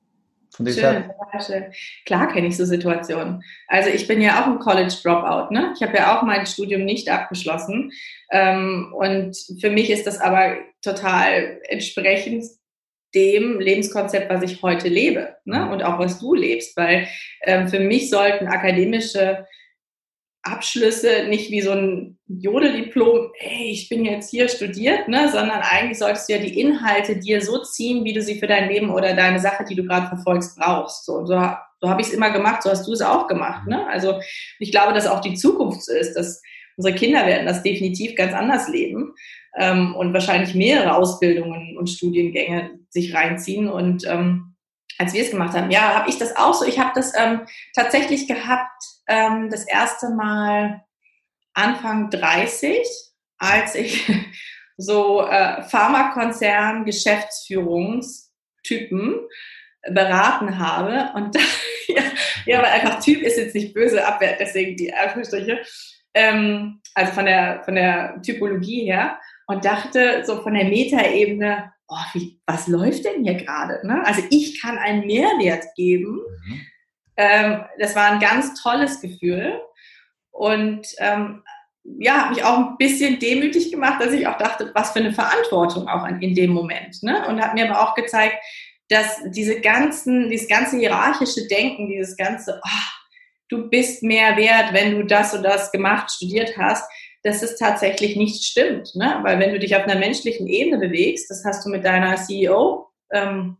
Schön, 0.55 1.03
schön. 1.45 1.65
Klar 2.05 2.27
kenne 2.29 2.47
ich 2.47 2.57
so 2.57 2.65
Situationen. 2.65 3.43
Also 3.67 3.89
ich 3.89 4.07
bin 4.07 4.21
ja 4.21 4.41
auch 4.41 4.47
ein 4.47 4.59
College 4.59 4.95
Dropout. 5.03 5.53
Ne? 5.53 5.73
Ich 5.75 5.83
habe 5.83 5.95
ja 5.97 6.17
auch 6.17 6.23
mein 6.23 6.47
Studium 6.47 6.83
nicht 6.83 7.09
abgeschlossen. 7.09 7.91
Ähm, 8.31 8.93
und 8.97 9.37
für 9.61 9.69
mich 9.69 9.89
ist 9.89 10.07
das 10.07 10.19
aber 10.19 10.57
total 10.81 11.59
entsprechend 11.67 12.45
dem 13.15 13.59
Lebenskonzept, 13.59 14.29
was 14.29 14.43
ich 14.43 14.61
heute 14.61 14.87
lebe 14.89 15.35
ne? 15.45 15.65
Mhm. 15.65 15.71
und 15.71 15.83
auch 15.83 15.99
was 15.99 16.19
du 16.19 16.33
lebst, 16.33 16.75
weil 16.77 17.07
ähm, 17.43 17.67
für 17.67 17.79
mich 17.79 18.09
sollten 18.09 18.47
akademische 18.47 19.45
Abschlüsse 20.43 21.25
nicht 21.27 21.51
wie 21.51 21.61
so 21.61 21.71
ein 21.71 22.17
Jodeldiplom, 22.27 23.31
hey, 23.35 23.71
ich 23.71 23.89
bin 23.89 24.05
jetzt 24.05 24.29
hier 24.29 24.47
studiert, 24.47 25.07
ne, 25.07 25.29
sondern 25.29 25.61
eigentlich 25.61 25.99
solltest 25.99 26.29
du 26.29 26.33
ja 26.33 26.39
die 26.39 26.59
Inhalte 26.59 27.17
dir 27.17 27.41
so 27.41 27.63
ziehen, 27.63 28.05
wie 28.05 28.13
du 28.13 28.21
sie 28.21 28.39
für 28.39 28.47
dein 28.47 28.69
Leben 28.69 28.89
oder 28.89 29.13
deine 29.13 29.39
Sache, 29.39 29.65
die 29.65 29.75
du 29.75 29.83
gerade 29.83 30.07
verfolgst, 30.07 30.57
brauchst. 30.57 31.05
So, 31.05 31.25
so, 31.25 31.33
so 31.81 31.89
habe 31.89 32.01
ich 32.01 32.07
es 32.07 32.13
immer 32.13 32.31
gemacht, 32.31 32.63
so 32.63 32.69
hast 32.69 32.87
du 32.87 32.93
es 32.93 33.01
auch 33.01 33.27
gemacht. 33.27 33.67
Ne? 33.67 33.87
Also 33.87 34.19
ich 34.59 34.71
glaube, 34.71 34.93
dass 34.93 35.07
auch 35.07 35.21
die 35.21 35.35
Zukunft 35.35 35.83
so 35.83 35.93
ist, 35.93 36.13
dass 36.13 36.41
unsere 36.77 36.95
Kinder 36.95 37.25
werden 37.25 37.47
das 37.47 37.63
definitiv 37.63 38.15
ganz 38.15 38.33
anders 38.33 38.69
leben 38.69 39.13
ähm, 39.57 39.93
und 39.95 40.13
wahrscheinlich 40.13 40.55
mehrere 40.55 40.95
Ausbildungen 40.95 41.77
und 41.77 41.89
Studiengänge 41.89 42.79
sich 42.89 43.13
reinziehen. 43.13 43.67
Und 43.67 44.07
ähm, 44.07 44.55
als 44.97 45.13
wir 45.13 45.23
es 45.23 45.31
gemacht 45.31 45.57
haben, 45.57 45.71
ja, 45.71 45.95
habe 45.95 46.09
ich 46.09 46.17
das 46.17 46.35
auch 46.35 46.53
so. 46.53 46.65
Ich 46.65 46.79
habe 46.79 46.91
das 46.95 47.13
ähm, 47.17 47.41
tatsächlich 47.75 48.27
gehabt, 48.27 48.83
ähm, 49.07 49.49
das 49.49 49.65
erste 49.67 50.11
Mal 50.11 50.83
Anfang 51.53 52.11
30, 52.11 52.85
als 53.37 53.75
ich 53.75 54.09
so 54.77 55.25
äh, 55.25 55.63
Pharmakonzern 55.63 56.85
Geschäftsführungstypen 56.85 59.19
beraten 59.89 60.59
habe 60.59 61.11
und 61.15 61.33
da, 61.35 61.39
ja, 61.87 62.01
ja, 62.45 62.61
weil 62.61 62.71
einfach 62.71 62.99
Typ 62.99 63.21
ist 63.21 63.37
jetzt 63.37 63.55
nicht 63.55 63.73
böse 63.73 64.05
abwert, 64.05 64.39
deswegen 64.39 64.75
die 64.75 64.93
Anführungsstriche, 64.93 65.61
ähm, 66.13 66.81
also 66.93 67.13
von 67.13 67.25
der, 67.25 67.63
von 67.63 67.73
der 67.75 68.21
Typologie 68.21 68.83
her 68.85 69.17
und 69.47 69.65
dachte 69.65 70.23
so 70.25 70.41
von 70.41 70.53
der 70.53 70.65
Metaebene, 70.65 71.71
oh, 71.87 72.05
wie, 72.13 72.39
was 72.45 72.67
läuft 72.67 73.05
denn 73.05 73.23
hier 73.23 73.35
gerade? 73.35 73.85
Ne? 73.87 74.05
Also 74.05 74.21
ich 74.29 74.61
kann 74.61 74.77
einen 74.77 75.05
Mehrwert 75.05 75.65
geben. 75.75 76.19
Mhm. 76.45 76.61
Ähm, 77.15 77.63
das 77.79 77.95
war 77.95 78.11
ein 78.11 78.19
ganz 78.19 78.61
tolles 78.61 79.01
Gefühl. 79.01 79.59
Und 80.31 80.87
ähm, 80.99 81.43
ja, 81.83 82.25
hat 82.25 82.29
mich 82.31 82.43
auch 82.43 82.57
ein 82.57 82.77
bisschen 82.77 83.19
demütig 83.19 83.71
gemacht, 83.71 84.01
dass 84.01 84.13
ich 84.13 84.27
auch 84.27 84.37
dachte, 84.37 84.71
was 84.75 84.91
für 84.91 84.99
eine 84.99 85.13
Verantwortung 85.13 85.87
auch 85.87 86.05
in 86.05 86.35
dem 86.35 86.51
Moment. 86.51 87.01
Ne? 87.01 87.25
Und 87.27 87.41
hat 87.41 87.53
mir 87.53 87.69
aber 87.69 87.81
auch 87.81 87.95
gezeigt, 87.95 88.35
dass 88.89 89.19
diese 89.31 89.61
ganzen, 89.61 90.29
dieses 90.29 90.47
ganze 90.47 90.77
hierarchische 90.77 91.47
Denken, 91.47 91.87
dieses 91.87 92.15
ganze, 92.17 92.61
oh, 92.63 93.17
du 93.49 93.69
bist 93.69 94.03
mehr 94.03 94.35
wert, 94.37 94.73
wenn 94.73 94.95
du 94.95 95.05
das 95.05 95.33
und 95.33 95.43
das 95.43 95.71
gemacht, 95.71 96.11
studiert 96.11 96.57
hast, 96.57 96.89
dass 97.23 97.43
es 97.43 97.57
tatsächlich 97.57 98.15
nicht 98.15 98.43
stimmt. 98.43 98.95
Ne? 98.95 99.19
Weil 99.23 99.39
wenn 99.39 99.51
du 99.51 99.59
dich 99.59 99.75
auf 99.75 99.83
einer 99.83 99.99
menschlichen 99.99 100.47
Ebene 100.47 100.79
bewegst, 100.79 101.29
das 101.29 101.43
hast 101.45 101.65
du 101.65 101.69
mit 101.69 101.83
deiner 101.85 102.15
CEO 102.15 102.87
ähm, 103.11 103.57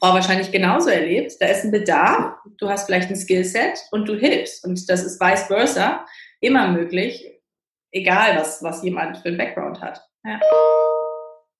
wahrscheinlich 0.00 0.52
genauso 0.52 0.90
erlebt, 0.90 1.32
da 1.40 1.46
ist 1.46 1.64
ein 1.64 1.70
Bedarf, 1.70 2.34
du 2.58 2.68
hast 2.68 2.86
vielleicht 2.86 3.10
ein 3.10 3.16
Skillset 3.16 3.78
und 3.90 4.08
du 4.08 4.14
hilfst. 4.14 4.64
Und 4.64 4.88
das 4.88 5.02
ist 5.02 5.20
vice 5.20 5.44
versa 5.44 6.04
immer 6.40 6.68
möglich, 6.68 7.26
egal 7.92 8.36
was, 8.36 8.62
was 8.62 8.82
jemand 8.82 9.18
für 9.18 9.28
einen 9.28 9.38
Background 9.38 9.80
hat. 9.80 10.02
Ja. 10.24 10.40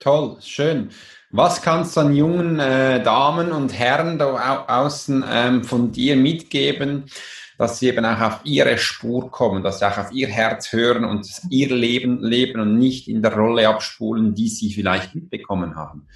Toll, 0.00 0.36
schön. 0.40 0.90
Was 1.30 1.62
kannst 1.62 1.96
du 1.96 2.00
an 2.00 2.14
jungen 2.14 2.60
äh, 2.60 3.02
Damen 3.02 3.50
und 3.52 3.76
Herren 3.76 4.18
da 4.18 4.64
außen 4.68 5.24
ähm, 5.28 5.64
von 5.64 5.90
dir 5.90 6.16
mitgeben, 6.16 7.10
dass 7.58 7.78
sie 7.78 7.88
eben 7.88 8.04
auch 8.04 8.20
auf 8.20 8.40
ihre 8.44 8.78
Spur 8.78 9.30
kommen, 9.30 9.62
dass 9.62 9.78
sie 9.78 9.86
auch 9.86 9.98
auf 9.98 10.12
ihr 10.12 10.28
Herz 10.28 10.72
hören 10.72 11.04
und 11.04 11.26
ihr 11.50 11.74
Leben 11.74 12.22
leben 12.22 12.60
und 12.60 12.78
nicht 12.78 13.08
in 13.08 13.22
der 13.22 13.34
Rolle 13.34 13.68
abspulen, 13.68 14.34
die 14.34 14.48
sie 14.48 14.72
vielleicht 14.72 15.14
mitbekommen 15.14 15.76
haben? 15.76 16.08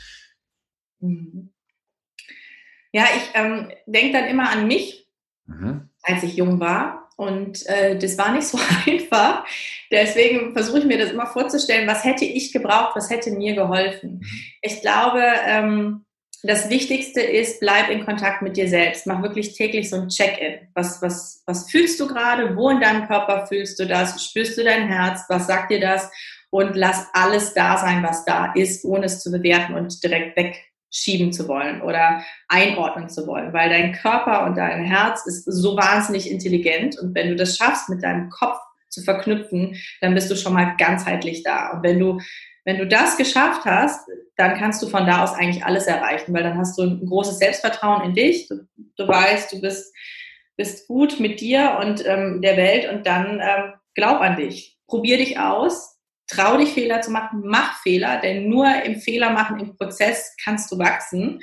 Mhm. 1.01 1.51
Ja, 2.93 3.05
ich 3.17 3.31
ähm, 3.35 3.69
denke 3.87 4.19
dann 4.19 4.29
immer 4.29 4.51
an 4.51 4.67
mich, 4.67 5.09
mhm. 5.47 5.89
als 6.03 6.23
ich 6.23 6.37
jung 6.37 6.61
war. 6.61 7.09
Und 7.17 7.67
äh, 7.67 7.99
das 7.99 8.17
war 8.17 8.33
nicht 8.33 8.47
so 8.47 8.59
einfach. 8.87 9.45
Deswegen 9.91 10.55
versuche 10.55 10.79
ich 10.81 10.85
mir 10.87 10.99
das 10.99 11.13
immer 11.13 11.27
vorzustellen, 11.27 11.87
was 11.87 12.05
hätte 12.05 12.25
ich 12.25 12.53
gebraucht, 12.53 12.97
was 12.97 13.11
hätte 13.11 13.31
mir 13.31 13.55
geholfen. 13.55 14.21
Mhm. 14.21 14.27
Ich 14.63 14.81
glaube, 14.81 15.23
ähm, 15.47 16.05
das 16.43 16.71
Wichtigste 16.71 17.21
ist, 17.21 17.61
bleib 17.61 17.91
in 17.91 18.05
Kontakt 18.05 18.43
mit 18.43 18.57
dir 18.57 18.69
selbst. 18.69 19.07
Mach 19.07 19.23
wirklich 19.23 19.55
täglich 19.55 19.91
so 19.91 19.97
ein 19.97 20.09
Check-in. 20.09 20.69
Was, 20.75 21.03
was, 21.03 21.43
was 21.47 21.71
fühlst 21.71 22.01
du 22.01 22.07
gerade? 22.07 22.57
Wo 22.57 22.71
in 22.71 22.81
deinem 22.81 23.07
Körper 23.07 23.47
fühlst 23.47 23.79
du 23.79 23.87
das? 23.87 24.25
Spürst 24.25 24.57
du 24.57 24.65
dein 24.65 24.89
Herz? 24.89 25.25
Was 25.29 25.47
sagt 25.47 25.71
dir 25.71 25.81
das? 25.81 26.11
Und 26.51 26.77
lass 26.77 27.07
alles 27.13 27.55
da 27.55 27.77
sein, 27.77 28.03
was 28.03 28.25
da 28.25 28.53
ist, 28.55 28.85
ohne 28.85 29.07
es 29.07 29.21
zu 29.21 29.31
bewerten 29.31 29.75
und 29.75 30.03
direkt 30.03 30.37
wegschieben 30.37 31.33
zu 31.33 31.47
wollen 31.47 31.83
oder 31.83 32.25
einordnen 32.49 33.09
zu 33.09 33.27
wollen. 33.27 33.53
Weil 33.53 33.69
dein 33.69 33.93
Körper 33.93 34.45
und 34.47 34.57
dein 34.57 34.85
Herz 34.85 35.27
ist 35.27 35.45
so 35.45 35.77
wahnsinnig 35.77 36.31
intelligent. 36.31 36.99
Und 36.99 37.15
wenn 37.15 37.29
du 37.29 37.37
das 37.37 37.57
schaffst, 37.57 37.89
mit 37.89 38.03
deinem 38.03 38.31
Kopf 38.31 38.59
zu 38.89 39.03
verknüpfen, 39.03 39.77
dann 40.01 40.15
bist 40.15 40.31
du 40.31 40.37
schon 40.37 40.55
mal 40.55 40.75
ganzheitlich 40.77 41.43
da. 41.43 41.71
Und 41.71 41.83
wenn 41.83 41.99
du 41.99 42.21
wenn 42.65 42.79
du 42.79 42.87
das 42.87 43.17
geschafft 43.17 43.65
hast, 43.65 44.09
dann 44.37 44.57
kannst 44.57 44.83
du 44.83 44.89
von 44.89 45.07
da 45.07 45.23
aus 45.23 45.33
eigentlich 45.33 45.65
alles 45.65 45.87
erreichen, 45.87 46.33
weil 46.35 46.43
dann 46.43 46.59
hast 46.59 46.79
du 46.79 46.83
ein 46.83 47.07
großes 47.07 47.39
Selbstvertrauen 47.39 48.05
in 48.05 48.15
dich. 48.15 48.49
Du, 48.49 48.67
du 48.97 49.09
weißt, 49.09 49.53
du 49.53 49.61
bist, 49.61 49.95
bist 50.57 50.87
gut 50.87 51.21
mit 51.21 51.41
dir 51.41 51.79
und 51.81 52.05
ähm, 52.07 52.43
der 52.43 52.57
Welt 52.57 52.91
und 52.93 53.07
dann 53.07 53.41
ähm, 53.41 53.75
glaub 53.95 54.21
an 54.21 54.37
dich. 54.37 54.79
Probier 54.87 55.17
dich 55.19 55.39
aus, 55.39 55.99
trau 56.27 56.57
dich 56.57 56.71
Fehler 56.71 57.01
zu 57.01 57.11
machen, 57.11 57.43
mach 57.45 57.81
Fehler, 57.83 58.21
denn 58.21 58.49
nur 58.49 58.67
im 58.85 59.01
Fehler 59.01 59.31
machen, 59.31 59.61
im 59.61 59.77
Prozess 59.77 60.35
kannst 60.43 60.71
du 60.71 60.79
wachsen. 60.79 61.41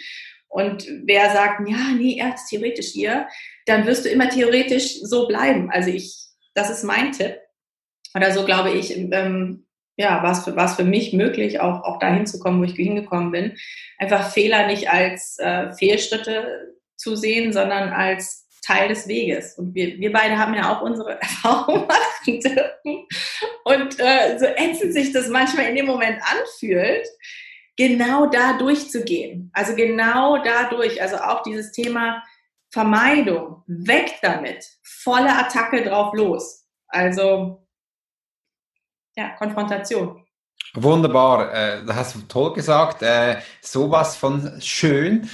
Und 0.48 0.88
wer 1.06 1.32
sagt, 1.32 1.68
ja, 1.68 1.92
nee, 1.96 2.18
erst 2.18 2.50
theoretisch 2.50 2.88
hier, 2.88 3.28
dann 3.66 3.86
wirst 3.86 4.06
du 4.06 4.10
immer 4.10 4.30
theoretisch 4.30 5.02
so 5.02 5.28
bleiben. 5.28 5.70
Also 5.72 5.90
ich, 5.90 6.16
das 6.54 6.70
ist 6.70 6.84
mein 6.84 7.12
Tipp. 7.12 7.38
Oder 8.16 8.32
so 8.32 8.46
glaube 8.46 8.72
ich, 8.72 8.96
ähm, 8.98 9.67
ja, 9.98 10.22
war 10.22 10.32
es 10.32 10.44
für, 10.44 10.56
war 10.56 10.68
für 10.68 10.84
mich 10.84 11.12
möglich, 11.12 11.60
auch, 11.60 11.84
auch 11.84 12.00
dahin 12.00 12.28
zu 12.28 12.40
kommen, 12.40 12.62
wo 12.62 12.66
ich 12.66 12.76
hingekommen 12.76 13.32
bin. 13.32 13.58
Einfach 13.98 14.32
Fehler 14.32 14.68
nicht 14.68 14.90
als 14.90 15.38
äh, 15.40 15.74
Fehlschritte 15.74 16.76
zu 16.96 17.16
sehen, 17.16 17.52
sondern 17.52 17.90
als 17.90 18.48
Teil 18.62 18.90
des 18.90 19.08
Weges. 19.08 19.58
Und 19.58 19.74
wir, 19.74 19.98
wir 19.98 20.12
beide 20.12 20.38
haben 20.38 20.54
ja 20.54 20.76
auch 20.76 20.82
unsere 20.82 21.12
Erfahrungen 21.22 21.88
machen 21.88 22.40
dürfen. 22.40 23.08
Und 23.64 24.00
äh, 24.00 24.38
so 24.38 24.46
ätzend 24.46 24.94
sich 24.94 25.12
das 25.14 25.30
manchmal 25.30 25.66
in 25.66 25.76
dem 25.76 25.88
Moment 25.88 26.22
anfühlt, 26.22 27.08
genau 27.76 28.28
da 28.28 28.58
durchzugehen. 28.58 29.50
Also 29.54 29.76
genau 29.76 30.44
dadurch, 30.44 31.02
also 31.02 31.18
auch 31.18 31.42
dieses 31.42 31.72
Thema 31.72 32.24
Vermeidung, 32.70 33.64
weg 33.66 34.16
damit, 34.22 34.64
volle 34.84 35.34
Attacke 35.36 35.84
drauf 35.84 36.14
los. 36.14 36.66
Also 36.88 37.67
ja, 39.18 39.30
Konfrontation. 39.30 40.24
Wunderbar, 40.74 41.54
äh, 41.54 41.86
das 41.86 41.96
hast 41.96 42.16
du 42.16 42.20
toll 42.28 42.54
gesagt. 42.54 43.02
Äh, 43.02 43.38
sowas 43.62 44.16
von 44.16 44.62
schön. 44.62 45.30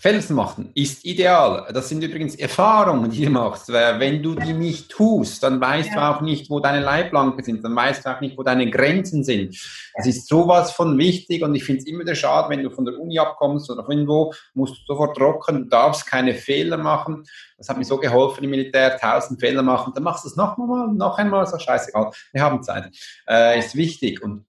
Felsen 0.00 0.36
machen 0.36 0.70
ist 0.76 1.04
ideal. 1.04 1.66
Das 1.72 1.88
sind 1.88 2.04
übrigens 2.04 2.36
Erfahrungen, 2.36 3.10
die 3.10 3.24
du 3.24 3.30
machst. 3.30 3.68
Wenn 3.68 4.22
du 4.22 4.36
die 4.36 4.52
nicht 4.52 4.90
tust, 4.90 5.42
dann 5.42 5.60
weißt 5.60 5.88
ja. 5.88 5.94
du 5.94 6.00
auch 6.00 6.20
nicht, 6.20 6.48
wo 6.50 6.60
deine 6.60 6.80
Leitplanken 6.84 7.42
sind, 7.42 7.64
dann 7.64 7.74
weißt 7.74 8.06
du 8.06 8.14
auch 8.14 8.20
nicht, 8.20 8.38
wo 8.38 8.44
deine 8.44 8.70
Grenzen 8.70 9.24
sind. 9.24 9.56
Das 9.96 10.06
ist 10.06 10.28
sowas 10.28 10.70
von 10.70 10.96
wichtig 10.98 11.42
und 11.42 11.52
ich 11.56 11.64
finde 11.64 11.80
es 11.80 11.86
immer 11.88 12.00
wieder 12.00 12.14
schade, 12.14 12.48
wenn 12.48 12.62
du 12.62 12.70
von 12.70 12.84
der 12.84 12.96
Uni 12.96 13.18
abkommst 13.18 13.68
oder 13.72 13.84
von 13.84 13.92
irgendwo, 13.92 14.32
musst 14.54 14.74
du 14.74 14.92
sofort 14.92 15.16
trocken, 15.16 15.64
du 15.64 15.64
darfst 15.64 16.06
keine 16.06 16.34
Fehler 16.34 16.76
machen. 16.76 17.24
Das 17.56 17.68
hat 17.68 17.76
mir 17.76 17.84
so 17.84 17.98
geholfen 17.98 18.44
im 18.44 18.50
Militär, 18.50 18.96
tausend 18.98 19.40
Fehler 19.40 19.64
machen, 19.64 19.92
dann 19.94 20.04
machst 20.04 20.24
du 20.24 20.28
es 20.28 20.36
noch 20.36 20.56
einmal, 20.56 20.94
noch 20.94 21.18
einmal, 21.18 21.44
so 21.44 21.58
scheißegal. 21.58 22.12
Wir 22.32 22.42
haben 22.42 22.62
Zeit. 22.62 22.88
Äh, 23.28 23.58
ist 23.58 23.74
wichtig 23.74 24.22
und 24.22 24.44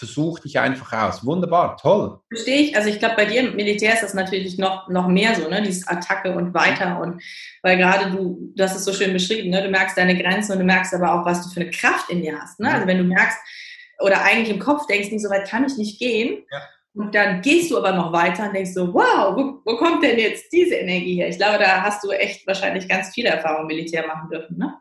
versuch 0.00 0.38
dich 0.38 0.58
einfach 0.58 0.92
aus. 0.94 1.26
Wunderbar, 1.26 1.76
toll. 1.76 2.20
Verstehe 2.32 2.62
ich. 2.62 2.76
Also 2.76 2.88
ich 2.88 2.98
glaube, 2.98 3.16
bei 3.16 3.26
dir 3.26 3.42
im 3.42 3.54
Militär 3.54 3.92
ist 3.92 4.02
das 4.02 4.14
natürlich 4.14 4.56
noch, 4.56 4.88
noch 4.88 5.08
mehr 5.08 5.34
so, 5.34 5.46
ne? 5.46 5.60
Dieses 5.60 5.86
Attacke 5.86 6.34
und 6.34 6.54
weiter. 6.54 6.98
Und 7.02 7.22
weil 7.62 7.76
gerade 7.76 8.10
du, 8.10 8.54
hast 8.58 8.76
es 8.76 8.86
so 8.86 8.94
schön 8.94 9.12
beschrieben, 9.12 9.50
ne? 9.50 9.62
Du 9.62 9.68
merkst 9.68 9.98
deine 9.98 10.16
Grenzen 10.16 10.52
und 10.52 10.60
du 10.60 10.64
merkst 10.64 10.94
aber 10.94 11.12
auch, 11.12 11.26
was 11.26 11.44
du 11.44 11.50
für 11.50 11.60
eine 11.60 11.70
Kraft 11.70 12.08
in 12.08 12.22
dir 12.22 12.40
hast. 12.40 12.58
Ne? 12.60 12.72
Also 12.72 12.86
wenn 12.86 12.96
du 12.96 13.04
merkst, 13.04 13.36
oder 14.00 14.22
eigentlich 14.22 14.48
im 14.48 14.58
Kopf 14.58 14.86
denkst, 14.86 15.10
nicht 15.10 15.22
so 15.22 15.28
weit 15.28 15.46
kann 15.46 15.66
ich 15.66 15.76
nicht 15.76 15.98
gehen. 15.98 16.44
Ja. 16.50 16.62
Und 16.94 17.14
dann 17.14 17.42
gehst 17.42 17.70
du 17.70 17.76
aber 17.76 17.92
noch 17.92 18.10
weiter 18.10 18.46
und 18.46 18.54
denkst 18.54 18.72
so, 18.72 18.94
wow, 18.94 19.36
wo, 19.36 19.60
wo 19.66 19.76
kommt 19.76 20.02
denn 20.02 20.18
jetzt 20.18 20.50
diese 20.50 20.76
Energie 20.76 21.16
her? 21.16 21.28
Ich 21.28 21.36
glaube, 21.36 21.58
da 21.58 21.82
hast 21.82 22.02
du 22.02 22.10
echt 22.10 22.46
wahrscheinlich 22.46 22.88
ganz 22.88 23.10
viele 23.10 23.28
Erfahrungen 23.28 23.66
Militär 23.66 24.06
machen 24.06 24.30
dürfen, 24.30 24.56
ne? 24.56 24.74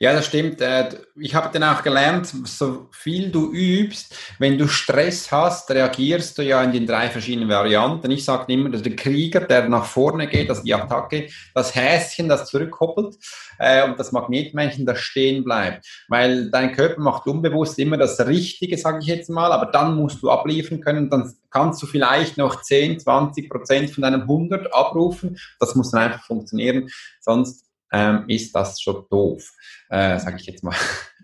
Ja, 0.00 0.12
das 0.12 0.26
stimmt. 0.26 0.60
Äh, 0.60 0.90
ich 1.16 1.34
habe 1.34 1.50
dann 1.52 1.64
auch 1.64 1.82
gelernt, 1.82 2.26
so 2.26 2.86
viel 2.92 3.32
du 3.32 3.52
übst, 3.52 4.14
wenn 4.38 4.56
du 4.56 4.68
Stress 4.68 5.32
hast, 5.32 5.68
reagierst 5.72 6.38
du 6.38 6.42
ja 6.42 6.62
in 6.62 6.72
den 6.72 6.86
drei 6.86 7.10
verschiedenen 7.10 7.48
Varianten. 7.48 8.10
Ich 8.12 8.24
sage 8.24 8.52
immer, 8.52 8.68
dass 8.68 8.82
der 8.82 8.94
Krieger, 8.94 9.40
der 9.40 9.68
nach 9.68 9.84
vorne 9.84 10.28
geht, 10.28 10.50
also 10.50 10.62
die 10.62 10.72
Attacke, 10.72 11.28
das 11.52 11.74
Häschen, 11.74 12.28
das 12.28 12.46
zurückkoppelt 12.46 13.16
äh, 13.58 13.84
und 13.84 13.98
das 13.98 14.12
Magnetmännchen, 14.12 14.86
das 14.86 15.00
stehen 15.00 15.42
bleibt. 15.42 15.84
Weil 16.06 16.48
dein 16.50 16.72
Körper 16.72 17.00
macht 17.00 17.26
unbewusst 17.26 17.76
immer 17.80 17.96
das 17.96 18.24
Richtige, 18.24 18.78
sage 18.78 19.00
ich 19.00 19.06
jetzt 19.06 19.30
mal, 19.30 19.50
aber 19.50 19.66
dann 19.66 19.96
musst 19.96 20.22
du 20.22 20.30
abliefern 20.30 20.80
können, 20.80 21.10
dann 21.10 21.34
kannst 21.50 21.82
du 21.82 21.86
vielleicht 21.86 22.36
noch 22.36 22.62
10, 22.62 23.00
20 23.00 23.50
Prozent 23.50 23.90
von 23.90 24.02
deinem 24.02 24.22
100 24.22 24.72
abrufen. 24.72 25.38
Das 25.58 25.74
muss 25.74 25.90
dann 25.90 26.02
einfach 26.02 26.24
funktionieren, 26.24 26.88
sonst 27.20 27.67
ähm, 27.92 28.24
ist 28.28 28.54
das 28.54 28.80
schon 28.80 29.06
doof, 29.10 29.50
äh, 29.90 30.18
sage 30.18 30.36
ich 30.36 30.46
jetzt 30.46 30.62
mal. 30.62 30.74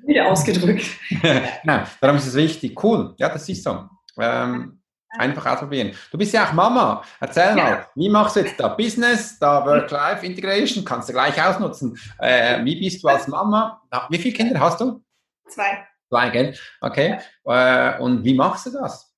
Wieder 0.06 0.26
ausgedrückt. 0.26 0.86
genau, 1.10 1.82
darum 2.00 2.16
ist 2.16 2.26
es 2.26 2.34
wichtig. 2.34 2.82
Cool, 2.82 3.14
ja, 3.18 3.28
das 3.28 3.48
ist 3.48 3.62
so. 3.62 3.88
Ähm, 4.18 4.80
einfach 5.18 5.46
ausprobieren. 5.46 5.92
Du 6.10 6.18
bist 6.18 6.32
ja 6.32 6.46
auch 6.46 6.52
Mama. 6.52 7.02
Erzähl 7.20 7.54
mal, 7.54 7.86
wie 7.94 8.08
machst 8.08 8.36
du 8.36 8.40
jetzt 8.40 8.58
da 8.58 8.68
Business, 8.68 9.38
da 9.38 9.64
Work-Life-Integration? 9.64 10.84
Kannst 10.84 11.08
du 11.08 11.12
gleich 11.12 11.42
ausnutzen. 11.42 11.98
Äh, 12.18 12.64
wie 12.64 12.76
bist 12.76 13.02
du 13.02 13.08
als 13.08 13.28
Mama? 13.28 13.82
Wie 14.10 14.18
viele 14.18 14.34
Kinder 14.34 14.60
hast 14.60 14.80
du? 14.80 15.02
Zwei. 15.48 15.86
Zwei, 16.08 16.30
gell? 16.30 16.54
Okay. 16.80 17.18
Äh, 17.44 17.98
und 18.00 18.24
wie 18.24 18.34
machst 18.34 18.66
du 18.66 18.70
das? 18.70 19.12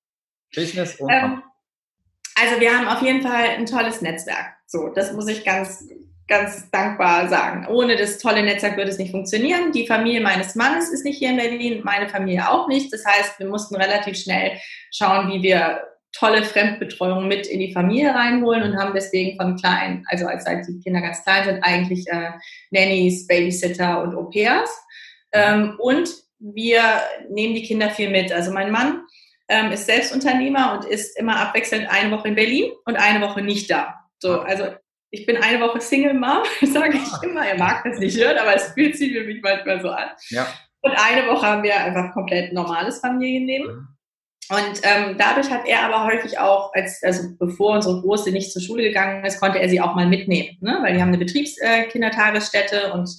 Business 0.55 0.95
und 0.99 1.09
ähm, 1.09 1.43
Also 2.39 2.59
wir 2.59 2.71
haben 2.75 2.87
auf 2.87 3.01
jeden 3.01 3.21
Fall 3.21 3.49
ein 3.49 3.65
tolles 3.65 4.01
Netzwerk. 4.01 4.55
So, 4.65 4.89
das 4.89 5.13
muss 5.13 5.27
ich 5.27 5.43
ganz 5.43 5.87
ganz 6.27 6.69
dankbar 6.71 7.29
sagen. 7.29 7.67
Ohne 7.67 7.95
das 7.95 8.17
tolle 8.17 8.43
Netzwerk 8.43 8.77
würde 8.77 8.91
es 8.91 8.97
nicht 8.97 9.11
funktionieren. 9.11 9.71
Die 9.71 9.87
Familie 9.87 10.21
meines 10.21 10.55
Mannes 10.55 10.89
ist 10.89 11.05
nicht 11.05 11.19
hier 11.19 11.29
in 11.29 11.37
Berlin, 11.37 11.81
meine 11.83 12.09
Familie 12.09 12.49
auch 12.49 12.67
nicht. 12.67 12.91
Das 12.91 13.05
heißt, 13.05 13.39
wir 13.39 13.47
mussten 13.47 13.75
relativ 13.75 14.17
schnell 14.17 14.57
schauen, 14.91 15.31
wie 15.31 15.41
wir 15.41 15.81
tolle 16.11 16.43
Fremdbetreuung 16.43 17.27
mit 17.27 17.47
in 17.47 17.59
die 17.59 17.73
Familie 17.73 18.13
reinholen 18.13 18.63
und 18.63 18.77
haben 18.77 18.93
deswegen 18.93 19.37
von 19.37 19.55
klein, 19.55 20.03
also 20.07 20.25
als 20.25 20.45
halt 20.45 20.65
die 20.67 20.79
Kinder 20.79 21.01
ganz 21.01 21.23
klein 21.23 21.45
sind, 21.45 21.63
eigentlich 21.63 22.07
äh, 22.07 22.31
Nannies, 22.71 23.27
Babysitter 23.27 24.01
und 24.01 24.15
Au-pairs. 24.15 24.69
Ähm, 25.31 25.75
und 25.79 26.09
wir 26.39 26.81
nehmen 27.29 27.55
die 27.55 27.63
Kinder 27.63 27.89
viel 27.89 28.09
mit. 28.09 28.31
Also 28.31 28.51
mein 28.51 28.71
Mann 28.71 29.03
ähm, 29.47 29.71
ist 29.71 29.85
Selbstunternehmer 29.85 30.73
und 30.73 30.85
ist 30.85 31.17
immer 31.17 31.37
abwechselnd 31.37 31.89
eine 31.89 32.11
Woche 32.11 32.29
in 32.29 32.35
Berlin 32.35 32.71
und 32.85 32.95
eine 32.95 33.25
Woche 33.25 33.41
nicht 33.41 33.69
da. 33.69 33.95
So, 34.19 34.41
also 34.41 34.65
ich 35.11 35.25
bin 35.25 35.37
eine 35.37 35.61
Woche 35.61 35.81
Single 35.81 36.13
Mom, 36.13 36.43
sage 36.61 36.97
ich 36.97 37.13
ah. 37.13 37.21
immer. 37.23 37.45
Er 37.45 37.57
mag 37.57 37.83
das 37.83 37.99
nicht 37.99 38.17
hören, 38.17 38.37
aber 38.37 38.55
es 38.55 38.73
fühlt 38.73 38.97
sich 38.97 39.13
für 39.13 39.23
mich 39.23 39.41
manchmal 39.41 39.81
so 39.81 39.89
an. 39.89 40.09
Ja. 40.29 40.47
Und 40.81 40.91
eine 40.91 41.27
Woche 41.27 41.45
haben 41.45 41.63
wir 41.63 41.75
einfach 41.75 42.13
komplett 42.13 42.53
normales 42.53 42.99
Familienleben. 42.99 43.67
Mhm. 43.67 43.87
Und 44.49 44.79
ähm, 44.83 45.15
dadurch 45.17 45.49
hat 45.49 45.65
er 45.65 45.81
aber 45.81 46.05
häufig 46.05 46.39
auch, 46.39 46.73
als, 46.73 47.03
also 47.03 47.29
bevor 47.37 47.75
unsere 47.75 48.01
Große 48.01 48.31
nicht 48.31 48.51
zur 48.51 48.61
Schule 48.61 48.83
gegangen 48.83 49.25
ist, 49.25 49.41
konnte 49.41 49.59
er 49.59 49.67
sie 49.67 49.81
auch 49.81 49.93
mal 49.93 50.07
mitnehmen, 50.07 50.57
ne? 50.61 50.79
weil 50.81 50.93
die 50.93 51.01
haben 51.01 51.09
eine 51.09 51.17
Betriebskindertagesstätte 51.17 52.83
äh, 52.87 52.91
und 52.91 53.09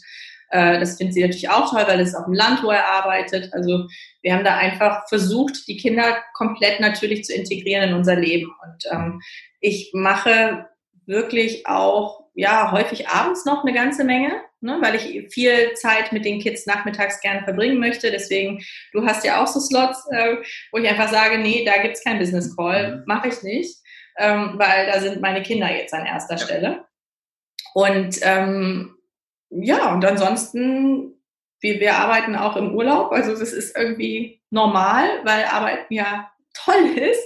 äh, 0.51 0.81
das 0.81 0.97
findet 0.97 1.15
sie 1.15 1.21
natürlich 1.21 1.51
auch 1.51 1.71
toll, 1.71 1.85
weil 1.87 2.01
es 2.01 2.11
ist 2.11 2.15
auf 2.15 2.25
dem 2.25 2.33
Land, 2.33 2.63
wo 2.63 2.71
er 2.71 2.89
arbeitet. 2.89 3.53
Also 3.53 3.87
wir 4.23 4.35
haben 4.35 4.45
da 4.45 4.57
einfach 4.57 5.07
versucht, 5.09 5.69
die 5.69 5.77
Kinder 5.77 6.23
komplett 6.33 6.81
natürlich 6.81 7.25
zu 7.25 7.35
integrieren 7.35 7.91
in 7.91 7.95
unser 7.95 8.17
Leben. 8.17 8.51
Und 8.63 8.85
ähm, 8.91 9.21
ich 9.61 9.91
mache 9.93 10.67
wirklich 11.09 11.67
auch 11.67 12.25
ja 12.35 12.71
häufig 12.71 13.09
abends 13.09 13.45
noch 13.45 13.65
eine 13.65 13.73
ganze 13.73 14.05
Menge, 14.05 14.43
ne, 14.61 14.79
weil 14.81 14.95
ich 14.95 15.33
viel 15.33 15.73
Zeit 15.75 16.13
mit 16.13 16.25
den 16.25 16.39
Kids 16.39 16.67
nachmittags 16.67 17.21
gerne 17.21 17.43
verbringen 17.43 17.81
möchte. 17.81 18.11
Deswegen, 18.11 18.63
du 18.93 19.05
hast 19.05 19.25
ja 19.25 19.43
auch 19.43 19.47
so 19.47 19.59
Slots, 19.59 20.07
äh, 20.13 20.37
wo 20.71 20.79
ich 20.79 20.89
einfach 20.89 21.09
sage, 21.09 21.39
nee, 21.39 21.65
da 21.65 21.83
gibt's 21.83 22.05
kein 22.05 22.19
Business 22.19 22.55
Call, 22.57 22.99
mhm. 22.99 23.03
mache 23.07 23.29
ich 23.29 23.43
nicht, 23.43 23.77
ähm, 24.19 24.55
weil 24.57 24.87
da 24.87 25.01
sind 25.01 25.21
meine 25.21 25.43
Kinder 25.43 25.75
jetzt 25.75 25.95
an 25.95 26.07
erster 26.07 26.37
ja. 26.37 26.45
Stelle. 26.45 26.85
Und 27.75 28.19
ähm, 28.23 28.97
ja, 29.51 29.93
und 29.93 30.05
ansonsten, 30.05 31.15
wir, 31.61 31.81
wir 31.81 31.97
arbeiten 31.97 32.37
auch 32.37 32.57
im 32.57 32.75
Urlaub, 32.75 33.13
also 33.13 33.33
das 33.33 33.53
ist 33.53 33.77
irgendwie 33.77 34.43
normal, 34.51 35.09
weil 35.25 35.45
Arbeiten 35.45 35.93
ja 35.93 36.31
toll 36.53 36.85
ist. 36.97 37.23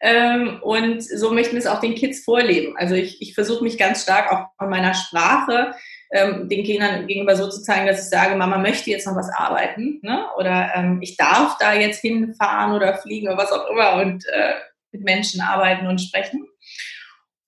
Ähm, 0.00 0.60
und 0.62 1.02
so 1.02 1.30
möchten 1.30 1.52
wir 1.52 1.60
es 1.60 1.66
auch 1.66 1.80
den 1.80 1.94
Kids 1.94 2.24
vorleben. 2.24 2.76
Also 2.76 2.94
ich, 2.94 3.20
ich 3.22 3.34
versuche 3.34 3.64
mich 3.64 3.78
ganz 3.78 4.02
stark 4.02 4.32
auch 4.32 4.46
von 4.58 4.70
meiner 4.70 4.94
Sprache 4.94 5.74
ähm, 6.12 6.48
den 6.48 6.64
Kindern 6.64 7.06
gegenüber 7.06 7.36
so 7.36 7.48
zu 7.48 7.62
zeigen, 7.62 7.86
dass 7.86 8.04
ich 8.04 8.10
sage, 8.10 8.36
Mama 8.36 8.58
möchte 8.58 8.90
jetzt 8.90 9.06
noch 9.06 9.16
was 9.16 9.30
arbeiten 9.30 10.00
ne? 10.02 10.26
oder 10.36 10.72
ähm, 10.74 11.00
ich 11.02 11.16
darf 11.16 11.56
da 11.58 11.74
jetzt 11.74 12.00
hinfahren 12.00 12.74
oder 12.74 12.96
fliegen 12.98 13.28
oder 13.28 13.38
was 13.38 13.52
auch 13.52 13.68
immer 13.70 13.94
und 13.94 14.24
äh, 14.26 14.54
mit 14.92 15.02
Menschen 15.02 15.40
arbeiten 15.40 15.86
und 15.86 16.00
sprechen. 16.00 16.46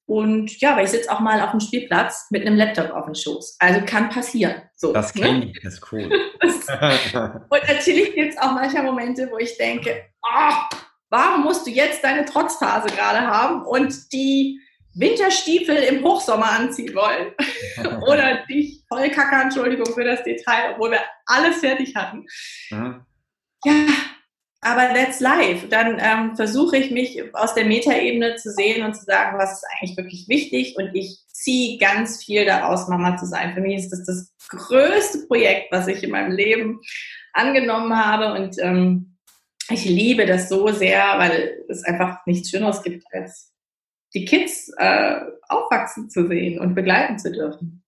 Und 0.06 0.58
ja, 0.62 0.72
aber 0.72 0.82
ich 0.82 0.88
sitze 0.88 1.12
auch 1.12 1.20
mal 1.20 1.42
auf 1.42 1.50
dem 1.50 1.60
Spielplatz 1.60 2.28
mit 2.30 2.46
einem 2.46 2.56
Laptop 2.56 2.90
auf 2.92 3.04
dem 3.04 3.14
Schoß. 3.14 3.56
Also 3.58 3.82
kann 3.84 4.08
passieren. 4.08 4.54
So, 4.74 4.92
das 4.94 5.14
ne? 5.14 5.20
kenne 5.20 5.38
ne? 5.40 5.52
ich, 5.54 5.60
das 5.62 5.74
ist 5.74 5.92
cool. 5.92 6.04
und 7.50 7.68
natürlich 7.68 8.14
gibt 8.14 8.32
es 8.32 8.38
auch 8.38 8.52
manchmal 8.52 8.84
Momente, 8.84 9.28
wo 9.30 9.36
ich 9.36 9.56
denke, 9.58 10.06
oh, 10.22 10.52
warum 11.10 11.44
musst 11.44 11.66
du 11.66 11.70
jetzt 11.70 12.02
deine 12.04 12.24
Trotzphase 12.24 12.88
gerade 12.88 13.26
haben 13.26 13.64
und 13.64 14.12
die 14.12 14.60
Winterstiefel 14.94 15.76
im 15.76 16.02
Hochsommer 16.02 16.50
anziehen 16.50 16.94
wollen? 16.94 17.32
Oder 18.08 18.44
dich 18.46 18.84
voll 18.88 19.10
kacke, 19.10 19.42
Entschuldigung 19.42 19.92
für 19.94 20.04
das 20.04 20.22
Detail, 20.24 20.72
obwohl 20.72 20.92
wir 20.92 21.00
alles 21.26 21.58
fertig 21.58 21.94
hatten. 21.94 22.26
Mhm. 22.70 23.04
Ja, 23.64 23.86
aber 24.60 24.92
that's 24.94 25.20
life. 25.20 25.68
Dann 25.68 25.98
ähm, 26.00 26.36
versuche 26.36 26.76
ich 26.76 26.90
mich 26.90 27.22
aus 27.34 27.54
der 27.54 27.64
Metaebene 27.64 28.36
zu 28.36 28.50
sehen 28.50 28.84
und 28.84 28.94
zu 28.94 29.04
sagen, 29.04 29.38
was 29.38 29.52
ist 29.52 29.64
eigentlich 29.70 29.96
wirklich 29.96 30.28
wichtig 30.28 30.76
und 30.76 30.94
ich 30.94 31.18
ziehe 31.28 31.78
ganz 31.78 32.24
viel 32.24 32.44
daraus, 32.44 32.88
Mama 32.88 33.16
zu 33.16 33.26
sein. 33.26 33.54
Für 33.54 33.60
mich 33.60 33.76
ist 33.76 33.90
das 33.90 34.04
das 34.04 34.32
größte 34.48 35.26
Projekt, 35.26 35.70
was 35.70 35.86
ich 35.86 36.02
in 36.02 36.10
meinem 36.10 36.32
Leben 36.32 36.80
angenommen 37.32 37.96
habe 37.96 38.32
und 38.40 38.56
ähm, 38.58 39.07
ich 39.70 39.84
liebe 39.84 40.26
das 40.26 40.48
so 40.48 40.68
sehr, 40.68 41.18
weil 41.18 41.64
es 41.68 41.82
einfach 41.84 42.24
nichts 42.26 42.50
Schöneres 42.50 42.82
gibt, 42.82 43.04
als 43.12 43.52
die 44.14 44.24
Kids 44.24 44.70
äh, 44.78 45.20
aufwachsen 45.48 46.08
zu 46.08 46.26
sehen 46.28 46.58
und 46.58 46.74
begleiten 46.74 47.18
zu 47.18 47.30
dürfen. 47.30 47.82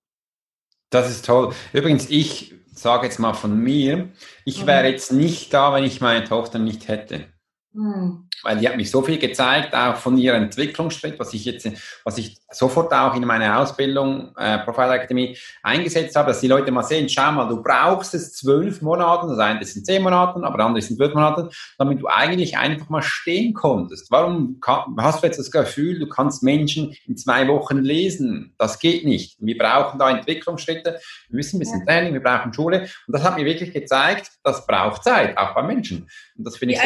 Das 0.90 1.10
ist 1.10 1.24
toll. 1.24 1.54
Übrigens, 1.72 2.10
ich 2.10 2.54
sage 2.72 3.06
jetzt 3.06 3.18
mal 3.18 3.34
von 3.34 3.58
mir, 3.58 4.10
ich 4.44 4.66
wäre 4.66 4.84
mhm. 4.84 4.92
jetzt 4.92 5.12
nicht 5.12 5.54
da, 5.54 5.72
wenn 5.72 5.84
ich 5.84 6.00
meine 6.00 6.24
Tochter 6.24 6.58
nicht 6.58 6.88
hätte. 6.88 7.26
Mhm 7.72 8.29
weil 8.42 8.58
die 8.58 8.68
hat 8.68 8.76
mich 8.76 8.90
so 8.90 9.02
viel 9.02 9.18
gezeigt, 9.18 9.74
auch 9.74 9.96
von 9.96 10.16
ihrer 10.16 10.36
Entwicklungsschritt, 10.36 11.18
was 11.18 11.34
ich 11.34 11.44
jetzt, 11.44 11.68
was 12.04 12.18
ich 12.18 12.38
sofort 12.50 12.92
auch 12.92 13.14
in 13.14 13.24
meine 13.24 13.58
Ausbildung 13.58 14.34
äh, 14.36 14.58
Profile 14.58 14.94
Academy 14.94 15.36
eingesetzt 15.62 16.16
habe, 16.16 16.28
dass 16.28 16.40
die 16.40 16.48
Leute 16.48 16.70
mal 16.70 16.82
sehen, 16.82 17.08
schau 17.08 17.32
mal, 17.32 17.48
du 17.48 17.62
brauchst 17.62 18.14
es 18.14 18.32
zwölf 18.34 18.82
Monaten, 18.82 19.28
das 19.28 19.38
eine 19.38 19.64
sind 19.64 19.86
zehn 19.86 20.02
Monaten, 20.02 20.44
aber 20.44 20.64
andere 20.64 20.82
sind 20.82 20.96
zwölf 20.96 21.14
Monate, 21.14 21.50
damit 21.78 22.00
du 22.00 22.06
eigentlich 22.06 22.56
einfach 22.56 22.88
mal 22.88 23.02
stehen 23.02 23.54
konntest. 23.54 24.10
Warum 24.10 24.58
kann, 24.60 24.96
hast 24.98 25.22
du 25.22 25.26
jetzt 25.26 25.38
das 25.38 25.50
Gefühl, 25.50 25.98
du 25.98 26.08
kannst 26.08 26.42
Menschen 26.42 26.96
in 27.06 27.16
zwei 27.16 27.46
Wochen 27.48 27.78
lesen? 27.78 28.54
Das 28.58 28.78
geht 28.78 29.04
nicht. 29.04 29.36
Wir 29.40 29.58
brauchen 29.58 29.98
da 29.98 30.10
Entwicklungsschritte, 30.10 31.00
wir 31.28 31.36
müssen 31.36 31.56
ein 31.56 31.60
bisschen 31.60 31.84
Training, 31.86 32.14
wir 32.14 32.22
brauchen 32.22 32.52
Schule 32.52 32.88
und 33.06 33.14
das 33.14 33.22
hat 33.22 33.36
mir 33.36 33.44
wirklich 33.44 33.72
gezeigt, 33.72 34.30
das 34.42 34.66
braucht 34.66 35.04
Zeit, 35.04 35.36
auch 35.36 35.54
bei 35.54 35.62
Menschen. 35.62 36.08
Und 36.36 36.46
das 36.46 36.56
finde 36.56 36.74
ich 36.74 36.80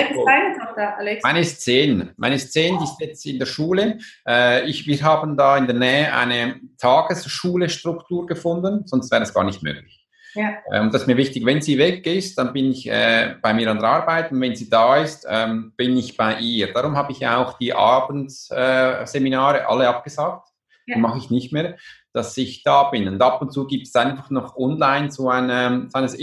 Tochter, 0.74 0.98
Alex? 0.98 1.22
Meine 1.22 1.43
ist 1.44 1.62
zehn. 1.62 2.10
Meine 2.16 2.34
ist 2.34 2.52
zehn, 2.52 2.78
die 2.78 2.84
ist 2.84 3.00
jetzt 3.00 3.24
in 3.26 3.38
der 3.38 3.46
Schule. 3.46 3.98
Äh, 4.26 4.68
ich, 4.68 4.86
wir 4.86 5.00
haben 5.02 5.36
da 5.36 5.56
in 5.56 5.66
der 5.66 5.76
Nähe 5.76 6.12
eine 6.12 6.60
Tagesschule-Struktur 6.78 8.26
gefunden, 8.26 8.86
sonst 8.86 9.10
wäre 9.10 9.20
das 9.20 9.32
gar 9.32 9.44
nicht 9.44 9.62
möglich. 9.62 10.04
Ja. 10.34 10.54
Ähm, 10.72 10.90
das 10.90 11.02
ist 11.02 11.06
mir 11.06 11.16
wichtig. 11.16 11.46
Wenn 11.46 11.62
sie 11.62 11.78
weg 11.78 12.06
ist, 12.06 12.36
dann 12.38 12.52
bin 12.52 12.72
ich 12.72 12.88
äh, 12.90 13.36
bei 13.40 13.54
mir 13.54 13.70
an 13.70 13.78
der 13.78 13.88
Arbeit 13.88 14.32
und 14.32 14.40
wenn 14.40 14.56
sie 14.56 14.68
da 14.68 14.96
ist, 14.96 15.26
ähm, 15.28 15.72
bin 15.76 15.96
ich 15.96 16.16
bei 16.16 16.38
ihr. 16.38 16.72
Darum 16.72 16.96
habe 16.96 17.12
ich 17.12 17.26
auch 17.26 17.56
die 17.58 17.72
Abendseminare 17.72 19.58
äh, 19.58 19.62
alle 19.62 19.88
abgesagt. 19.88 20.48
Ja. 20.86 20.98
Mache 20.98 21.18
ich 21.18 21.30
nicht 21.30 21.52
mehr, 21.52 21.76
dass 22.12 22.36
ich 22.36 22.62
da 22.62 22.84
bin. 22.84 23.08
Und 23.08 23.22
ab 23.22 23.40
und 23.40 23.52
zu 23.52 23.66
gibt 23.66 23.86
es 23.86 23.94
einfach 23.94 24.28
noch 24.30 24.56
online 24.56 25.10
so 25.10 25.30
eine, 25.30 25.88
so 25.90 25.98
eine, 25.98 26.08
so 26.08 26.18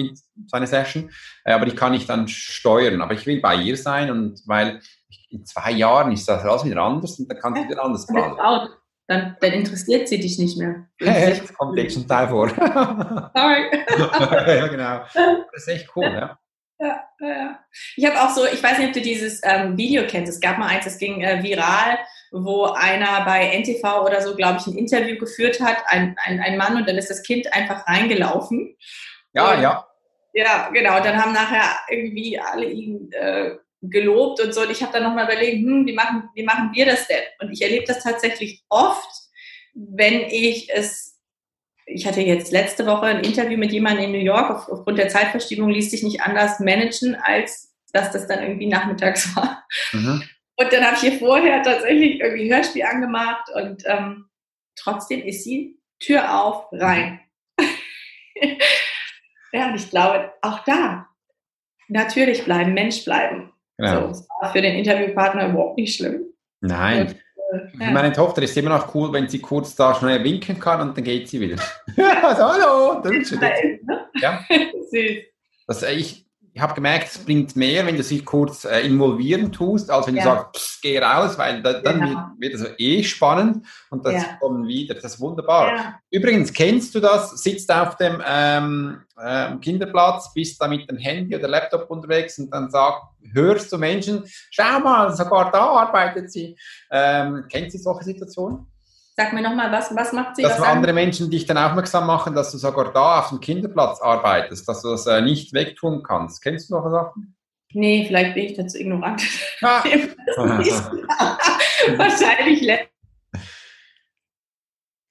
eine 0.51 0.67
Session, 0.67 1.09
äh, 1.45 1.53
aber 1.53 1.65
die 1.65 1.75
kann 1.75 1.93
ich 1.93 2.05
dann 2.05 2.27
steuern. 2.27 3.01
Aber 3.01 3.13
ich 3.13 3.25
will 3.25 3.39
bei 3.39 3.55
ihr 3.55 3.77
sein 3.77 4.11
und 4.11 4.41
weil 4.45 4.81
in 5.31 5.45
zwei 5.45 5.71
Jahren 5.71 6.11
ist 6.11 6.27
das 6.27 6.43
alles 6.43 6.65
wieder 6.65 6.81
anders 6.81 7.17
und 7.19 7.29
dann 7.29 7.39
kannst 7.39 7.63
du 7.63 7.69
wieder 7.69 7.83
anders 7.83 8.05
planen. 8.05 8.37
Dann, 9.07 9.35
dann, 9.41 9.51
interessiert 9.51 10.07
sie 10.07 10.19
dich 10.19 10.39
nicht 10.39 10.57
mehr. 10.57 10.87
Hey, 10.99 11.37
das 11.39 11.53
kommt 11.53 11.77
jetzt 11.77 11.95
schon 11.95 12.07
Teil 12.07 12.29
vor. 12.29 12.47
Sorry. 13.35 13.69
ja, 14.57 14.67
genau. 14.67 14.99
Das 15.51 15.63
ist 15.63 15.67
echt 15.67 15.89
cool, 15.95 16.05
ja. 16.05 16.37
Ja, 16.79 17.03
ja. 17.19 17.59
Ich 17.95 18.05
habe 18.05 18.19
auch 18.21 18.29
so, 18.29 18.45
ich 18.45 18.61
weiß 18.61 18.79
nicht, 18.79 18.87
ob 18.87 18.93
du 18.93 19.01
dieses 19.01 19.41
ähm, 19.43 19.77
Video 19.77 20.03
kennst. 20.07 20.31
Es 20.31 20.39
gab 20.39 20.57
mal 20.57 20.67
eins, 20.67 20.85
das 20.85 20.97
ging 20.97 21.21
äh, 21.21 21.43
viral, 21.43 21.99
wo 22.31 22.65
einer 22.65 23.23
bei 23.25 23.55
NTV 23.55 24.03
oder 24.03 24.21
so, 24.21 24.35
glaube 24.35 24.59
ich, 24.59 24.67
ein 24.67 24.77
Interview 24.77 25.17
geführt 25.17 25.59
hat, 25.59 25.77
ein, 25.87 26.15
ein, 26.23 26.39
ein 26.39 26.57
Mann, 26.57 26.77
und 26.77 26.87
dann 26.87 26.97
ist 26.97 27.09
das 27.09 27.21
Kind 27.21 27.53
einfach 27.53 27.85
reingelaufen. 27.87 28.75
Ja, 29.33 29.53
und, 29.53 29.61
ja. 29.61 29.87
Ja, 30.33 30.69
genau. 30.69 30.99
Dann 31.01 31.21
haben 31.21 31.33
nachher 31.33 31.77
irgendwie 31.89 32.39
alle 32.39 32.65
ihn 32.65 33.11
äh, 33.11 33.57
gelobt 33.81 34.39
und 34.41 34.53
so. 34.53 34.61
Und 34.61 34.71
ich 34.71 34.81
habe 34.81 34.93
dann 34.93 35.03
nochmal 35.03 35.25
überlegt, 35.25 35.57
hm, 35.57 35.85
wie, 35.85 35.93
machen, 35.93 36.29
wie 36.35 36.43
machen 36.43 36.71
wir 36.73 36.85
das 36.85 37.07
denn? 37.07 37.23
Und 37.39 37.51
ich 37.51 37.61
erlebe 37.61 37.85
das 37.85 38.03
tatsächlich 38.03 38.63
oft, 38.69 39.09
wenn 39.73 40.21
ich 40.21 40.69
es, 40.69 41.19
ich 41.85 42.05
hatte 42.05 42.21
jetzt 42.21 42.51
letzte 42.51 42.85
Woche 42.85 43.07
ein 43.07 43.23
Interview 43.23 43.57
mit 43.57 43.71
jemandem 43.71 44.05
in 44.05 44.11
New 44.11 44.25
York, 44.25 44.51
auf, 44.51 44.69
aufgrund 44.69 44.97
der 44.97 45.09
Zeitverschiebung 45.09 45.69
ließ 45.69 45.91
sich 45.91 46.03
nicht 46.03 46.21
anders 46.21 46.59
managen, 46.59 47.15
als 47.15 47.73
dass 47.93 48.11
das 48.11 48.27
dann 48.27 48.43
irgendwie 48.43 48.67
nachmittags 48.67 49.35
war. 49.35 49.65
Mhm. 49.91 50.23
Und 50.55 50.73
dann 50.73 50.85
habe 50.85 50.95
ich 50.95 51.01
hier 51.01 51.19
vorher 51.19 51.63
tatsächlich 51.63 52.19
irgendwie 52.19 52.53
Hörspiel 52.53 52.83
angemacht 52.83 53.49
und 53.55 53.83
ähm, 53.87 54.29
trotzdem 54.75 55.21
ist 55.23 55.43
sie 55.43 55.79
Tür 55.99 56.39
auf, 56.39 56.67
rein. 56.71 57.19
ja, 59.51 59.67
und 59.67 59.75
ich 59.75 59.89
glaube, 59.89 60.33
auch 60.41 60.59
da 60.65 61.07
natürlich 61.87 62.45
bleiben, 62.45 62.73
Mensch 62.73 63.03
bleiben. 63.03 63.51
Genau. 63.81 64.01
So, 64.01 64.07
das 64.09 64.27
war 64.41 64.51
für 64.51 64.61
den 64.61 64.75
Interviewpartner 64.75 65.49
überhaupt 65.49 65.77
nicht 65.77 65.95
schlimm. 65.95 66.25
Nein. 66.61 67.07
Und, 67.07 67.15
äh, 67.79 67.85
ja. 67.85 67.91
Meine 67.91 68.13
Tochter 68.13 68.43
ist 68.43 68.55
immer 68.55 68.69
noch 68.69 68.93
cool, 68.93 69.11
wenn 69.11 69.27
sie 69.27 69.39
kurz 69.39 69.75
da 69.75 69.95
schnell 69.95 70.23
winken 70.23 70.59
kann 70.59 70.81
und 70.81 70.95
dann 70.95 71.03
geht 71.03 71.27
sie 71.27 71.41
wieder. 71.41 71.55
also, 72.23 72.43
hallo! 72.43 73.01
Dann 73.01 73.13
ist 73.13 73.31
ne? 73.31 73.51
ja. 74.21 74.45
Süß. 74.91 75.17
Das, 75.67 75.83
äh, 75.83 75.93
ich, 75.93 76.27
ich 76.53 76.61
habe 76.61 76.73
gemerkt, 76.73 77.07
es 77.07 77.17
bringt 77.17 77.55
mehr, 77.55 77.85
wenn 77.85 77.95
du 77.95 78.03
dich 78.03 78.25
kurz 78.25 78.65
äh, 78.65 78.81
involvieren 78.81 79.51
tust, 79.51 79.89
als 79.89 80.07
wenn 80.07 80.15
ja. 80.17 80.23
du 80.23 80.29
sagst, 80.29 80.53
pss, 80.53 80.81
geh 80.81 80.99
raus, 80.99 81.37
weil 81.37 81.61
da, 81.61 81.79
dann 81.79 82.01
genau. 82.01 82.25
wird, 82.37 82.55
es 82.55 82.65
eh 82.77 83.03
spannend 83.03 83.65
und 83.89 84.05
das 84.05 84.15
ja. 84.15 84.37
kommen 84.39 84.67
wieder. 84.67 84.95
Das 84.95 85.05
ist 85.05 85.19
wunderbar. 85.21 85.67
Ja. 85.67 85.99
Übrigens, 86.09 86.51
kennst 86.51 86.93
du 86.93 86.99
das? 86.99 87.41
Sitzt 87.41 87.71
auf 87.71 87.95
dem 87.95 88.21
ähm, 88.27 89.01
äh, 89.17 89.55
Kinderplatz, 89.57 90.33
bist 90.33 90.61
da 90.61 90.67
mit 90.67 90.89
dem 90.89 90.97
Handy 90.97 91.35
oder 91.35 91.47
Laptop 91.47 91.89
unterwegs 91.89 92.37
und 92.37 92.49
dann 92.49 92.69
sag, 92.69 93.01
hörst 93.33 93.71
du 93.71 93.77
Menschen, 93.77 94.23
schau 94.49 94.79
mal, 94.79 95.15
sogar 95.15 95.51
da 95.51 95.65
arbeitet 95.65 96.31
sie. 96.31 96.57
Ähm, 96.91 97.45
kennst 97.49 97.75
du 97.75 97.79
solche 97.79 98.03
Situationen? 98.03 98.67
Sag 99.21 99.33
mir 99.33 99.43
nochmal, 99.43 99.71
was, 99.71 99.95
was 99.95 100.13
macht 100.13 100.35
sie? 100.35 100.41
Dass 100.41 100.59
was 100.59 100.67
andere 100.67 100.93
Menschen 100.93 101.29
dich 101.29 101.45
dann 101.45 101.55
aufmerksam 101.55 102.07
machen, 102.07 102.33
dass 102.33 102.51
du 102.51 102.57
sogar 102.57 102.91
da 102.91 103.19
auf 103.19 103.29
dem 103.29 103.39
Kinderplatz 103.39 104.01
arbeitest, 104.01 104.67
dass 104.67 104.81
du 104.81 104.89
das 104.89 105.05
äh, 105.05 105.21
nicht 105.21 105.53
wegtun 105.53 106.01
kannst. 106.01 106.41
Kennst 106.41 106.71
du 106.71 106.73
noch 106.73 106.89
Sachen? 106.89 107.35
Nee, 107.71 108.05
vielleicht 108.07 108.33
bin 108.33 108.45
ich 108.45 108.57
dazu 108.57 108.79
ignorant. 108.79 109.21
Ah. 109.61 109.83
Wahrscheinlich. 111.97 112.89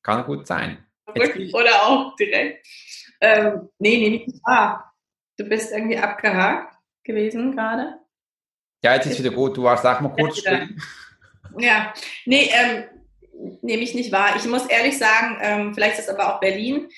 Kann 0.02 0.24
gut 0.24 0.44
sein. 0.44 0.84
Oder 1.06 1.82
auch 1.84 2.16
direkt. 2.16 2.66
Ähm, 3.20 3.68
nee, 3.78 3.96
nee, 3.96 4.10
nicht 4.10 4.44
wahr. 4.44 4.92
Du 5.36 5.44
bist 5.44 5.70
irgendwie 5.70 5.98
abgehakt 5.98 6.74
gewesen 7.04 7.54
gerade. 7.54 7.94
Ja, 8.82 8.96
jetzt 8.96 9.06
ist 9.06 9.20
wieder 9.20 9.30
gut. 9.30 9.56
Du 9.56 9.62
warst, 9.62 9.84
sag 9.84 10.00
mal 10.00 10.08
kurz. 10.08 10.42
Ja, 11.58 11.92
nee, 12.26 12.50
ähm, 12.52 12.84
nehme 13.62 13.82
ich 13.82 13.94
nicht 13.94 14.12
wahr. 14.12 14.34
Ich 14.36 14.46
muss 14.46 14.66
ehrlich 14.66 14.98
sagen, 14.98 15.38
ähm, 15.40 15.74
vielleicht 15.74 15.98
ist 15.98 16.08
es 16.08 16.14
aber 16.14 16.34
auch 16.34 16.40
Berlin 16.40 16.88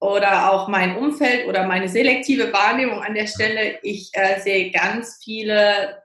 oder 0.00 0.52
auch 0.52 0.68
mein 0.68 0.96
Umfeld 0.96 1.46
oder 1.48 1.66
meine 1.66 1.88
selektive 1.88 2.52
Wahrnehmung 2.52 3.02
an 3.02 3.14
der 3.14 3.26
Stelle. 3.26 3.78
Ich 3.82 4.10
äh, 4.12 4.40
sehe 4.40 4.70
ganz 4.70 5.20
viele 5.22 6.02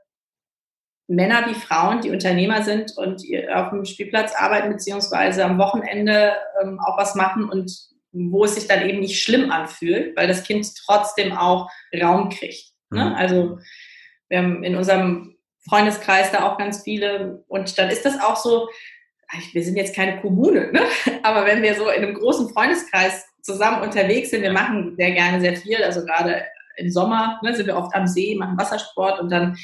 Männer 1.07 1.47
wie 1.47 1.53
Frauen, 1.53 2.01
die 2.01 2.09
Unternehmer 2.09 2.63
sind 2.63 2.97
und 2.97 3.21
auf 3.53 3.69
dem 3.69 3.85
Spielplatz 3.85 4.33
arbeiten, 4.35 4.71
beziehungsweise 4.71 5.43
am 5.45 5.57
Wochenende 5.57 6.33
ähm, 6.61 6.79
auch 6.79 6.97
was 6.97 7.15
machen 7.15 7.49
und 7.49 7.71
wo 8.13 8.45
es 8.45 8.55
sich 8.55 8.67
dann 8.67 8.87
eben 8.87 8.99
nicht 8.99 9.21
schlimm 9.21 9.51
anfühlt, 9.51 10.15
weil 10.15 10.27
das 10.27 10.43
Kind 10.43 10.67
trotzdem 10.85 11.33
auch 11.33 11.69
Raum 11.99 12.29
kriegt. 12.29 12.71
Ne? 12.89 13.05
Mhm. 13.05 13.15
Also 13.15 13.59
wir 14.29 14.37
haben 14.37 14.63
in 14.63 14.75
unserem 14.75 15.35
Freundeskreis 15.67 16.31
da 16.31 16.47
auch 16.47 16.57
ganz 16.57 16.83
viele 16.83 17.43
und 17.47 17.77
dann 17.77 17.89
ist 17.89 18.05
das 18.05 18.19
auch 18.19 18.35
so, 18.35 18.69
wir 19.51 19.63
sind 19.63 19.75
jetzt 19.75 19.95
keine 19.95 20.19
Kommune, 20.21 20.71
ne? 20.71 20.81
aber 21.23 21.45
wenn 21.45 21.61
wir 21.61 21.75
so 21.75 21.89
in 21.89 22.03
einem 22.03 22.15
großen 22.15 22.49
Freundeskreis 22.49 23.25
zusammen 23.41 23.81
unterwegs 23.81 24.29
sind, 24.29 24.41
wir 24.41 24.53
machen 24.53 24.95
sehr 24.97 25.11
gerne 25.11 25.41
sehr 25.41 25.55
viel, 25.55 25.83
also 25.83 26.05
gerade 26.05 26.43
im 26.77 26.89
Sommer 26.89 27.39
ne, 27.43 27.55
sind 27.55 27.67
wir 27.67 27.77
oft 27.77 27.93
am 27.93 28.07
See, 28.07 28.35
machen 28.35 28.57
Wassersport 28.57 29.19
und 29.19 29.31
dann 29.31 29.57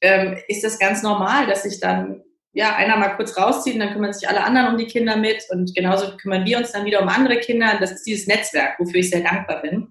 ähm, 0.00 0.36
ist 0.48 0.62
das 0.62 0.78
ganz 0.78 1.02
normal, 1.02 1.46
dass 1.46 1.62
sich 1.62 1.80
dann 1.80 2.22
ja, 2.56 2.74
einer 2.74 2.96
mal 2.96 3.16
kurz 3.16 3.36
rauszieht 3.36 3.74
und 3.74 3.80
dann 3.80 3.92
kümmern 3.92 4.14
sich 4.14 4.26
alle 4.26 4.42
anderen 4.42 4.68
um 4.68 4.78
die 4.78 4.86
Kinder 4.86 5.16
mit 5.16 5.44
und 5.50 5.74
genauso 5.74 6.16
kümmern 6.16 6.46
wir 6.46 6.56
uns 6.56 6.72
dann 6.72 6.86
wieder 6.86 7.02
um 7.02 7.08
andere 7.08 7.38
Kinder. 7.38 7.76
Das 7.78 7.92
ist 7.92 8.04
dieses 8.04 8.26
Netzwerk, 8.26 8.78
wofür 8.78 9.00
ich 9.00 9.10
sehr 9.10 9.20
dankbar 9.20 9.60
bin. 9.60 9.88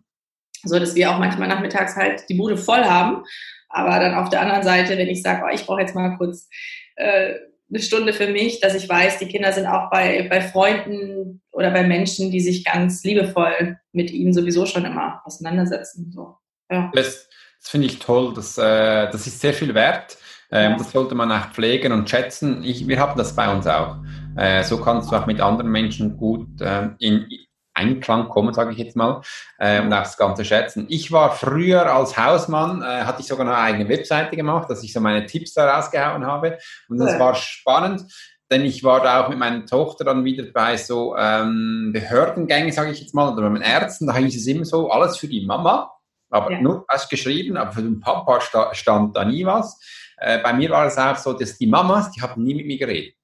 So, 0.63 0.79
dass 0.79 0.95
wir 0.95 1.11
auch 1.11 1.19
manchmal 1.19 1.47
nachmittags 1.47 1.95
halt 1.95 2.27
die 2.27 2.33
Bude 2.33 2.57
voll 2.57 2.83
haben. 2.83 3.23
Aber 3.69 3.99
dann 3.99 4.15
auf 4.15 4.29
der 4.29 4.41
anderen 4.41 4.63
Seite, 4.63 4.97
wenn 4.97 5.07
ich 5.07 5.21
sage, 5.21 5.43
oh, 5.45 5.53
ich 5.53 5.63
brauche 5.67 5.81
jetzt 5.81 5.93
mal 5.93 6.17
kurz 6.17 6.49
äh, 6.95 7.35
eine 7.69 7.81
Stunde 7.81 8.13
für 8.13 8.27
mich, 8.27 8.59
dass 8.59 8.75
ich 8.75 8.87
weiß, 8.87 9.19
die 9.19 9.27
Kinder 9.27 9.51
sind 9.51 9.65
auch 9.65 9.89
bei, 9.89 10.27
bei 10.29 10.41
Freunden 10.41 11.41
oder 11.51 11.71
bei 11.71 11.83
Menschen, 11.83 12.31
die 12.31 12.39
sich 12.39 12.63
ganz 12.63 13.03
liebevoll 13.03 13.77
mit 13.91 14.11
ihnen 14.11 14.33
sowieso 14.33 14.65
schon 14.65 14.85
immer 14.85 15.21
auseinandersetzen. 15.25 16.11
So, 16.11 16.37
ja. 16.69 16.91
Das, 16.93 17.27
das 17.59 17.69
finde 17.69 17.87
ich 17.87 17.99
toll. 17.99 18.33
Das, 18.35 18.57
äh, 18.57 19.09
das 19.09 19.25
ist 19.25 19.39
sehr 19.39 19.53
viel 19.53 19.73
wert. 19.73 20.17
Ähm, 20.51 20.71
ja. 20.71 20.77
Das 20.77 20.91
sollte 20.91 21.15
man 21.15 21.31
auch 21.31 21.51
pflegen 21.51 21.91
und 21.91 22.09
schätzen. 22.09 22.63
Ich, 22.63 22.87
wir 22.87 22.99
haben 22.99 23.17
das 23.17 23.35
bei 23.35 23.51
uns 23.51 23.65
auch. 23.65 23.97
Äh, 24.37 24.63
so 24.63 24.79
kannst 24.79 25.11
du 25.11 25.15
auch 25.15 25.25
mit 25.25 25.41
anderen 25.41 25.71
Menschen 25.71 26.17
gut 26.17 26.61
äh, 26.61 26.89
in 26.99 27.27
Einklang 27.75 28.29
kommen, 28.29 28.53
sage 28.53 28.71
ich 28.71 28.77
jetzt 28.77 28.95
mal, 28.95 29.21
äh, 29.59 29.81
und 29.81 29.93
auch 29.93 29.99
das 29.99 30.17
Ganze 30.17 30.43
schätzen. 30.43 30.87
Ich 30.89 31.11
war 31.11 31.31
früher 31.31 31.93
als 31.93 32.17
Hausmann, 32.17 32.81
äh, 32.81 33.03
hatte 33.03 33.21
ich 33.21 33.27
sogar 33.27 33.45
eine 33.45 33.57
eigene 33.57 33.87
Webseite 33.89 34.35
gemacht, 34.35 34.69
dass 34.69 34.83
ich 34.83 34.93
so 34.93 34.99
meine 34.99 35.25
Tipps 35.25 35.53
da 35.53 35.75
rausgehauen 35.75 36.25
habe. 36.25 36.57
Und 36.89 36.97
das 36.97 37.13
ja. 37.13 37.19
war 37.19 37.35
spannend 37.35 38.05
denn 38.51 38.63
ich 38.63 38.83
war 38.83 39.01
da 39.01 39.23
auch 39.23 39.29
mit 39.29 39.39
meiner 39.39 39.65
Tochter 39.65 40.05
dann 40.05 40.23
wieder 40.23 40.43
bei 40.53 40.77
so 40.77 41.15
ähm, 41.17 41.91
Behördengängen, 41.93 42.71
sage 42.71 42.91
ich 42.91 43.01
jetzt 43.01 43.15
mal, 43.15 43.31
oder 43.31 43.41
bei 43.41 43.49
meinen 43.49 43.63
Ärzten, 43.63 44.07
da 44.07 44.15
hieß 44.15 44.35
es 44.35 44.47
immer 44.47 44.65
so, 44.65 44.91
alles 44.91 45.17
für 45.17 45.27
die 45.27 45.45
Mama, 45.45 45.91
aber 46.29 46.51
ja. 46.51 46.61
nur 46.61 46.85
was 46.87 47.09
geschrieben, 47.09 47.57
aber 47.57 47.71
für 47.71 47.81
den 47.81 47.99
Papa 47.99 48.39
stand 48.73 49.15
da 49.15 49.25
nie 49.25 49.45
was. 49.45 49.79
Äh, 50.17 50.39
bei 50.39 50.53
mir 50.53 50.69
war 50.69 50.85
es 50.85 50.97
auch 50.97 51.17
so, 51.17 51.33
dass 51.33 51.57
die 51.57 51.67
Mamas, 51.67 52.11
die 52.11 52.21
haben 52.21 52.43
nie 52.43 52.55
mit 52.55 52.67
mir 52.67 52.77
geredet. 52.77 53.14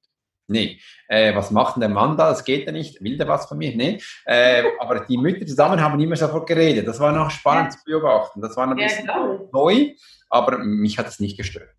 Nee. 0.52 0.80
Äh, 1.08 1.36
was 1.36 1.52
macht 1.52 1.76
denn 1.76 1.82
der 1.82 1.90
Mann 1.90 2.16
da? 2.18 2.30
Das 2.30 2.44
geht 2.44 2.66
ja 2.66 2.72
nicht. 2.72 3.02
Will 3.04 3.18
der 3.18 3.28
was 3.28 3.48
von 3.48 3.58
mir? 3.58 3.76
Nee. 3.76 4.00
Äh, 4.26 4.64
aber 4.80 5.02
die 5.02 5.18
Mütter 5.18 5.46
zusammen 5.46 5.82
haben 5.82 6.00
immer 6.00 6.16
sofort 6.16 6.48
geredet. 6.48 6.88
Das 6.88 7.00
war 7.00 7.12
noch 7.12 7.32
spannend 7.32 7.74
ja. 7.74 7.80
zu 7.80 7.84
beobachten. 7.86 8.42
Das 8.42 8.56
war 8.56 8.68
ein 8.68 8.76
bisschen 8.76 9.08
ja, 9.08 9.40
neu, 9.52 9.94
aber 10.30 10.60
mich 10.60 10.98
hat 10.98 11.08
es 11.08 11.20
nicht 11.20 11.38
gestört. 11.38 11.70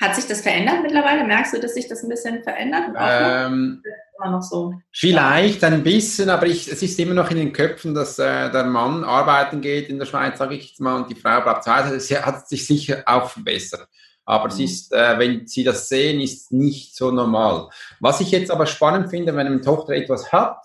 Hat 0.00 0.16
sich 0.16 0.26
das 0.26 0.40
verändert 0.40 0.82
mittlerweile? 0.82 1.24
Merkst 1.24 1.54
du, 1.54 1.60
dass 1.60 1.74
sich 1.74 1.88
das 1.88 2.02
ein 2.02 2.08
bisschen 2.08 2.42
verändert? 2.42 2.90
Ähm, 2.98 3.80
immer 4.18 4.32
noch 4.32 4.42
so. 4.42 4.74
Vielleicht 4.92 5.62
ein 5.62 5.82
bisschen, 5.82 6.30
aber 6.30 6.46
ich, 6.46 6.70
es 6.70 6.82
ist 6.82 6.98
immer 6.98 7.14
noch 7.14 7.30
in 7.30 7.36
den 7.36 7.52
Köpfen, 7.52 7.94
dass 7.94 8.18
äh, 8.18 8.50
der 8.50 8.64
Mann 8.64 9.04
arbeiten 9.04 9.60
geht 9.60 9.88
in 9.88 9.98
der 9.98 10.06
Schweiz, 10.06 10.38
sage 10.38 10.56
ich 10.56 10.70
jetzt 10.70 10.80
mal, 10.80 10.96
und 10.96 11.10
die 11.10 11.14
Frau 11.14 11.40
bleibt 11.40 11.64
zu 11.64 11.74
Hause. 11.74 11.94
Es 11.94 12.10
hat 12.10 12.48
sich 12.48 12.66
sicher 12.66 13.02
auch 13.06 13.30
verbessert. 13.30 13.88
Aber 14.24 14.48
es 14.48 14.58
mhm. 14.58 14.64
ist, 14.64 14.92
äh, 14.92 15.18
wenn 15.18 15.46
Sie 15.46 15.64
das 15.64 15.88
sehen, 15.88 16.20
ist 16.20 16.52
nicht 16.52 16.96
so 16.96 17.10
normal. 17.10 17.68
Was 18.00 18.20
ich 18.20 18.30
jetzt 18.30 18.50
aber 18.50 18.66
spannend 18.66 19.10
finde, 19.10 19.34
wenn 19.36 19.46
eine 19.46 19.60
Tochter 19.60 19.94
etwas 19.94 20.32
hat, 20.32 20.58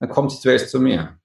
dann 0.00 0.08
kommt 0.08 0.32
sie 0.32 0.40
zuerst 0.40 0.70
zu 0.70 0.80
mir. 0.80 1.18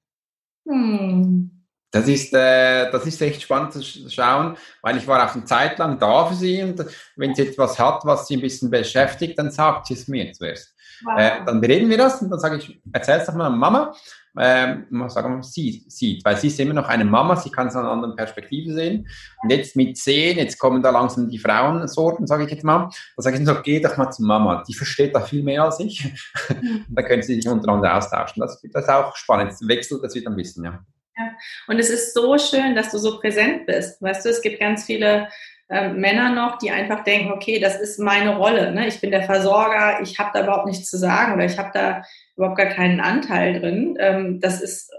Hm. 0.67 1.51
Das 1.93 2.07
ist, 2.07 2.33
äh, 2.33 2.89
das 2.89 3.05
ist 3.05 3.21
echt 3.21 3.41
spannend 3.41 3.73
zu 3.73 3.83
schauen, 3.83 4.55
weil 4.81 4.95
ich 4.95 5.05
war 5.07 5.25
auch 5.25 5.35
eine 5.35 5.43
Zeit 5.43 5.77
lang 5.77 5.99
da 5.99 6.25
für 6.25 6.35
sie 6.35 6.63
und 6.63 6.85
wenn 7.17 7.35
sie 7.35 7.47
etwas 7.47 7.77
hat, 7.77 8.05
was 8.05 8.27
sie 8.27 8.37
ein 8.37 8.41
bisschen 8.41 8.69
beschäftigt, 8.69 9.37
dann 9.37 9.51
sagt 9.51 9.87
sie 9.87 9.95
es 9.95 10.07
mir 10.07 10.31
zuerst. 10.31 10.73
Wow. 11.03 11.19
Äh, 11.19 11.45
dann 11.45 11.59
bereden 11.59 11.89
wir 11.89 11.97
das 11.97 12.21
und 12.21 12.29
dann 12.29 12.39
sage 12.39 12.57
ich, 12.57 12.79
erzähl 12.93 13.19
es 13.19 13.25
doch 13.25 13.33
mal 13.33 13.49
Mama 13.49 13.93
ähm, 14.39 14.85
sagen 15.09 15.37
wir, 15.37 15.43
sie 15.43 15.83
sieht, 15.87 16.23
weil 16.23 16.37
sie 16.37 16.47
ist 16.47 16.59
immer 16.59 16.73
noch 16.73 16.87
eine 16.87 17.03
Mama, 17.03 17.35
sie 17.35 17.51
kann 17.51 17.67
es 17.67 17.75
an 17.75 17.83
einer 17.83 17.91
anderen 17.91 18.15
Perspektive 18.15 18.73
sehen. 18.73 19.07
Und 19.43 19.49
jetzt 19.49 19.75
mit 19.75 19.97
zehn, 19.97 20.37
jetzt 20.37 20.57
kommen 20.57 20.81
da 20.81 20.89
langsam 20.89 21.29
die 21.29 21.37
Frauensorten, 21.37 22.27
sage 22.27 22.45
ich 22.45 22.51
jetzt 22.51 22.63
mal. 22.63 22.89
Da 23.17 23.23
sage 23.23 23.37
ich 23.37 23.45
so, 23.45 23.55
geh 23.61 23.81
doch 23.81 23.97
mal 23.97 24.11
zur 24.11 24.25
Mama, 24.25 24.63
die 24.67 24.73
versteht 24.73 25.13
da 25.15 25.21
viel 25.21 25.43
mehr 25.43 25.63
als 25.63 25.79
ich. 25.79 26.13
Mhm. 26.49 26.85
da 26.89 27.01
können 27.01 27.23
sie 27.23 27.35
sich 27.35 27.47
untereinander 27.47 27.95
austauschen. 27.95 28.41
Das, 28.41 28.61
das 28.61 28.83
ist 28.83 28.89
auch 28.89 29.15
spannend, 29.15 29.51
das 29.51 29.67
wechselt 29.67 30.03
das 30.03 30.15
wird 30.15 30.27
ein 30.27 30.35
bisschen, 30.35 30.63
ja. 30.63 30.79
Ja. 31.17 31.31
Und 31.67 31.79
es 31.79 31.89
ist 31.89 32.13
so 32.13 32.37
schön, 32.37 32.73
dass 32.73 32.91
du 32.91 32.97
so 32.97 33.19
präsent 33.19 33.65
bist. 33.65 34.01
Weißt 34.01 34.25
du, 34.25 34.29
es 34.29 34.41
gibt 34.41 34.61
ganz 34.61 34.85
viele 34.85 35.27
ähm, 35.69 36.01
Männer 36.01 36.35
noch, 36.35 36.57
die 36.57 36.69
einfach 36.69 37.03
denken, 37.03 37.31
okay, 37.31 37.59
das 37.59 37.79
ist 37.79 37.97
meine 37.97 38.35
Rolle. 38.35 38.71
Ne? 38.73 38.87
Ich 38.87 38.99
bin 38.99 39.09
der 39.11 39.23
Versorger, 39.23 40.01
ich 40.01 40.19
habe 40.19 40.31
da 40.33 40.43
überhaupt 40.43 40.67
nichts 40.67 40.89
zu 40.89 40.97
sagen 40.97 41.33
oder 41.33 41.45
ich 41.45 41.57
habe 41.57 41.71
da 41.73 42.03
überhaupt 42.41 42.57
gar 42.57 42.69
keinen 42.69 42.99
Anteil 42.99 43.59
drin. 43.59 43.97
Ähm, 43.99 44.39
das 44.39 44.61
ist 44.61 44.91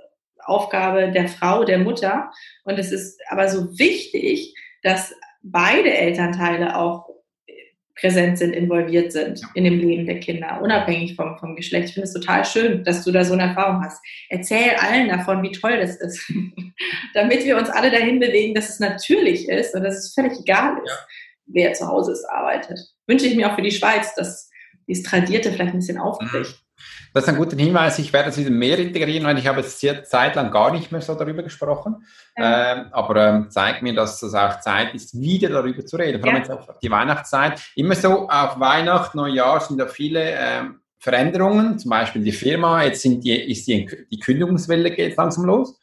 Aufgabe 0.45 1.11
der 1.11 1.28
Frau, 1.28 1.64
der 1.64 1.78
Mutter. 1.78 2.30
Und 2.64 2.78
es 2.78 2.93
ist 2.93 3.20
aber 3.28 3.49
so 3.49 3.78
wichtig, 3.78 4.55
dass 4.82 5.14
beide 5.43 5.93
Elternteile 5.93 6.76
auch 6.76 7.09
präsent 7.95 8.38
sind, 8.38 8.53
involviert 8.53 9.12
sind 9.12 9.43
in 9.55 9.64
dem 9.64 9.78
Leben 9.78 10.07
der 10.07 10.18
Kinder, 10.18 10.61
unabhängig 10.62 11.14
vom, 11.14 11.38
vom 11.38 11.55
Geschlecht. 11.55 11.88
Ich 11.88 11.95
finde 11.95 12.09
es 12.09 12.14
total 12.14 12.45
schön, 12.45 12.82
dass 12.84 13.05
du 13.05 13.12
da 13.12 13.24
so 13.24 13.34
eine 13.34 13.43
Erfahrung 13.43 13.84
hast. 13.84 14.03
Erzähl 14.28 14.74
allen 14.78 15.09
davon, 15.09 15.43
wie 15.43 15.53
toll 15.53 15.78
das 15.78 15.97
ist, 15.97 16.32
damit 17.14 17.45
wir 17.45 17.57
uns 17.57 17.68
alle 17.70 17.90
dahin 17.90 18.18
bewegen, 18.18 18.55
dass 18.55 18.70
es 18.70 18.80
natürlich 18.80 19.49
ist 19.49 19.74
und 19.74 19.84
dass 19.84 19.97
es 19.97 20.14
völlig 20.14 20.32
egal 20.40 20.78
ist, 20.84 20.90
ja. 20.90 21.07
wer 21.47 21.72
zu 21.74 21.86
Hause 21.86 22.12
ist, 22.12 22.24
arbeitet. 22.24 22.80
Wünsche 23.07 23.26
ich 23.26 23.36
mir 23.36 23.51
auch 23.51 23.57
für 23.57 23.62
die 23.62 23.70
Schweiz, 23.70 24.14
dass 24.14 24.51
dieses 24.88 25.05
Tradierte 25.05 25.53
vielleicht 25.53 25.74
ein 25.74 25.78
bisschen 25.78 25.99
aufbricht. 25.99 26.61
Das 27.15 27.25
ist 27.25 27.29
ein 27.29 27.37
guter 27.37 27.57
Hinweis. 27.57 27.99
Ich 27.99 28.13
werde 28.13 28.31
es 28.31 28.39
wieder 28.39 28.51
mehr 28.51 28.79
integrieren, 28.79 29.27
weil 29.27 29.39
ich 29.39 29.47
habe 29.47 29.61
jetzt 29.61 29.79
sehr 29.81 30.03
Zeit 30.05 30.35
lang 30.35 30.51
gar 30.51 30.73
nicht 30.73 30.93
mehr 30.93 31.03
so 31.03 31.15
darüber 31.15 31.43
gesprochen. 31.43 32.07
Ja. 32.37 32.73
Ähm, 32.73 32.87
aber 32.91 33.17
ähm, 33.17 33.51
zeigt 33.51 33.83
mir, 33.83 33.95
dass 33.95 34.23
es 34.23 34.35
auch 34.35 34.61
Zeit 34.61 34.95
ist, 34.95 35.19
wieder 35.21 35.51
darüber 35.51 35.85
zu 35.85 35.97
reden. 35.97 36.21
Vor 36.21 36.31
allem 36.31 36.43
ja. 36.43 36.49
jetzt 36.49 36.69
auf 36.69 36.79
die 36.79 36.91
Weihnachtszeit. 36.91 37.61
Immer 37.77 37.95
so 37.95 38.29
auf 38.29 38.59
Weihnachten, 38.59 39.19
Neujahr 39.19 39.61
sind 39.61 39.79
da 39.79 39.87
viele 39.87 40.23
ähm, 40.23 40.81
Veränderungen. 40.99 41.79
Zum 41.79 41.91
Beispiel 41.91 42.23
die 42.23 42.33
Firma. 42.33 42.83
Jetzt 42.83 43.03
sind 43.03 43.23
die, 43.25 43.51
ist 43.51 43.67
die, 43.67 43.87
die 44.11 44.19
Kündigungswelle 44.19 44.91
geht 44.91 45.17
langsam 45.17 45.45
los. 45.45 45.79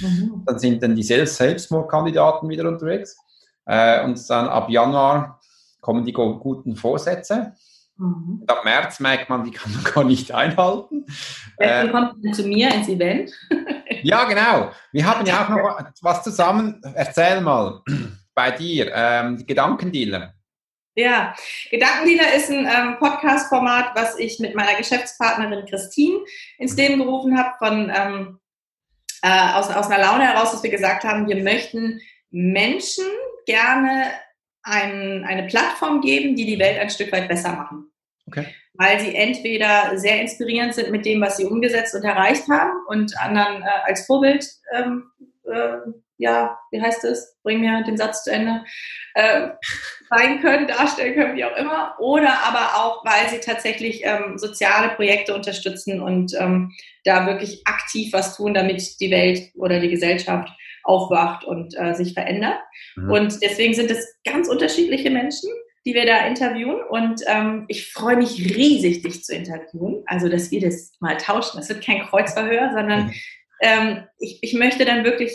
Mhm. 0.00 0.42
Dann 0.46 0.58
sind 0.58 0.82
dann 0.82 0.96
die 0.96 1.02
Selbst 1.02 1.36
Selbstmordkandidaten 1.36 2.48
wieder 2.48 2.66
unterwegs. 2.68 3.16
Äh, 3.66 4.04
und 4.04 4.18
dann 4.28 4.48
ab 4.48 4.68
Januar 4.68 5.40
kommen 5.80 6.04
die 6.04 6.12
guten 6.12 6.74
Vorsätze. 6.74 7.52
Mhm. 8.02 8.42
Ab 8.48 8.64
März 8.64 8.98
merkt 8.98 9.30
man, 9.30 9.44
die 9.44 9.52
kann 9.52 9.72
man 9.72 9.84
gar 9.84 10.04
nicht 10.04 10.32
einhalten. 10.32 11.06
Deswegen 11.58 11.88
äh, 11.88 11.92
kommt 11.92 12.34
zu 12.34 12.42
mir 12.44 12.74
ins 12.74 12.88
Event. 12.88 13.30
ja, 14.02 14.24
genau. 14.24 14.72
Wir 14.90 15.06
haben 15.06 15.24
ja 15.24 15.44
auch 15.44 15.48
noch 15.48 15.90
was 16.00 16.24
zusammen. 16.24 16.82
Erzähl 16.94 17.40
mal 17.40 17.80
bei 18.34 18.50
dir, 18.50 18.90
ähm, 18.92 19.36
die 19.36 19.46
Gedankendealer. 19.46 20.34
Ja, 20.94 21.34
Gedankendealer 21.70 22.34
ist 22.34 22.50
ein 22.50 22.66
ähm, 22.66 22.96
Podcast-Format, 22.98 23.92
was 23.94 24.18
ich 24.18 24.40
mit 24.40 24.54
meiner 24.56 24.76
Geschäftspartnerin 24.76 25.64
Christine 25.66 26.18
ins 26.58 26.76
Leben 26.76 26.98
gerufen 26.98 27.38
habe, 27.38 27.54
von 27.58 27.92
ähm, 27.94 28.40
äh, 29.22 29.52
aus, 29.52 29.70
aus 29.70 29.86
einer 29.86 30.04
Laune 30.04 30.26
heraus, 30.26 30.50
dass 30.50 30.62
wir 30.62 30.70
gesagt 30.70 31.04
haben, 31.04 31.28
wir 31.28 31.42
möchten 31.42 32.00
Menschen 32.30 33.04
gerne 33.46 34.10
ein, 34.64 35.24
eine 35.24 35.44
Plattform 35.44 36.00
geben, 36.00 36.34
die 36.34 36.46
die 36.46 36.58
Welt 36.58 36.78
ein 36.78 36.90
Stück 36.90 37.12
weit 37.12 37.28
besser 37.28 37.52
machen. 37.52 37.91
Okay. 38.32 38.46
Weil 38.74 39.00
sie 39.00 39.14
entweder 39.14 39.96
sehr 39.98 40.20
inspirierend 40.20 40.74
sind 40.74 40.90
mit 40.90 41.04
dem, 41.04 41.20
was 41.20 41.36
sie 41.36 41.44
umgesetzt 41.44 41.94
und 41.94 42.04
erreicht 42.04 42.48
haben 42.48 42.72
und 42.88 43.16
anderen 43.18 43.62
äh, 43.62 43.66
als 43.84 44.06
Vorbild, 44.06 44.46
ähm, 44.74 45.10
äh, 45.44 45.92
ja, 46.16 46.56
wie 46.70 46.80
heißt 46.80 47.04
es? 47.04 47.36
Bring 47.42 47.60
mir 47.60 47.82
den 47.82 47.96
Satz 47.96 48.22
zu 48.24 48.30
Ende, 48.30 48.64
äh, 49.14 49.48
sein 50.08 50.40
können, 50.40 50.68
darstellen 50.68 51.14
können, 51.14 51.36
wie 51.36 51.44
auch 51.44 51.56
immer. 51.56 51.96
Oder 51.98 52.44
aber 52.44 52.76
auch, 52.76 53.04
weil 53.04 53.28
sie 53.28 53.40
tatsächlich 53.40 54.02
ähm, 54.04 54.38
soziale 54.38 54.90
Projekte 54.90 55.34
unterstützen 55.34 56.00
und 56.00 56.32
ähm, 56.38 56.72
da 57.04 57.26
wirklich 57.26 57.66
aktiv 57.66 58.12
was 58.12 58.36
tun, 58.36 58.54
damit 58.54 59.00
die 59.00 59.10
Welt 59.10 59.50
oder 59.56 59.80
die 59.80 59.90
Gesellschaft 59.90 60.48
aufwacht 60.84 61.44
und 61.44 61.74
äh, 61.78 61.94
sich 61.94 62.14
verändert. 62.14 62.58
Mhm. 62.96 63.10
Und 63.10 63.42
deswegen 63.42 63.74
sind 63.74 63.90
es 63.90 64.16
ganz 64.24 64.48
unterschiedliche 64.48 65.10
Menschen, 65.10 65.50
die 65.84 65.94
wir 65.94 66.06
da 66.06 66.26
interviewen. 66.26 66.80
Und 66.88 67.22
ähm, 67.26 67.64
ich 67.68 67.92
freue 67.92 68.16
mich 68.16 68.38
riesig, 68.56 69.02
dich 69.02 69.24
zu 69.24 69.34
interviewen. 69.34 70.02
Also, 70.06 70.28
dass 70.28 70.50
wir 70.50 70.60
das 70.60 70.92
mal 71.00 71.16
tauschen. 71.16 71.56
Das 71.56 71.68
wird 71.68 71.84
kein 71.84 72.02
Kreuzverhör, 72.02 72.70
sondern 72.72 73.06
mhm. 73.06 73.14
ähm, 73.60 74.04
ich, 74.18 74.38
ich 74.42 74.54
möchte 74.54 74.84
dann 74.84 75.04
wirklich 75.04 75.32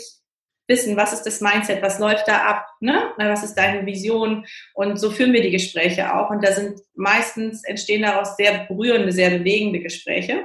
wissen, 0.68 0.96
was 0.96 1.14
ist 1.14 1.22
das 1.22 1.40
Mindset, 1.40 1.82
was 1.82 1.98
läuft 1.98 2.28
da 2.28 2.44
ab, 2.44 2.66
ne? 2.80 3.12
was 3.16 3.42
ist 3.42 3.54
deine 3.54 3.86
Vision 3.86 4.44
und 4.74 4.98
so 4.98 5.10
führen 5.10 5.32
wir 5.32 5.40
die 5.40 5.50
Gespräche 5.50 6.14
auch 6.14 6.28
und 6.28 6.44
da 6.44 6.52
sind 6.52 6.78
meistens 6.94 7.64
entstehen 7.64 8.02
daraus 8.02 8.36
sehr 8.36 8.66
berührende, 8.66 9.10
sehr 9.10 9.30
bewegende 9.30 9.80
Gespräche 9.80 10.44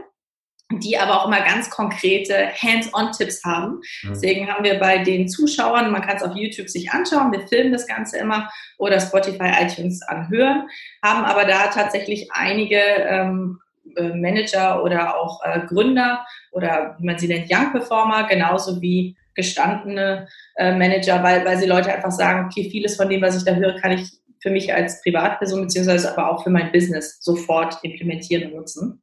die 0.79 0.97
aber 0.97 1.21
auch 1.21 1.27
immer 1.27 1.41
ganz 1.41 1.69
konkrete 1.69 2.49
Hands-on-Tipps 2.61 3.43
haben. 3.43 3.81
Mhm. 4.03 4.09
Deswegen 4.09 4.47
haben 4.47 4.63
wir 4.63 4.79
bei 4.79 4.99
den 4.99 5.27
Zuschauern, 5.27 5.91
man 5.91 6.01
kann 6.01 6.17
es 6.17 6.23
auf 6.23 6.35
YouTube 6.35 6.69
sich 6.69 6.91
anschauen, 6.91 7.31
wir 7.31 7.47
filmen 7.47 7.71
das 7.71 7.87
Ganze 7.87 8.17
immer 8.17 8.49
oder 8.77 8.99
Spotify, 8.99 9.51
iTunes 9.61 10.01
anhören, 10.03 10.67
haben 11.03 11.25
aber 11.25 11.45
da 11.45 11.67
tatsächlich 11.67 12.29
einige 12.31 12.77
ähm, 12.77 13.59
äh, 13.95 14.09
Manager 14.09 14.83
oder 14.83 15.17
auch 15.17 15.41
äh, 15.43 15.61
Gründer 15.67 16.25
oder 16.51 16.95
wie 16.99 17.05
man 17.05 17.17
sie 17.17 17.27
nennt, 17.27 17.51
Young 17.51 17.71
Performer, 17.71 18.27
genauso 18.27 18.81
wie 18.81 19.17
gestandene 19.35 20.27
äh, 20.55 20.75
Manager, 20.75 21.23
weil, 21.23 21.43
weil 21.45 21.57
sie 21.57 21.65
Leute 21.65 21.93
einfach 21.93 22.11
sagen, 22.11 22.45
okay, 22.45 22.69
vieles 22.69 22.95
von 22.95 23.09
dem, 23.09 23.21
was 23.21 23.37
ich 23.37 23.43
da 23.43 23.55
höre, 23.55 23.79
kann 23.79 23.91
ich 23.91 24.09
für 24.43 24.51
mich 24.51 24.73
als 24.73 25.01
Privatperson 25.01 25.61
beziehungsweise 25.61 26.11
aber 26.11 26.29
auch 26.29 26.43
für 26.43 26.49
mein 26.49 26.71
Business 26.71 27.17
sofort 27.21 27.77
implementieren 27.83 28.51
und 28.51 28.57
nutzen. 28.57 29.01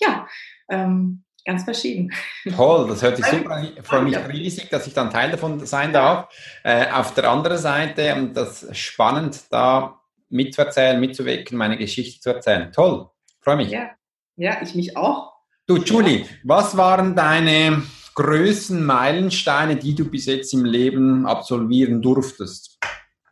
Ja, 0.00 0.26
ähm, 0.68 1.24
ganz 1.44 1.64
verschieden. 1.64 2.12
Toll, 2.54 2.88
das 2.88 3.02
hört 3.02 3.16
sich 3.16 3.26
super 3.26 3.50
an. 3.52 3.68
Ich 3.76 3.82
freue 3.84 4.02
mich 4.02 4.16
riesig, 4.28 4.68
dass 4.68 4.86
ich 4.86 4.94
dann 4.94 5.10
Teil 5.10 5.30
davon 5.30 5.64
sein 5.64 5.92
darf. 5.92 6.28
Äh, 6.62 6.90
auf 6.90 7.14
der 7.14 7.30
anderen 7.30 7.58
Seite, 7.58 8.14
und 8.14 8.34
das 8.34 8.62
ist 8.62 8.76
spannend, 8.78 9.44
da 9.50 10.00
mitzuerzählen, 10.28 11.00
mitzuwecken, 11.00 11.56
meine 11.56 11.78
Geschichte 11.78 12.20
zu 12.20 12.34
erzählen. 12.34 12.70
Toll, 12.72 13.08
freue 13.40 13.56
mich. 13.56 13.70
Ja, 13.70 13.90
ja 14.36 14.60
ich 14.62 14.74
mich 14.74 14.96
auch. 14.96 15.32
Du, 15.66 15.76
Julie, 15.76 16.26
was 16.44 16.76
waren 16.76 17.14
deine 17.16 17.82
größten 18.14 18.84
Meilensteine, 18.84 19.76
die 19.76 19.94
du 19.94 20.10
bis 20.10 20.26
jetzt 20.26 20.52
im 20.52 20.64
Leben 20.64 21.26
absolvieren 21.26 22.02
durftest? 22.02 22.78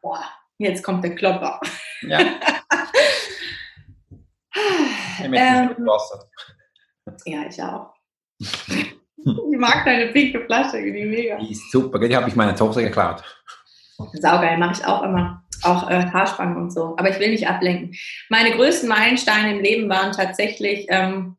Boah, 0.00 0.22
jetzt 0.58 0.82
kommt 0.82 1.02
der 1.04 1.14
Klopper. 1.14 1.60
Ja. 2.02 2.18
ähm, 5.22 5.32
Wasser. 5.32 6.28
Ja, 7.24 7.46
ich 7.48 7.62
auch. 7.62 7.94
ich 8.38 9.58
mag 9.58 9.84
deine 9.84 10.12
pinke 10.12 10.44
Flasche, 10.44 10.82
die 10.82 11.04
mega. 11.04 11.38
Die 11.38 11.52
ist 11.52 11.70
super, 11.70 11.98
die 11.98 12.16
habe 12.16 12.28
ich 12.28 12.36
meiner 12.36 12.56
Tochter 12.56 12.82
geklaut. 12.82 13.22
Saugeil, 14.12 14.58
mache 14.58 14.80
ich 14.80 14.86
auch 14.86 15.02
immer. 15.02 15.42
Auch 15.62 15.88
äh, 15.88 16.04
Haarspangen 16.04 16.56
und 16.56 16.70
so. 16.70 16.96
Aber 16.98 17.08
ich 17.10 17.18
will 17.18 17.30
nicht 17.30 17.48
ablenken. 17.48 17.96
Meine 18.28 18.54
größten 18.54 18.88
Meilensteine 18.88 19.56
im 19.56 19.62
Leben 19.62 19.88
waren 19.88 20.12
tatsächlich, 20.12 20.86
ähm, 20.90 21.36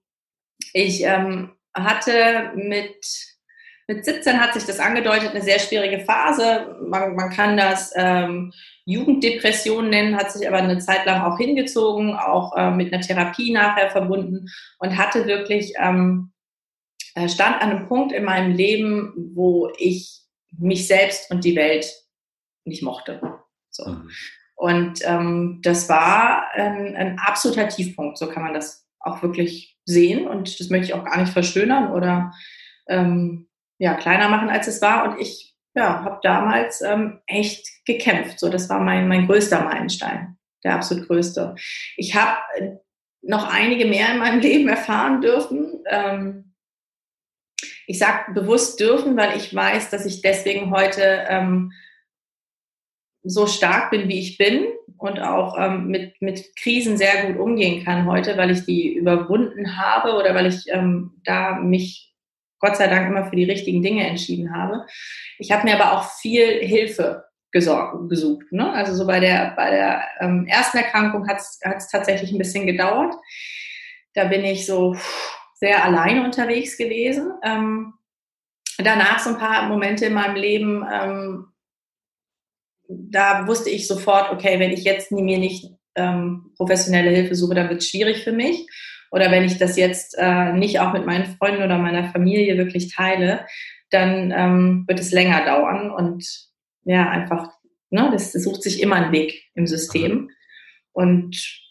ich 0.73 1.03
ähm, 1.03 1.51
hatte 1.75 2.51
mit, 2.55 3.05
mit 3.87 4.03
17 4.03 4.39
hat 4.39 4.53
sich 4.53 4.65
das 4.65 4.79
angedeutet, 4.79 5.31
eine 5.31 5.41
sehr 5.41 5.59
schwierige 5.59 6.03
Phase. 6.03 6.75
Man, 6.81 7.15
man 7.15 7.29
kann 7.29 7.55
das 7.55 7.93
ähm, 7.95 8.51
Jugenddepression 8.85 9.89
nennen, 9.89 10.17
hat 10.17 10.31
sich 10.31 10.45
aber 10.47 10.57
eine 10.57 10.79
Zeit 10.79 11.05
lang 11.05 11.21
auch 11.21 11.37
hingezogen, 11.37 12.15
auch 12.15 12.55
äh, 12.57 12.69
mit 12.71 12.93
einer 12.93 13.01
Therapie 13.01 13.51
nachher 13.51 13.89
verbunden 13.89 14.49
und 14.79 14.97
hatte 14.97 15.25
wirklich, 15.25 15.73
ähm, 15.79 16.33
äh, 17.15 17.29
stand 17.29 17.61
an 17.61 17.71
einem 17.71 17.87
Punkt 17.87 18.11
in 18.11 18.25
meinem 18.25 18.53
Leben, 18.53 19.31
wo 19.33 19.71
ich 19.77 20.21
mich 20.57 20.87
selbst 20.87 21.31
und 21.31 21.45
die 21.45 21.55
Welt 21.55 21.87
nicht 22.65 22.83
mochte. 22.83 23.21
So. 23.69 23.87
Mhm. 23.87 24.09
Und 24.55 24.99
ähm, 25.05 25.59
das 25.63 25.87
war 25.87 26.51
ein, 26.51 26.95
ein 26.95 27.19
absoluter 27.19 27.69
Tiefpunkt, 27.69 28.17
so 28.17 28.27
kann 28.27 28.43
man 28.43 28.53
das 28.53 28.85
auch 28.99 29.21
wirklich 29.21 29.77
sehen 29.85 30.27
und 30.27 30.59
das 30.59 30.69
möchte 30.69 30.87
ich 30.87 30.93
auch 30.93 31.05
gar 31.05 31.21
nicht 31.21 31.31
verschönern 31.31 31.91
oder 31.91 32.33
ähm, 32.89 33.46
ja, 33.79 33.95
kleiner 33.95 34.29
machen, 34.29 34.49
als 34.49 34.67
es 34.67 34.81
war. 34.81 35.09
Und 35.09 35.19
ich 35.19 35.55
ja, 35.75 36.03
habe 36.03 36.19
damals 36.23 36.81
ähm, 36.81 37.19
echt 37.27 37.67
gekämpft. 37.85 38.39
So, 38.39 38.49
das 38.49 38.69
war 38.69 38.79
mein, 38.79 39.07
mein 39.07 39.27
größter 39.27 39.63
Meilenstein, 39.63 40.37
der 40.63 40.75
absolut 40.75 41.07
größte. 41.07 41.55
Ich 41.95 42.15
habe 42.15 42.39
äh, 42.55 42.77
noch 43.21 43.47
einige 43.47 43.85
mehr 43.85 44.11
in 44.11 44.17
meinem 44.17 44.39
Leben 44.41 44.67
erfahren 44.67 45.21
dürfen. 45.21 45.83
Ähm, 45.87 46.55
ich 47.85 47.99
sage 47.99 48.33
bewusst 48.33 48.79
dürfen, 48.79 49.15
weil 49.15 49.37
ich 49.37 49.53
weiß, 49.53 49.89
dass 49.91 50.05
ich 50.05 50.21
deswegen 50.21 50.71
heute 50.71 51.25
ähm, 51.29 51.71
so 53.23 53.45
stark 53.45 53.91
bin, 53.91 54.09
wie 54.09 54.19
ich 54.19 54.37
bin 54.37 54.65
und 54.97 55.19
auch 55.19 55.57
ähm, 55.59 55.87
mit, 55.87 56.21
mit 56.21 56.55
Krisen 56.55 56.97
sehr 56.97 57.27
gut 57.27 57.39
umgehen 57.39 57.83
kann 57.85 58.07
heute, 58.07 58.35
weil 58.37 58.51
ich 58.51 58.65
die 58.65 58.93
überwunden 58.95 59.77
habe 59.77 60.13
oder 60.13 60.33
weil 60.33 60.47
ich 60.47 60.65
ähm, 60.69 61.21
da 61.23 61.55
mich 61.55 62.06
Gott 62.59 62.77
sei 62.77 62.87
Dank 62.87 63.07
immer 63.07 63.25
für 63.25 63.35
die 63.35 63.49
richtigen 63.49 63.81
Dinge 63.81 64.07
entschieden 64.07 64.55
habe. 64.55 64.85
Ich 65.37 65.51
habe 65.51 65.63
mir 65.63 65.79
aber 65.79 65.97
auch 65.97 66.11
viel 66.19 66.59
Hilfe 66.59 67.25
gesucht. 67.51 68.51
Ne? 68.51 68.71
Also 68.71 68.93
so 68.93 69.07
bei 69.07 69.19
der, 69.19 69.53
bei 69.55 69.71
der 69.71 70.03
ähm, 70.19 70.45
ersten 70.47 70.77
Erkrankung 70.77 71.27
hat 71.27 71.37
es 71.39 71.87
tatsächlich 71.89 72.31
ein 72.31 72.37
bisschen 72.37 72.67
gedauert. 72.67 73.15
Da 74.13 74.25
bin 74.25 74.43
ich 74.43 74.65
so 74.65 74.95
sehr 75.55 75.83
alleine 75.83 76.23
unterwegs 76.23 76.77
gewesen. 76.77 77.31
Ähm, 77.43 77.93
danach 78.77 79.19
so 79.19 79.31
ein 79.31 79.37
paar 79.37 79.67
Momente 79.67 80.05
in 80.05 80.13
meinem 80.13 80.35
Leben, 80.35 80.85
ähm, 80.91 81.47
da 82.89 83.47
wusste 83.47 83.69
ich 83.69 83.87
sofort, 83.87 84.31
okay, 84.31 84.59
wenn 84.59 84.71
ich 84.71 84.83
jetzt 84.83 85.11
mir 85.11 85.37
nicht 85.37 85.65
ähm, 85.95 86.53
professionelle 86.55 87.09
Hilfe 87.09 87.35
suche, 87.35 87.55
dann 87.55 87.69
wird 87.69 87.81
es 87.81 87.89
schwierig 87.89 88.23
für 88.23 88.31
mich. 88.31 88.67
Oder 89.11 89.31
wenn 89.31 89.43
ich 89.43 89.57
das 89.57 89.77
jetzt 89.77 90.15
äh, 90.17 90.53
nicht 90.53 90.79
auch 90.79 90.93
mit 90.93 91.05
meinen 91.05 91.25
Freunden 91.25 91.63
oder 91.63 91.77
meiner 91.77 92.11
Familie 92.11 92.57
wirklich 92.57 92.93
teile, 92.93 93.45
dann 93.89 94.33
ähm, 94.35 94.83
wird 94.87 94.99
es 94.99 95.11
länger 95.11 95.45
dauern 95.45 95.91
und 95.91 96.25
ja, 96.83 97.09
einfach, 97.09 97.49
ne, 97.89 98.09
das, 98.11 98.31
das 98.31 98.43
sucht 98.43 98.63
sich 98.63 98.81
immer 98.81 98.95
einen 98.95 99.11
Weg 99.11 99.43
im 99.55 99.67
System. 99.67 100.29
Und 100.93 101.61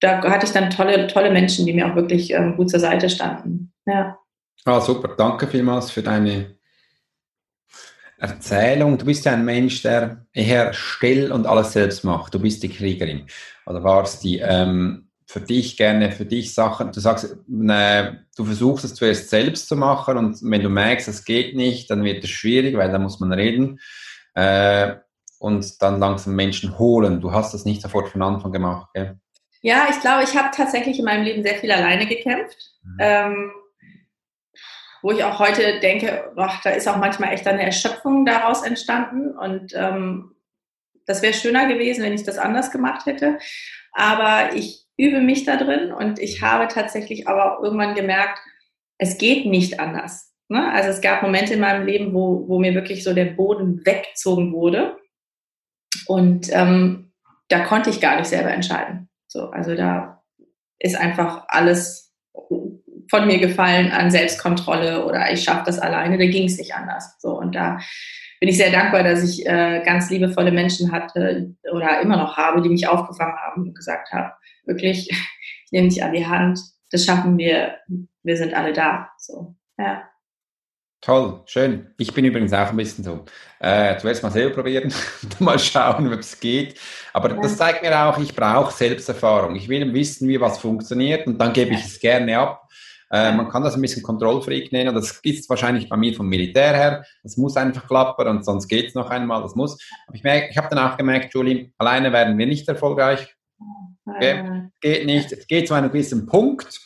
da 0.00 0.22
hatte 0.22 0.46
ich 0.46 0.52
dann 0.52 0.70
tolle, 0.70 1.06
tolle 1.06 1.30
Menschen, 1.30 1.66
die 1.66 1.72
mir 1.72 1.90
auch 1.90 1.96
wirklich 1.96 2.32
ähm, 2.32 2.56
gut 2.56 2.70
zur 2.70 2.80
Seite 2.80 3.08
standen. 3.08 3.72
Ja. 3.86 4.18
Ah, 4.64 4.80
super. 4.80 5.14
Danke 5.16 5.46
vielmals 5.46 5.90
für 5.90 6.02
deine 6.02 6.56
Erzählung. 8.18 8.98
Du 8.98 9.04
bist 9.04 9.24
ja 9.24 9.32
ein 9.32 9.44
Mensch, 9.44 9.82
der 9.82 10.26
eher 10.32 10.72
still 10.72 11.32
und 11.32 11.46
alles 11.46 11.72
selbst 11.72 12.04
macht. 12.04 12.34
Du 12.34 12.38
bist 12.38 12.62
die 12.62 12.68
Kriegerin. 12.68 13.26
Oder 13.66 13.82
warst 13.82 14.22
die, 14.22 14.38
ähm, 14.38 15.08
für 15.32 15.40
dich 15.40 15.78
gerne, 15.78 16.12
für 16.12 16.26
dich 16.26 16.52
Sachen, 16.52 16.92
du 16.92 17.00
sagst, 17.00 17.38
ne, 17.48 18.26
du 18.36 18.44
versuchst 18.44 18.84
es 18.84 18.94
zuerst 18.94 19.30
selbst 19.30 19.66
zu 19.66 19.76
machen 19.76 20.18
und 20.18 20.38
wenn 20.42 20.62
du 20.62 20.68
merkst, 20.68 21.08
es 21.08 21.24
geht 21.24 21.56
nicht, 21.56 21.90
dann 21.90 22.04
wird 22.04 22.22
es 22.22 22.28
schwierig, 22.28 22.76
weil 22.76 22.92
da 22.92 22.98
muss 22.98 23.18
man 23.18 23.32
reden 23.32 23.80
äh, 24.34 24.96
und 25.38 25.80
dann 25.80 25.98
langsam 25.98 26.34
Menschen 26.34 26.78
holen. 26.78 27.22
Du 27.22 27.32
hast 27.32 27.54
das 27.54 27.64
nicht 27.64 27.80
sofort 27.80 28.10
von 28.10 28.20
Anfang 28.20 28.52
gemacht, 28.52 28.90
gell? 28.92 29.18
Ja, 29.62 29.86
ich 29.88 30.00
glaube, 30.00 30.24
ich 30.24 30.36
habe 30.36 30.50
tatsächlich 30.54 30.98
in 30.98 31.06
meinem 31.06 31.24
Leben 31.24 31.42
sehr 31.42 31.54
viel 31.54 31.72
alleine 31.72 32.06
gekämpft. 32.06 32.58
Mhm. 32.82 32.96
Ähm, 32.98 33.52
wo 35.00 35.12
ich 35.12 35.24
auch 35.24 35.38
heute 35.38 35.80
denke, 35.80 36.30
ach, 36.36 36.62
da 36.62 36.70
ist 36.70 36.86
auch 36.86 36.96
manchmal 36.96 37.32
echt 37.32 37.46
eine 37.46 37.64
Erschöpfung 37.64 38.24
daraus 38.24 38.62
entstanden 38.62 39.36
und 39.36 39.72
ähm, 39.74 40.36
das 41.06 41.22
wäre 41.22 41.32
schöner 41.32 41.66
gewesen, 41.66 42.04
wenn 42.04 42.12
ich 42.12 42.22
das 42.22 42.38
anders 42.38 42.70
gemacht 42.70 43.06
hätte. 43.06 43.38
Aber 43.92 44.54
ich 44.54 44.81
übe 44.96 45.20
mich 45.20 45.44
da 45.44 45.56
drin 45.56 45.92
und 45.92 46.18
ich 46.18 46.42
habe 46.42 46.68
tatsächlich 46.68 47.28
aber 47.28 47.58
auch 47.58 47.62
irgendwann 47.62 47.94
gemerkt, 47.94 48.38
es 48.98 49.18
geht 49.18 49.46
nicht 49.46 49.80
anders. 49.80 50.32
Ne? 50.48 50.70
Also 50.72 50.90
es 50.90 51.00
gab 51.00 51.22
Momente 51.22 51.54
in 51.54 51.60
meinem 51.60 51.86
Leben, 51.86 52.12
wo, 52.12 52.46
wo 52.48 52.58
mir 52.58 52.74
wirklich 52.74 53.02
so 53.04 53.14
der 53.14 53.26
Boden 53.26 53.84
weggezogen 53.84 54.52
wurde 54.52 54.98
und 56.06 56.48
ähm, 56.52 57.12
da 57.48 57.64
konnte 57.64 57.90
ich 57.90 58.00
gar 58.00 58.16
nicht 58.16 58.28
selber 58.28 58.50
entscheiden. 58.50 59.08
So, 59.28 59.50
also 59.50 59.74
da 59.74 60.22
ist 60.78 60.96
einfach 60.96 61.44
alles 61.48 62.14
von 63.10 63.26
mir 63.26 63.38
gefallen 63.38 63.92
an 63.92 64.10
Selbstkontrolle 64.10 65.04
oder 65.04 65.30
ich 65.32 65.44
schaffe 65.44 65.64
das 65.66 65.78
alleine, 65.78 66.18
da 66.18 66.26
ging 66.26 66.46
es 66.46 66.58
nicht 66.58 66.74
anders. 66.74 67.16
So 67.20 67.38
und 67.38 67.54
da 67.54 67.78
bin 68.40 68.48
ich 68.48 68.56
sehr 68.56 68.72
dankbar, 68.72 69.04
dass 69.04 69.22
ich 69.22 69.46
äh, 69.46 69.82
ganz 69.84 70.10
liebevolle 70.10 70.50
Menschen 70.50 70.90
hatte 70.90 71.54
oder 71.72 72.00
immer 72.00 72.16
noch 72.16 72.36
habe, 72.36 72.60
die 72.60 72.68
mich 72.68 72.88
aufgefangen 72.88 73.36
haben 73.36 73.62
und 73.68 73.74
gesagt 73.74 74.10
haben, 74.12 74.32
wirklich, 74.64 75.08
ich 75.64 75.72
nehme 75.72 75.88
dich 75.88 76.02
an 76.02 76.12
die 76.12 76.26
Hand, 76.26 76.60
das 76.90 77.04
schaffen 77.04 77.38
wir, 77.38 77.76
wir 78.22 78.36
sind 78.36 78.54
alle 78.54 78.72
da. 78.72 79.10
So, 79.18 79.54
ja. 79.78 80.08
Toll, 81.00 81.42
schön. 81.46 81.92
Ich 81.98 82.14
bin 82.14 82.24
übrigens 82.24 82.52
auch 82.52 82.68
ein 82.68 82.76
bisschen 82.76 83.02
so. 83.02 83.24
Äh, 83.58 83.98
zuerst 83.98 84.22
mal 84.22 84.30
selber 84.30 84.54
probieren, 84.54 84.94
mal 85.40 85.58
schauen, 85.58 86.12
ob 86.12 86.20
es 86.20 86.38
geht. 86.38 86.78
Aber 87.12 87.30
ja. 87.30 87.40
das 87.40 87.56
zeigt 87.56 87.82
mir 87.82 87.98
auch, 87.98 88.18
ich 88.18 88.36
brauche 88.36 88.72
Selbsterfahrung. 88.72 89.56
Ich 89.56 89.68
will 89.68 89.92
wissen, 89.92 90.28
wie 90.28 90.40
was 90.40 90.58
funktioniert 90.58 91.26
und 91.26 91.38
dann 91.38 91.52
gebe 91.52 91.74
ich 91.74 91.84
es 91.84 91.98
gerne 91.98 92.38
ab. 92.38 92.68
Äh, 93.10 93.32
man 93.32 93.48
kann 93.48 93.64
das 93.64 93.74
ein 93.74 93.80
bisschen 93.82 94.02
Kontrollfreak 94.02 94.70
nennen. 94.70 94.94
Das 94.94 95.20
ist 95.22 95.50
wahrscheinlich 95.50 95.88
bei 95.88 95.96
mir 95.96 96.14
vom 96.14 96.28
Militär 96.28 96.72
her. 96.72 97.04
Das 97.24 97.36
muss 97.36 97.56
einfach 97.56 97.86
klappen 97.86 98.28
und 98.28 98.44
sonst 98.44 98.68
geht 98.68 98.88
es 98.88 98.94
noch 98.94 99.10
einmal. 99.10 99.42
Das 99.42 99.56
muss. 99.56 99.78
Aber 100.06 100.16
ich, 100.16 100.22
merke, 100.22 100.48
ich 100.50 100.56
habe 100.56 100.74
dann 100.74 100.78
auch 100.78 100.96
gemerkt, 100.96 101.34
Julie, 101.34 101.72
alleine 101.78 102.12
werden 102.12 102.38
wir 102.38 102.46
nicht 102.46 102.68
erfolgreich. 102.68 103.36
Okay? 104.04 104.68
Geht 104.80 105.06
nicht. 105.06 105.32
Es 105.32 105.46
geht 105.46 105.68
zu 105.68 105.74
einem 105.74 105.90
gewissen 105.90 106.26
Punkt. 106.26 106.80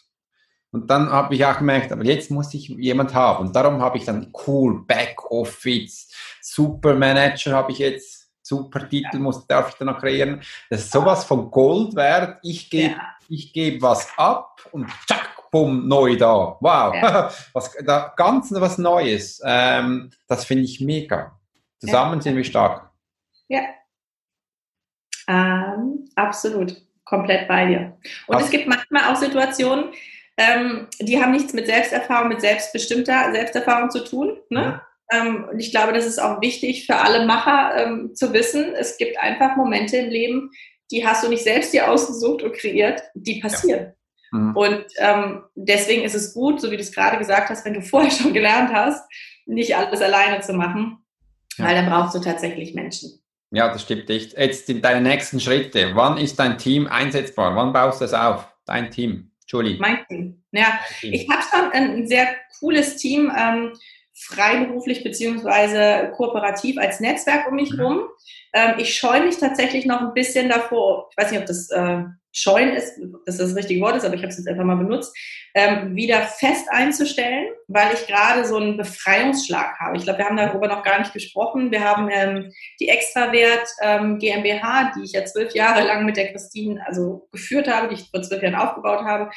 Und 0.73 0.91
dann 0.91 1.11
habe 1.11 1.35
ich 1.35 1.45
auch 1.45 1.59
gemerkt, 1.59 1.91
aber 1.93 2.05
jetzt 2.05 2.31
muss 2.31 2.53
ich 2.53 2.69
jemand 2.69 3.15
haben. 3.15 3.47
Und 3.47 3.57
darum 3.57 3.81
habe 3.81 3.97
ich 3.97 4.05
dann 4.05 4.33
cool, 4.47 4.85
Backoffice, 4.85 6.13
Super 6.43 6.95
Manager 6.95 7.53
habe 7.53 7.73
ich 7.73 7.79
jetzt, 7.79 8.31
super 8.43 8.87
Titel 8.87 9.19
muss, 9.19 9.47
darf 9.47 9.71
ich 9.71 9.75
dann 9.77 9.87
noch 9.87 9.99
kreieren. 9.99 10.43
Das 10.69 10.81
ist 10.81 10.93
sowas 10.93 11.25
von 11.25 11.51
Gold 11.51 11.95
wert. 11.97 12.41
Ich 12.43 12.69
gebe 12.69 12.95
ja. 12.95 13.01
ich 13.29 13.53
gebe 13.53 13.81
was 13.81 14.09
ab 14.19 14.61
und 14.73 14.91
zack, 15.09 15.51
bumm, 15.51 15.89
neu 15.89 16.17
da. 16.17 16.57
Wow, 16.61 16.95
ja. 16.95 17.31
was, 17.55 17.75
da, 17.85 18.13
ganz 18.15 18.53
was 18.53 18.77
Neues. 18.77 19.41
Ähm, 19.45 20.11
das 20.27 20.45
finde 20.45 20.65
ich 20.65 20.81
mega. 20.81 21.39
Zusammen 21.81 22.17
ja. 22.17 22.21
sind 22.23 22.37
wir 22.37 22.45
stark. 22.45 22.91
Ja. 23.49 23.63
Ähm, 25.29 26.05
absolut. 26.15 26.86
Komplett 27.07 27.49
bei 27.49 27.67
dir. 27.67 27.97
Und 28.27 28.37
Hast 28.37 28.45
es 28.45 28.51
gibt 28.51 28.67
manchmal 28.67 29.11
auch 29.11 29.17
Situationen, 29.17 29.87
ähm, 30.37 30.89
die 31.01 31.23
haben 31.23 31.33
nichts 31.33 31.55
mit 31.55 31.67
Selbsterfahrung, 31.67 32.29
mit 32.29 32.43
selbstbestimmter 32.43 33.33
Selbsterfahrung 33.33 33.91
zu 33.91 34.05
tun. 34.05 34.37
Ne? 34.51 34.81
Mhm. 35.11 35.19
Ähm, 35.19 35.45
und 35.51 35.61
ich 35.61 35.71
glaube, 35.71 35.93
das 35.93 36.05
ist 36.05 36.19
auch 36.19 36.43
wichtig 36.43 36.85
für 36.85 36.97
alle 36.97 37.25
Macher 37.25 37.75
ähm, 37.77 38.15
zu 38.15 38.33
wissen. 38.33 38.75
Es 38.75 38.99
gibt 38.99 39.19
einfach 39.19 39.57
Momente 39.57 39.97
im 39.97 40.11
Leben, 40.11 40.51
die 40.91 41.07
hast 41.07 41.25
du 41.25 41.29
nicht 41.29 41.45
selbst 41.45 41.73
dir 41.73 41.91
ausgesucht 41.91 42.43
und 42.43 42.55
kreiert, 42.55 43.03
die 43.15 43.41
passieren. 43.41 43.95
Ja. 44.33 44.39
Mhm. 44.39 44.57
Und 44.57 44.85
ähm, 44.99 45.43
deswegen 45.55 46.03
ist 46.03 46.15
es 46.15 46.35
gut, 46.35 46.61
so 46.61 46.71
wie 46.71 46.77
du 46.77 46.83
es 46.83 46.93
gerade 46.93 47.19
gesagt 47.19 47.49
hast, 47.49 47.65
wenn 47.65 47.75
du 47.75 47.83
vorher 47.83 48.11
schon 48.11 48.35
gelernt 48.35 48.73
hast, 48.73 49.09
nicht 49.47 49.77
alles 49.77 50.03
alleine 50.03 50.41
zu 50.41 50.53
machen, 50.53 50.99
ja. 51.57 51.67
weil 51.67 51.77
dann 51.77 51.87
brauchst 51.87 52.15
du 52.15 52.19
tatsächlich 52.19 52.75
Menschen. 52.75 53.23
Ja, 53.57 53.69
das 53.69 53.81
stimmt 53.81 54.11
echt. 54.11 54.37
Jetzt 54.37 54.71
deine 54.85 55.01
nächsten 55.01 55.41
Schritte. 55.41 55.93
Wann 55.95 56.19
ist 56.19 56.39
dein 56.39 56.59
Team 56.59 56.87
einsetzbar? 56.87 57.57
Wann 57.57 57.73
baust 57.73 58.03
du 58.03 58.05
es 58.05 58.13
auf? 58.13 58.47
Dein 58.67 58.91
Team? 58.91 59.31
Julie. 59.47 59.79
Mein 59.79 60.07
Team. 60.07 60.45
Ja, 60.53 60.79
Team. 61.01 61.15
ich 61.15 61.27
habe 61.31 61.43
schon 61.43 61.73
ein 61.73 62.07
sehr 62.07 62.29
cooles 62.61 62.97
Team, 62.97 63.33
ähm, 63.35 63.73
freiberuflich 64.13 65.03
beziehungsweise 65.03 66.13
kooperativ 66.15 66.77
als 66.77 67.01
Netzwerk 67.01 67.49
um 67.49 67.55
mich 67.55 67.73
mhm. 67.73 67.81
rum. 67.81 68.01
Ähm, 68.53 68.75
ich 68.77 68.95
scheue 68.95 69.25
mich 69.25 69.39
tatsächlich 69.39 69.87
noch 69.87 70.03
ein 70.03 70.13
bisschen 70.13 70.51
davor, 70.51 71.09
ich 71.11 71.17
weiß 71.17 71.31
nicht, 71.31 71.41
ob 71.41 71.47
das 71.47 71.71
äh, 71.71 72.03
scheuen 72.37 72.75
ist, 72.75 73.01
dass 73.25 73.39
das 73.39 73.49
das 73.49 73.57
richtige 73.57 73.81
Wort 73.81 73.97
ist, 73.97 74.05
aber 74.05 74.15
ich 74.15 74.21
habe 74.21 74.29
es 74.29 74.37
jetzt 74.37 74.47
einfach 74.47 74.65
mal 74.65 74.77
benutzt, 74.77 75.17
ähm, 75.55 75.97
wieder 75.97 76.21
fest 76.21 76.67
einzustellen, 76.69 77.47
weil 77.67 77.95
ich 77.95 78.07
gerade 78.07 78.45
so 78.45 78.57
einen 78.57 78.77
Befreiungsschlag 78.77 79.79
habe. 79.79 79.97
Ich 79.97 80.05
glaube, 80.05 80.19
wir 80.19 80.27
haben 80.27 80.37
darüber 80.37 80.69
noch 80.69 80.83
gar 80.83 80.99
nicht 80.99 81.15
gesprochen. 81.15 81.71
Wir 81.71 81.83
haben 81.83 82.11
ähm, 82.13 82.53
die 82.79 82.91
Extrawert 82.91 83.67
ähm, 83.81 84.19
GmbH, 84.19 84.93
die 84.95 85.05
ich 85.05 85.13
ja 85.13 85.25
zwölf 85.25 85.55
Jahre 85.55 85.87
lang 85.87 86.05
mit 86.05 86.19
der 86.19 86.31
Christine 86.31 86.85
also 86.87 87.27
geführt 87.33 87.69
habe, 87.69 87.89
die 87.89 87.95
ich 87.95 88.11
vor 88.11 88.23
zwölf 88.23 88.43
Jahren 88.43 88.55
aufgebaut 88.55 89.05
habe, 89.05 89.31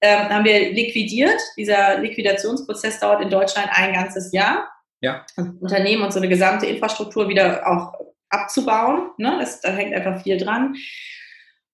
ähm, 0.00 0.28
haben 0.28 0.44
wir 0.44 0.72
liquidiert. 0.72 1.40
Dieser 1.58 1.98
Liquidationsprozess 1.98 3.00
dauert 3.00 3.20
in 3.20 3.30
Deutschland 3.30 3.68
ein 3.72 3.92
ganzes 3.92 4.32
Jahr. 4.32 4.68
Ja. 5.00 5.26
Unternehmen 5.36 6.04
und 6.04 6.12
so 6.12 6.20
eine 6.20 6.28
gesamte 6.28 6.66
Infrastruktur 6.66 7.28
wieder 7.28 7.66
auch 7.66 7.94
abzubauen. 8.30 9.10
Ne? 9.18 9.38
Das, 9.40 9.60
da 9.60 9.70
hängt 9.70 9.92
einfach 9.92 10.22
viel 10.22 10.38
dran 10.38 10.76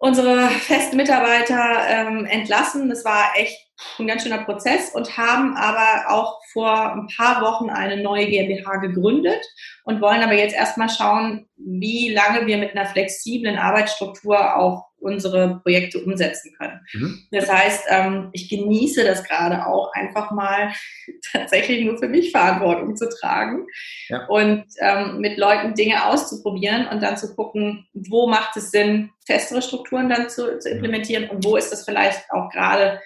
unsere 0.00 0.48
festen 0.48 0.96
Mitarbeiter 0.96 1.86
ähm, 1.86 2.24
entlassen. 2.24 2.88
Das 2.88 3.04
war 3.04 3.36
echt 3.36 3.69
ein 3.98 4.06
ganz 4.06 4.22
schöner 4.22 4.44
Prozess 4.44 4.90
und 4.94 5.16
haben 5.16 5.56
aber 5.56 6.10
auch 6.10 6.40
vor 6.52 6.92
ein 6.92 7.08
paar 7.16 7.42
Wochen 7.42 7.70
eine 7.70 8.02
neue 8.02 8.26
GmbH 8.26 8.76
gegründet 8.76 9.44
und 9.84 10.00
wollen 10.00 10.22
aber 10.22 10.34
jetzt 10.34 10.54
erstmal 10.54 10.88
schauen, 10.88 11.48
wie 11.56 12.12
lange 12.12 12.46
wir 12.46 12.58
mit 12.58 12.76
einer 12.76 12.86
flexiblen 12.86 13.58
Arbeitsstruktur 13.58 14.56
auch 14.56 14.90
unsere 15.00 15.60
Projekte 15.62 15.98
umsetzen 15.98 16.52
können. 16.58 16.80
Mhm. 16.92 17.26
Das 17.30 17.50
heißt, 17.50 17.84
ähm, 17.88 18.28
ich 18.32 18.48
genieße 18.48 19.02
das 19.04 19.24
gerade 19.24 19.66
auch 19.66 19.90
einfach 19.94 20.30
mal 20.30 20.72
tatsächlich 21.32 21.84
nur 21.84 21.98
für 21.98 22.08
mich 22.08 22.30
Verantwortung 22.30 22.96
zu 22.96 23.08
tragen 23.08 23.66
ja. 24.08 24.26
und 24.26 24.64
ähm, 24.80 25.18
mit 25.18 25.38
Leuten 25.38 25.74
Dinge 25.74 26.06
auszuprobieren 26.06 26.86
und 26.88 27.02
dann 27.02 27.16
zu 27.16 27.34
gucken, 27.34 27.88
wo 27.94 28.28
macht 28.28 28.56
es 28.56 28.70
Sinn, 28.70 29.10
festere 29.26 29.62
Strukturen 29.62 30.08
dann 30.08 30.28
zu, 30.28 30.58
zu 30.58 30.68
mhm. 30.68 30.76
implementieren 30.76 31.30
und 31.30 31.44
wo 31.44 31.56
ist 31.56 31.72
das 31.72 31.84
vielleicht 31.84 32.30
auch 32.30 32.50
gerade 32.50 33.00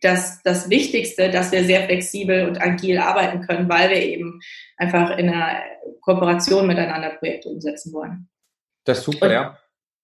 das, 0.00 0.42
das 0.42 0.70
Wichtigste, 0.70 1.30
dass 1.30 1.52
wir 1.52 1.64
sehr 1.64 1.84
flexibel 1.84 2.48
und 2.48 2.60
agil 2.60 2.98
arbeiten 2.98 3.40
können, 3.42 3.68
weil 3.68 3.90
wir 3.90 4.02
eben 4.02 4.40
einfach 4.76 5.16
in 5.18 5.28
einer 5.28 5.62
Kooperation 6.00 6.66
miteinander 6.66 7.10
Projekte 7.10 7.48
umsetzen 7.48 7.92
wollen. 7.92 8.28
Das 8.84 8.98
ist 8.98 9.04
super, 9.04 9.26
und, 9.26 9.32
ja. 9.32 9.58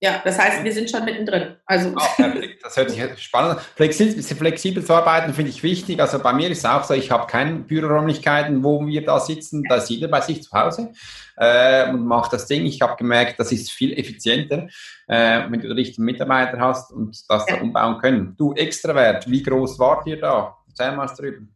Ja, 0.04 0.20
das 0.22 0.38
heißt, 0.38 0.62
wir 0.62 0.70
sind 0.70 0.90
schon 0.90 1.02
mittendrin. 1.06 1.56
Also. 1.64 1.94
Oh, 1.96 2.22
das 2.62 2.76
hört 2.76 2.90
sich 2.90 3.02
spannend 3.16 3.52
an. 3.52 3.64
Flexibel, 3.74 4.22
flexibel 4.22 4.84
zu 4.84 4.92
arbeiten 4.92 5.32
finde 5.32 5.50
ich 5.50 5.62
wichtig. 5.62 5.98
Also 5.98 6.18
bei 6.18 6.34
mir 6.34 6.50
ist 6.50 6.58
es 6.58 6.66
auch 6.66 6.84
so, 6.84 6.92
ich 6.92 7.10
habe 7.10 7.26
keine 7.26 7.60
Büroräumlichkeiten, 7.60 8.62
wo 8.62 8.86
wir 8.86 9.02
da 9.02 9.18
sitzen. 9.18 9.64
Da 9.66 9.76
ist 9.76 9.88
jeder 9.88 10.08
bei 10.08 10.20
sich 10.20 10.42
zu 10.42 10.52
Hause 10.52 10.92
äh, 11.38 11.88
und 11.88 12.04
macht 12.04 12.34
das 12.34 12.46
Ding. 12.46 12.66
Ich 12.66 12.82
habe 12.82 12.96
gemerkt, 12.96 13.40
das 13.40 13.50
ist 13.50 13.72
viel 13.72 13.98
effizienter, 13.98 14.68
äh, 15.08 15.40
wenn 15.48 15.60
du 15.60 15.68
die 15.68 15.74
richtigen 15.74 16.04
Mitarbeiter 16.04 16.60
hast 16.60 16.92
und 16.92 17.18
das 17.30 17.46
ja. 17.48 17.56
da 17.56 17.62
umbauen 17.62 17.98
können. 17.98 18.34
Du, 18.36 18.52
Extrawert, 18.52 19.30
wie 19.30 19.42
groß 19.42 19.78
wart 19.78 20.06
ihr 20.06 20.20
da? 20.20 20.54
Erzähl 20.68 20.94
mal 20.94 21.06
drüber. 21.06 21.46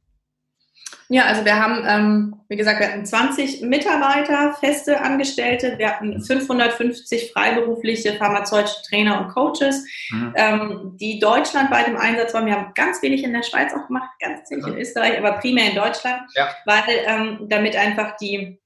Ja, 1.10 1.24
also 1.24 1.42
wir 1.44 1.56
haben, 1.56 1.84
ähm, 1.86 2.40
wie 2.48 2.56
gesagt, 2.56 2.80
wir 2.80 2.88
hatten 2.88 3.06
20 3.06 3.62
Mitarbeiter, 3.62 4.52
feste 4.60 5.00
Angestellte, 5.00 5.78
wir 5.78 5.88
hatten 5.88 6.20
550 6.20 7.32
freiberufliche 7.32 8.12
pharmazeutische 8.14 8.82
Trainer 8.86 9.22
und 9.22 9.28
Coaches, 9.28 9.86
mhm. 10.10 10.34
ähm, 10.36 10.96
die 11.00 11.18
deutschlandweit 11.18 11.88
im 11.88 11.96
Einsatz 11.96 12.34
waren. 12.34 12.44
Wir 12.44 12.56
haben 12.56 12.72
ganz 12.74 13.00
wenig 13.00 13.24
in 13.24 13.32
der 13.32 13.42
Schweiz 13.42 13.72
auch 13.72 13.86
gemacht, 13.86 14.10
ganz 14.20 14.50
wenig 14.50 14.66
mhm. 14.66 14.72
in 14.74 14.78
Österreich, 14.80 15.16
aber 15.16 15.32
primär 15.38 15.70
in 15.70 15.76
Deutschland, 15.76 16.20
ja. 16.34 16.50
weil 16.66 16.84
ähm, 17.06 17.46
damit 17.48 17.74
einfach 17.74 18.16
die 18.18 18.60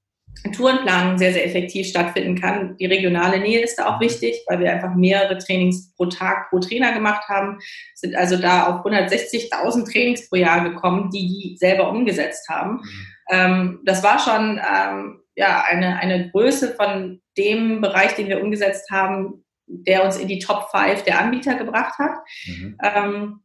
Tourenplanung 0.55 1.17
sehr, 1.17 1.33
sehr 1.33 1.45
effektiv 1.45 1.87
stattfinden 1.87 2.39
kann. 2.39 2.75
Die 2.77 2.85
regionale 2.85 3.39
Nähe 3.39 3.61
ist 3.61 3.77
da 3.77 3.87
auch 3.87 3.99
mhm. 3.99 4.05
wichtig, 4.05 4.43
weil 4.47 4.59
wir 4.59 4.71
einfach 4.71 4.93
mehrere 4.95 5.37
Trainings 5.37 5.93
pro 5.95 6.05
Tag 6.05 6.49
pro 6.49 6.59
Trainer 6.59 6.91
gemacht 6.91 7.27
haben, 7.29 7.59
sind 7.95 8.15
also 8.15 8.37
da 8.37 8.67
auf 8.67 8.85
160.000 8.85 9.91
Trainings 9.91 10.29
pro 10.29 10.35
Jahr 10.35 10.69
gekommen, 10.69 11.09
die 11.11 11.27
die 11.27 11.57
selber 11.57 11.89
umgesetzt 11.89 12.49
haben. 12.49 12.73
Mhm. 12.73 13.07
Ähm, 13.29 13.79
das 13.85 14.03
war 14.03 14.19
schon 14.19 14.59
ähm, 14.59 15.21
ja, 15.35 15.63
eine, 15.67 15.97
eine 15.99 16.29
Größe 16.31 16.75
von 16.75 17.21
dem 17.37 17.81
Bereich, 17.81 18.15
den 18.15 18.27
wir 18.27 18.41
umgesetzt 18.41 18.89
haben, 18.91 19.43
der 19.65 20.03
uns 20.03 20.17
in 20.17 20.27
die 20.27 20.39
Top 20.39 20.69
5 20.71 21.03
der 21.03 21.19
Anbieter 21.19 21.55
gebracht 21.55 21.97
hat. 21.97 22.17
Mhm. 22.45 22.77
Ähm, 22.83 23.39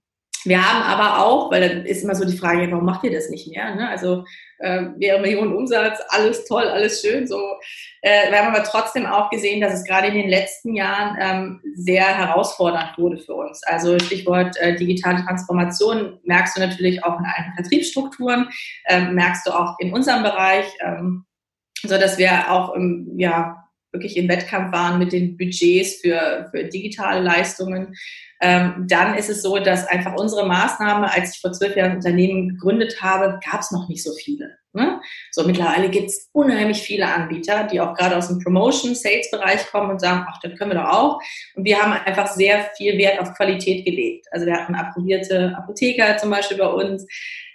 wir 0.44 0.62
haben 0.62 0.82
aber 0.82 1.24
auch, 1.24 1.50
weil 1.50 1.68
dann 1.68 1.86
ist 1.86 2.04
immer 2.04 2.14
so 2.14 2.24
die 2.24 2.36
Frage, 2.36 2.70
warum 2.70 2.84
macht 2.84 3.04
ihr 3.04 3.12
das 3.12 3.28
nicht 3.28 3.48
mehr? 3.48 3.74
Ne? 3.74 3.88
Also 3.88 4.24
äh, 4.58 4.82
mehrere 4.82 5.20
Millionen 5.20 5.54
Umsatz, 5.54 5.98
alles 6.08 6.44
toll, 6.44 6.64
alles 6.64 7.00
schön. 7.00 7.26
So, 7.26 7.40
äh, 8.02 8.30
wir 8.30 8.38
haben 8.38 8.54
aber 8.54 8.64
trotzdem 8.64 9.06
auch 9.06 9.30
gesehen, 9.30 9.60
dass 9.60 9.74
es 9.74 9.84
gerade 9.84 10.08
in 10.08 10.14
den 10.14 10.28
letzten 10.28 10.74
Jahren 10.74 11.16
ähm, 11.20 11.60
sehr 11.74 12.04
herausfordernd 12.04 12.96
wurde 12.98 13.18
für 13.18 13.34
uns. 13.34 13.62
Also 13.64 13.98
Stichwort 13.98 14.56
äh, 14.58 14.76
digitale 14.76 15.24
Transformation 15.24 16.18
merkst 16.24 16.56
du 16.56 16.60
natürlich 16.60 17.04
auch 17.04 17.18
in 17.18 17.26
allen 17.26 17.54
Vertriebsstrukturen, 17.54 18.48
ähm, 18.86 19.14
merkst 19.14 19.46
du 19.46 19.50
auch 19.50 19.78
in 19.78 19.92
unserem 19.92 20.22
Bereich, 20.22 20.66
ähm, 20.84 21.24
so 21.82 21.96
dass 21.98 22.18
wir 22.18 22.50
auch 22.50 22.74
im, 22.74 23.12
ja 23.16 23.67
wirklich 23.98 24.16
im 24.16 24.28
Wettkampf 24.28 24.72
waren 24.72 24.98
mit 24.98 25.12
den 25.12 25.36
Budgets 25.36 26.00
für, 26.00 26.48
für 26.50 26.64
digitale 26.64 27.20
Leistungen 27.20 27.94
ähm, 28.40 28.86
dann 28.88 29.14
ist 29.14 29.30
es 29.30 29.42
so, 29.42 29.58
dass 29.58 29.86
einfach 29.88 30.14
unsere 30.14 30.46
Maßnahme, 30.46 31.12
als 31.12 31.34
ich 31.34 31.40
vor 31.40 31.52
zwölf 31.52 31.74
Jahren 31.74 31.92
ein 31.92 31.96
Unternehmen 31.96 32.50
gegründet 32.50 33.02
habe, 33.02 33.40
gab 33.44 33.60
es 33.60 33.72
noch 33.72 33.88
nicht 33.88 34.02
so 34.02 34.12
viele. 34.12 34.56
Ne? 34.72 35.00
So 35.32 35.44
mittlerweile 35.44 35.88
gibt 35.88 36.10
es 36.10 36.28
unheimlich 36.32 36.78
viele 36.78 37.06
Anbieter, 37.12 37.64
die 37.64 37.80
auch 37.80 37.94
gerade 37.94 38.16
aus 38.16 38.28
dem 38.28 38.38
Promotion-Sales-Bereich 38.38 39.66
kommen 39.72 39.90
und 39.90 40.00
sagen, 40.00 40.24
ach, 40.28 40.38
das 40.40 40.56
können 40.56 40.70
wir 40.70 40.80
doch 40.80 40.90
auch. 40.90 41.20
Und 41.56 41.64
wir 41.64 41.82
haben 41.82 41.92
einfach 41.92 42.28
sehr 42.28 42.70
viel 42.76 42.96
Wert 42.96 43.20
auf 43.20 43.34
Qualität 43.34 43.84
gelegt. 43.84 44.26
Also 44.30 44.46
wir 44.46 44.54
hatten 44.54 44.76
approbierte 44.76 45.54
Apotheker 45.56 46.16
zum 46.18 46.30
Beispiel 46.30 46.58
bei 46.58 46.68
uns, 46.68 47.06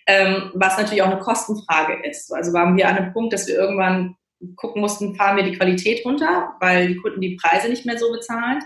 ähm, 0.05 0.51
was 0.53 0.77
natürlich 0.77 1.01
auch 1.01 1.11
eine 1.11 1.19
Kostenfrage 1.19 2.05
ist. 2.05 2.33
Also 2.33 2.51
waren 2.51 2.75
wir 2.75 2.89
an 2.89 2.97
einem 2.97 3.13
Punkt, 3.13 3.31
dass 3.31 3.47
wir 3.47 3.55
irgendwann 3.55 4.17
gucken 4.55 4.81
mussten, 4.81 5.15
fahren 5.15 5.37
wir 5.37 5.43
die 5.43 5.57
Qualität 5.57 6.05
runter, 6.05 6.55
weil 6.59 6.87
die 6.87 6.97
Kunden 6.97 7.21
die 7.21 7.37
Preise 7.41 7.69
nicht 7.69 7.85
mehr 7.85 7.97
so 7.97 8.11
bezahlen. 8.11 8.59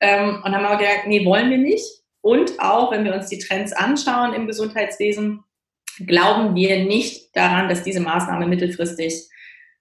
Ähm, 0.00 0.42
und 0.44 0.54
haben 0.54 0.64
aber 0.64 0.78
gesagt, 0.78 1.06
nee, 1.06 1.24
wollen 1.24 1.50
wir 1.50 1.58
nicht. 1.58 1.84
Und 2.22 2.60
auch, 2.60 2.92
wenn 2.92 3.04
wir 3.04 3.14
uns 3.14 3.28
die 3.28 3.38
Trends 3.38 3.72
anschauen 3.72 4.34
im 4.34 4.46
Gesundheitswesen, 4.46 5.42
glauben 6.06 6.54
wir 6.54 6.84
nicht 6.84 7.34
daran, 7.34 7.68
dass 7.68 7.82
diese 7.82 8.00
Maßnahme 8.00 8.46
mittelfristig 8.46 9.28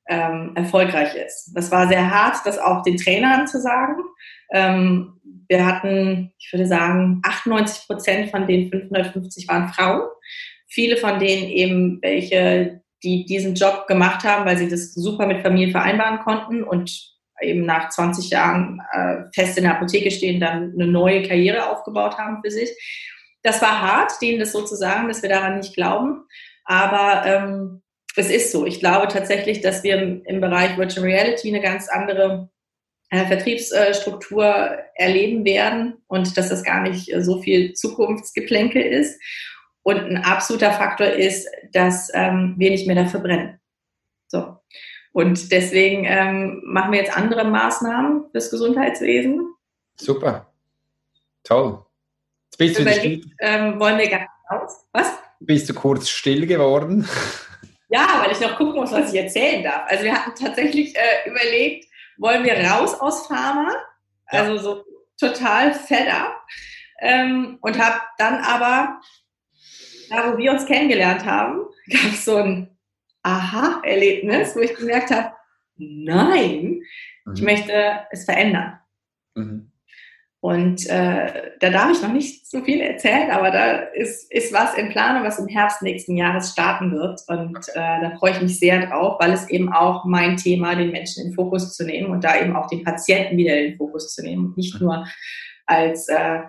ähm, 0.10 0.54
erfolgreich 0.56 1.16
ist. 1.16 1.52
Das 1.54 1.72
war 1.72 1.88
sehr 1.88 2.10
hart, 2.10 2.38
das 2.46 2.58
auch 2.58 2.84
den 2.84 2.98
Trainern 2.98 3.48
zu 3.48 3.62
sagen. 3.62 3.96
Ähm, 4.52 5.20
wir 5.48 5.66
hatten, 5.66 6.34
ich 6.40 6.52
würde 6.52 6.68
sagen, 6.68 7.22
98 7.24 7.88
Prozent 7.88 8.32
von 8.32 8.48
den 8.48 8.70
550 8.70 9.48
waren 9.48 9.70
Frauen. 9.70 10.08
viele 10.68 10.98
von 10.98 11.20
denen 11.20 11.50
eben 11.50 12.00
welche, 12.02 12.82
die 13.04 13.26
diesen 13.26 13.56
Job 13.56 13.88
gemacht 13.88 14.24
haben, 14.24 14.46
weil 14.46 14.58
sie 14.58 14.70
das 14.70 14.94
super 14.94 15.26
mit 15.26 15.42
Familie 15.42 15.72
vereinbaren 15.72 16.20
konnten 16.20 16.64
und 16.64 17.18
eben 17.42 17.66
nach 17.66 17.90
20 17.90 18.30
Jahren 18.30 18.82
äh, 18.92 19.24
fest 19.34 19.58
in 19.58 19.64
der 19.64 19.76
Apotheke 19.76 20.12
stehen, 20.12 20.40
dann 20.40 20.74
eine 20.74 20.88
neue 20.88 21.24
Karriere 21.24 21.70
aufgebaut 21.70 22.18
haben 22.18 22.42
für 22.44 22.52
sich. 22.52 22.70
Das 23.44 23.62
war 23.62 23.82
hart, 23.82 24.12
denen 24.22 24.40
das 24.40 24.52
so 24.52 24.64
zu 24.64 24.76
sagen, 24.76 25.08
dass 25.08 25.22
wir 25.22 25.30
daran 25.30 25.58
nicht 25.58 25.74
glauben. 25.74 26.26
Aber 26.66 27.26
ähm, 27.26 27.82
es 28.16 28.30
ist 28.30 28.52
so. 28.52 28.66
Ich 28.66 28.80
glaube 28.80 29.08
tatsächlich, 29.08 29.62
dass 29.62 29.84
wir 29.84 30.22
im, 30.26 30.42
Bereich 30.42 30.78
Virtual 30.78 31.06
Reality 31.06 31.48
eine 31.48 31.62
ganz 31.62 31.88
andere 31.88 32.50
äh, 33.10 33.26
Vertriebsstruktur 33.26 34.78
erleben 34.96 35.46
werden 35.46 36.02
und 36.08 36.38
dass 36.38 36.50
das 36.50 36.64
gar 36.64 36.82
nicht 36.82 37.12
so 37.20 37.42
viel 37.42 37.74
Zukunftsgeplänkel 37.74 38.82
ist. 38.82 39.20
Und 39.84 39.98
ein 39.98 40.18
absoluter 40.18 40.72
Faktor 40.72 41.08
ist, 41.08 41.48
dass 41.72 42.12
ähm, 42.14 42.56
wir 42.58 42.70
nicht 42.70 42.88
mehr 42.88 42.96
dafür 42.96 43.22
brennen. 43.22 43.60
So. 44.28 44.58
Und 45.12 45.52
deswegen 45.52 46.06
ähm, 46.06 46.62
machen 46.66 46.92
wir 46.92 47.00
jetzt 47.00 47.16
andere 47.16 47.44
Maßnahmen 47.44 48.30
fürs 48.32 48.52
Gesundheitswesen. 48.52 49.54
Super. 49.96 50.52
Toll. 51.44 51.84
Jetzt 52.46 52.58
bist 52.58 52.78
du 52.78 52.82
Überlegt, 52.84 53.28
ähm, 53.40 53.80
wollen 53.80 53.98
wir 53.98 54.10
gar 54.10 54.20
nicht 54.20 54.30
raus? 54.52 54.88
Was? 54.92 55.14
Bist 55.40 55.70
du 55.70 55.74
kurz 55.74 56.10
still 56.10 56.46
geworden? 56.46 57.08
Ja, 57.92 58.22
weil 58.22 58.32
ich 58.32 58.40
noch 58.40 58.56
gucken 58.56 58.82
muss, 58.82 58.92
was 58.92 59.12
ich 59.12 59.20
erzählen 59.20 59.64
darf. 59.64 59.82
Also 59.88 60.04
wir 60.04 60.14
hatten 60.14 60.36
tatsächlich 60.36 60.96
äh, 60.96 61.28
überlegt, 61.28 61.88
wollen 62.20 62.44
wir 62.44 62.54
raus 62.54 62.94
aus 62.94 63.26
Pharma? 63.26 63.74
Ja. 64.32 64.44
Also 64.44 64.58
so 64.60 64.86
total 65.20 65.74
fed 65.74 66.08
up. 66.08 66.46
Ähm, 67.02 67.58
und 67.62 67.80
habe 67.80 68.00
dann 68.20 68.44
aber, 68.44 69.02
da 70.10 70.34
wo 70.34 70.38
wir 70.38 70.52
uns 70.52 70.66
kennengelernt 70.66 71.26
haben, 71.26 71.66
gab 71.90 72.12
es 72.12 72.26
so 72.26 72.38
ein 72.38 72.78
Aha-Erlebnis, 73.24 74.56
wo 74.56 74.60
ich 74.60 74.76
gemerkt 74.76 75.12
habe, 75.12 75.34
nein, 75.78 76.82
mhm. 77.26 77.34
ich 77.34 77.42
möchte 77.42 77.74
es 78.12 78.26
verändern. 78.26 78.80
Mhm. 79.36 79.72
Und 80.42 80.88
äh, 80.88 81.52
da 81.60 81.70
darf 81.70 81.92
ich 81.92 82.02
noch 82.02 82.14
nicht 82.14 82.50
so 82.50 82.64
viel 82.64 82.80
erzählen, 82.80 83.30
aber 83.32 83.52
da 83.52 83.80
ist, 83.94 84.32
ist 84.32 84.54
was 84.54 84.74
in 84.76 84.88
Planung, 84.88 85.26
was 85.26 85.38
im 85.38 85.50
Herbst 85.50 85.82
nächsten 85.82 86.16
Jahres 86.16 86.52
starten 86.52 86.94
wird. 86.94 87.22
Und 87.28 87.58
äh, 87.70 88.02
da 88.02 88.16
freue 88.18 88.32
ich 88.32 88.42
mich 88.42 88.58
sehr 88.58 88.88
drauf, 88.88 89.18
weil 89.20 89.34
es 89.34 89.50
eben 89.50 89.74
auch 89.74 90.06
mein 90.06 90.38
Thema, 90.38 90.76
den 90.76 90.92
Menschen 90.92 91.24
in 91.24 91.30
den 91.32 91.36
Fokus 91.36 91.74
zu 91.76 91.86
nehmen 91.86 92.10
und 92.12 92.24
da 92.24 92.40
eben 92.40 92.56
auch 92.56 92.68
den 92.68 92.86
Patienten 92.86 93.36
wieder 93.36 93.58
in 93.58 93.72
den 93.72 93.78
Fokus 93.78 94.14
zu 94.14 94.24
nehmen 94.24 94.54
nicht 94.56 94.76
mhm. 94.76 94.88
nur 94.88 95.08
als 95.66 96.08
äh, 96.08 96.40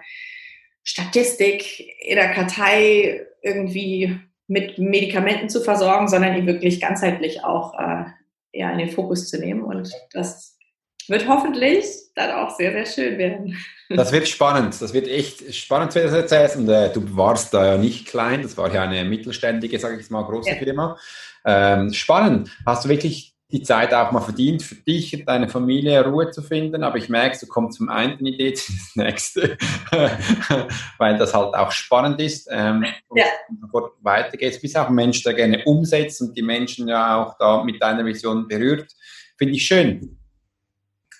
Statistik 0.90 1.94
in 2.00 2.16
der 2.16 2.32
Kartei 2.32 3.24
irgendwie 3.42 4.18
mit 4.48 4.76
Medikamenten 4.78 5.48
zu 5.48 5.60
versorgen, 5.60 6.08
sondern 6.08 6.36
ihn 6.36 6.48
wirklich 6.48 6.80
ganzheitlich 6.80 7.44
auch 7.44 7.78
äh, 7.78 8.06
ja, 8.52 8.72
in 8.72 8.78
den 8.78 8.90
Fokus 8.90 9.28
zu 9.28 9.38
nehmen. 9.38 9.62
Und 9.62 9.92
das 10.12 10.58
wird 11.06 11.28
hoffentlich 11.28 11.86
dann 12.16 12.32
auch 12.32 12.56
sehr, 12.56 12.72
sehr 12.72 12.86
schön 12.86 13.18
werden. 13.18 13.56
Das 13.88 14.10
wird 14.10 14.26
spannend. 14.26 14.82
Das 14.82 14.92
wird 14.92 15.06
echt 15.06 15.54
spannend, 15.54 15.94
wie 15.94 16.00
du 16.00 16.06
das 16.06 16.14
erzählst. 16.14 16.56
Und 16.56 16.68
äh, 16.68 16.92
du 16.92 17.16
warst 17.16 17.54
da 17.54 17.74
ja 17.74 17.78
nicht 17.78 18.08
klein. 18.08 18.42
Das 18.42 18.56
war 18.56 18.72
ja 18.74 18.82
eine 18.82 19.04
mittelständige, 19.04 19.78
sage 19.78 19.94
ich 19.94 20.00
jetzt 20.00 20.10
mal, 20.10 20.24
große 20.24 20.50
ja. 20.50 20.56
Firma. 20.56 20.98
Ähm, 21.44 21.92
spannend. 21.92 22.50
Hast 22.66 22.84
du 22.84 22.88
wirklich 22.88 23.29
die 23.52 23.62
Zeit 23.62 23.92
auch 23.92 24.12
mal 24.12 24.20
verdient, 24.20 24.62
für 24.62 24.76
dich 24.76 25.14
und 25.14 25.26
deine 25.26 25.48
Familie 25.48 26.04
Ruhe 26.04 26.30
zu 26.30 26.42
finden. 26.42 26.82
Aber 26.82 26.96
ich 26.96 27.08
merke, 27.08 27.38
du 27.38 27.46
kommst 27.46 27.78
zum 27.78 27.88
einen 27.88 28.24
Idee 28.24 28.52
zu 28.54 28.72
das 28.72 28.96
nächste, 28.96 29.58
weil 30.98 31.18
das 31.18 31.34
halt 31.34 31.54
auch 31.54 31.70
spannend 31.72 32.20
ist. 32.20 32.48
Ähm, 32.50 32.84
ja. 33.14 33.26
Und 33.72 33.90
weitergeht. 34.02 34.56
Du 34.56 34.60
bist 34.60 34.76
auch 34.76 34.88
ein 34.88 34.94
Mensch, 34.94 35.22
der 35.22 35.34
gerne 35.34 35.62
umsetzt 35.64 36.20
und 36.20 36.36
die 36.36 36.42
Menschen 36.42 36.88
ja 36.88 37.22
auch 37.22 37.36
da 37.38 37.62
mit 37.64 37.82
deiner 37.82 38.04
Vision 38.04 38.46
berührt. 38.48 38.92
Finde 39.36 39.54
ich 39.54 39.66
schön. 39.66 40.18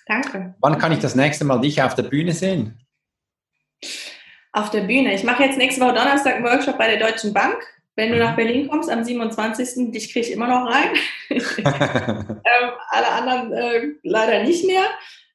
Danke. 0.05 0.55
Wann 0.59 0.77
kann 0.77 0.91
ich 0.91 0.99
das 0.99 1.15
nächste 1.15 1.45
Mal 1.45 1.59
dich 1.59 1.81
auf 1.81 1.95
der 1.95 2.03
Bühne 2.03 2.33
sehen? 2.33 2.79
Auf 4.53 4.69
der 4.69 4.81
Bühne. 4.81 5.13
Ich 5.13 5.23
mache 5.23 5.43
jetzt 5.43 5.57
nächste 5.57 5.81
Woche 5.81 5.93
Donnerstag 5.93 6.35
einen 6.35 6.43
Workshop 6.43 6.77
bei 6.77 6.95
der 6.95 7.07
Deutschen 7.07 7.33
Bank. 7.33 7.57
Wenn 7.95 8.11
du 8.11 8.17
nach 8.17 8.31
mhm. 8.31 8.35
Berlin 8.37 8.67
kommst 8.69 8.89
am 8.89 9.03
27. 9.03 9.91
dich 9.91 10.11
kriege 10.11 10.27
ich 10.27 10.31
immer 10.31 10.47
noch 10.47 10.69
rein. 10.69 10.89
ähm, 11.29 12.71
alle 12.89 13.07
anderen 13.07 13.53
äh, 13.53 13.87
leider 14.03 14.43
nicht 14.43 14.65
mehr. 14.65 14.83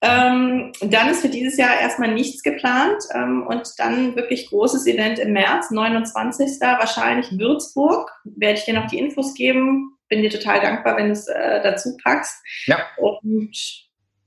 Ähm, 0.02 0.72
dann 0.80 1.08
ist 1.08 1.22
für 1.22 1.28
dieses 1.28 1.56
Jahr 1.56 1.80
erstmal 1.80 2.12
nichts 2.12 2.42
geplant 2.42 3.02
ähm, 3.14 3.46
und 3.46 3.68
dann 3.78 4.14
wirklich 4.14 4.48
großes 4.48 4.86
Event 4.86 5.18
im 5.18 5.32
März, 5.32 5.70
29. 5.70 6.60
wahrscheinlich 6.60 7.38
Würzburg. 7.38 8.10
Werde 8.24 8.58
ich 8.58 8.64
dir 8.64 8.74
noch 8.74 8.86
die 8.86 8.98
Infos 8.98 9.34
geben. 9.34 9.96
Bin 10.08 10.22
dir 10.22 10.30
total 10.30 10.60
dankbar, 10.60 10.96
wenn 10.96 11.06
du 11.06 11.12
es 11.12 11.26
äh, 11.26 11.62
dazu 11.62 11.96
packst. 12.02 12.42
Ja. 12.66 12.78
Und 12.98 13.56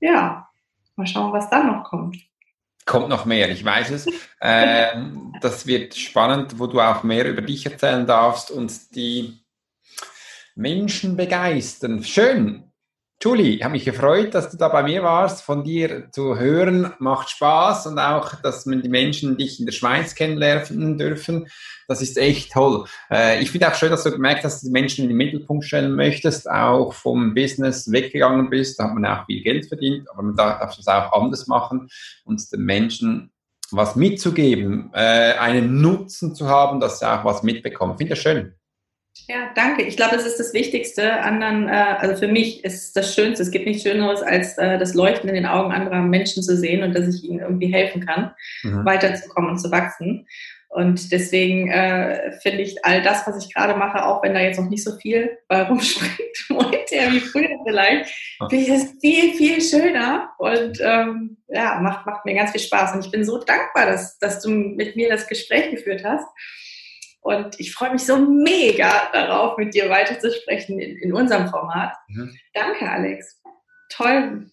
ja, 0.00 0.48
mal 0.96 1.06
schauen, 1.06 1.32
was 1.32 1.50
dann 1.50 1.66
noch 1.66 1.84
kommt 1.84 2.29
kommt 2.90 3.08
noch 3.08 3.24
mehr, 3.24 3.48
ich 3.50 3.64
weiß 3.64 3.90
es. 3.90 4.06
Ähm, 4.40 5.32
das 5.40 5.66
wird 5.66 5.94
spannend, 5.94 6.58
wo 6.58 6.66
du 6.66 6.80
auch 6.80 7.04
mehr 7.04 7.24
über 7.24 7.40
dich 7.40 7.64
erzählen 7.64 8.04
darfst 8.04 8.50
und 8.50 8.96
die 8.96 9.44
Menschen 10.56 11.16
begeistern. 11.16 12.02
Schön. 12.02 12.69
Julie, 13.22 13.56
ich 13.56 13.62
habe 13.62 13.72
mich 13.72 13.84
gefreut, 13.84 14.34
dass 14.34 14.50
du 14.50 14.56
da 14.56 14.68
bei 14.68 14.82
mir 14.82 15.02
warst. 15.02 15.42
Von 15.42 15.62
dir 15.62 16.10
zu 16.10 16.38
hören 16.38 16.94
macht 17.00 17.28
Spaß 17.28 17.86
und 17.88 17.98
auch, 17.98 18.36
dass 18.36 18.64
man 18.64 18.80
die 18.80 18.88
Menschen 18.88 19.36
dich 19.36 19.60
in 19.60 19.66
der 19.66 19.74
Schweiz 19.74 20.14
kennenlernen 20.14 20.96
dürfen. 20.96 21.46
Das 21.86 22.00
ist 22.00 22.16
echt 22.16 22.50
toll. 22.52 22.86
Äh, 23.10 23.42
ich 23.42 23.50
finde 23.50 23.68
auch 23.68 23.74
schön, 23.74 23.90
dass 23.90 24.04
du 24.04 24.10
gemerkt 24.10 24.44
hast, 24.44 24.54
dass 24.54 24.60
du 24.62 24.68
die 24.68 24.72
Menschen 24.72 25.02
in 25.02 25.10
den 25.10 25.18
Mittelpunkt 25.18 25.66
stellen 25.66 25.94
möchtest, 25.96 26.50
auch 26.50 26.94
vom 26.94 27.34
Business 27.34 27.92
weggegangen 27.92 28.48
bist. 28.48 28.80
Da 28.80 28.84
hat 28.84 28.94
man 28.94 29.04
auch 29.04 29.26
viel 29.26 29.42
Geld 29.42 29.66
verdient, 29.66 30.08
aber 30.10 30.22
man 30.22 30.34
darf 30.36 30.74
das 30.74 30.88
auch 30.88 31.12
anders 31.12 31.46
machen 31.46 31.88
und 32.24 32.50
den 32.50 32.62
Menschen 32.62 33.32
was 33.70 33.96
mitzugeben, 33.96 34.90
äh, 34.94 35.34
einen 35.34 35.82
Nutzen 35.82 36.34
zu 36.34 36.48
haben, 36.48 36.80
dass 36.80 37.00
sie 37.00 37.06
auch 37.06 37.26
was 37.26 37.42
mitbekommen. 37.42 37.98
Finde 37.98 38.14
ich 38.14 38.20
schön. 38.22 38.54
Ja, 39.28 39.50
danke. 39.54 39.82
Ich 39.82 39.96
glaube, 39.96 40.16
das 40.16 40.26
ist 40.26 40.40
das 40.40 40.52
Wichtigste. 40.52 41.20
Anderen, 41.22 41.68
äh, 41.68 41.96
also 41.98 42.16
für 42.16 42.28
mich 42.28 42.64
ist 42.64 42.96
das 42.96 43.14
Schönste. 43.14 43.42
Es 43.42 43.50
gibt 43.50 43.66
nichts 43.66 43.82
Schöneres, 43.82 44.22
als 44.22 44.58
äh, 44.58 44.78
das 44.78 44.94
Leuchten 44.94 45.28
in 45.28 45.34
den 45.34 45.46
Augen 45.46 45.72
anderer 45.72 46.02
Menschen 46.02 46.42
zu 46.42 46.56
sehen 46.56 46.82
und 46.82 46.94
dass 46.94 47.14
ich 47.14 47.24
ihnen 47.24 47.40
irgendwie 47.40 47.72
helfen 47.72 48.04
kann, 48.04 48.32
mhm. 48.62 48.84
weiterzukommen 48.84 49.50
und 49.50 49.58
zu 49.58 49.70
wachsen. 49.70 50.26
Und 50.70 51.10
deswegen 51.10 51.68
äh, 51.68 52.30
finde 52.42 52.62
ich 52.62 52.84
all 52.84 53.02
das, 53.02 53.26
was 53.26 53.44
ich 53.44 53.52
gerade 53.52 53.76
mache, 53.76 54.06
auch 54.06 54.22
wenn 54.22 54.34
da 54.34 54.40
jetzt 54.40 54.60
noch 54.60 54.70
nicht 54.70 54.84
so 54.84 54.96
viel 54.96 55.36
bei 55.48 55.62
rumspringt, 55.68 56.48
monetär 56.48 57.10
wie 57.10 57.18
früher 57.18 57.58
vielleicht, 57.66 58.08
finde 58.48 58.64
ich 58.64 58.68
das 58.68 58.94
viel, 59.00 59.34
viel 59.34 59.60
schöner 59.60 60.30
und 60.38 60.80
ähm, 60.80 61.38
ja, 61.48 61.80
macht, 61.80 62.06
macht 62.06 62.24
mir 62.24 62.34
ganz 62.34 62.52
viel 62.52 62.60
Spaß. 62.60 62.94
Und 62.94 63.04
ich 63.04 63.10
bin 63.10 63.24
so 63.24 63.38
dankbar, 63.38 63.86
dass, 63.86 64.16
dass 64.20 64.40
du 64.40 64.50
mit 64.50 64.94
mir 64.94 65.08
das 65.08 65.26
Gespräch 65.26 65.72
geführt 65.72 66.04
hast. 66.04 66.26
Und 67.20 67.60
ich 67.60 67.74
freue 67.74 67.92
mich 67.92 68.04
so 68.04 68.16
mega 68.16 69.10
darauf, 69.12 69.58
mit 69.58 69.74
dir 69.74 69.90
weiterzusprechen 69.90 70.78
in, 70.78 70.96
in 70.98 71.12
unserem 71.12 71.48
Format. 71.48 71.94
Mhm. 72.08 72.36
Danke, 72.54 72.90
Alex. 72.90 73.40
Toll. 73.90 74.50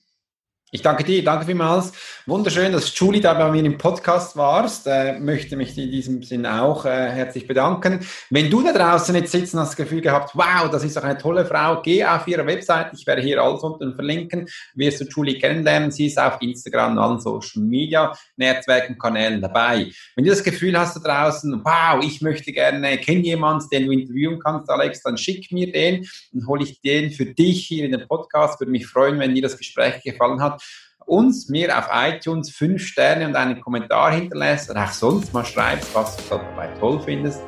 Ich 0.69 0.81
danke 0.81 1.05
dir, 1.05 1.23
danke 1.23 1.45
vielmals. 1.45 1.93
Wunderschön, 2.25 2.73
dass 2.73 2.93
Julie 2.99 3.21
da 3.21 3.33
bei 3.35 3.49
mir 3.49 3.63
im 3.63 3.77
Podcast 3.77 4.35
warst. 4.35 4.85
Äh, 4.85 5.17
möchte 5.17 5.55
mich 5.55 5.77
in 5.77 5.89
diesem 5.89 6.23
Sinn 6.23 6.45
auch 6.45 6.83
äh, 6.83 7.09
herzlich 7.09 7.47
bedanken. 7.47 8.05
Wenn 8.29 8.49
du 8.49 8.61
da 8.61 8.73
draußen 8.73 9.15
jetzt 9.15 9.31
sitzen 9.31 9.61
hast 9.61 9.69
das 9.69 9.75
Gefühl 9.77 10.01
gehabt, 10.01 10.31
wow, 10.33 10.69
das 10.69 10.83
ist 10.83 10.97
doch 10.97 11.05
eine 11.05 11.17
tolle 11.17 11.45
Frau, 11.45 11.81
geh 11.81 12.03
auf 12.03 12.27
ihre 12.27 12.45
Website. 12.45 12.87
Ich 12.91 13.07
werde 13.07 13.21
hier 13.21 13.41
alles 13.41 13.61
unten 13.61 13.95
verlinken. 13.95 14.45
Wirst 14.75 14.99
du 14.99 15.05
Julie 15.05 15.39
kennenlernen. 15.39 15.89
Sie 15.89 16.07
ist 16.07 16.19
auf 16.19 16.35
Instagram 16.41 16.97
und 16.97 16.99
allen 16.99 17.21
Social 17.21 17.61
Media 17.63 18.11
Netzwerken, 18.35 18.97
Kanälen 18.97 19.41
dabei. 19.41 19.89
Wenn 20.17 20.25
du 20.25 20.31
das 20.31 20.43
Gefühl 20.43 20.77
hast 20.77 20.97
da 20.97 20.99
draußen, 21.29 21.61
wow, 21.63 22.03
ich 22.03 22.19
möchte 22.19 22.51
gerne, 22.51 22.97
kenne 22.97 23.21
jemanden, 23.21 23.69
den 23.71 23.85
du 23.85 23.93
interviewen 23.93 24.37
kannst, 24.43 24.69
Alex, 24.69 25.01
dann 25.01 25.17
schick 25.17 25.49
mir 25.49 25.71
den. 25.71 26.05
Dann 26.33 26.45
hole 26.45 26.63
ich 26.63 26.81
den 26.81 27.09
für 27.11 27.25
dich 27.25 27.65
hier 27.67 27.85
in 27.85 27.93
den 27.93 28.05
Podcast. 28.05 28.59
Würde 28.59 28.71
mich 28.71 28.85
freuen, 28.85 29.17
wenn 29.17 29.33
dir 29.33 29.43
das 29.43 29.57
Gespräch 29.57 30.03
gefallen 30.03 30.41
hat 30.41 30.56
uns, 31.05 31.49
mir 31.49 31.77
auf 31.77 31.89
iTunes 31.93 32.51
fünf 32.51 32.85
Sterne 32.85 33.25
und 33.25 33.35
einen 33.35 33.61
Kommentar 33.61 34.11
hinterlässt 34.11 34.69
und 34.69 34.77
auch 34.77 34.91
sonst 34.91 35.33
mal 35.33 35.45
schreibst, 35.45 35.93
was 35.95 36.17
du 36.17 36.23
dabei 36.29 36.67
toll 36.79 36.99
findest. 37.03 37.41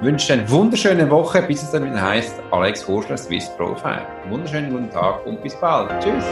Ich 0.00 0.04
wünsche 0.04 0.28
dir 0.28 0.40
eine 0.40 0.50
wunderschöne 0.50 1.10
Woche, 1.10 1.42
bis 1.42 1.62
es 1.62 1.70
dann 1.72 1.84
wieder 1.84 2.00
heißt 2.00 2.34
Alex 2.50 2.86
Horschler 2.86 3.16
Swiss 3.16 3.48
Profile. 3.56 4.06
Wunderschönen 4.28 4.70
guten 4.70 4.90
Tag 4.90 5.24
und 5.26 5.42
bis 5.42 5.54
bald. 5.56 5.90
Tschüss. 6.02 6.24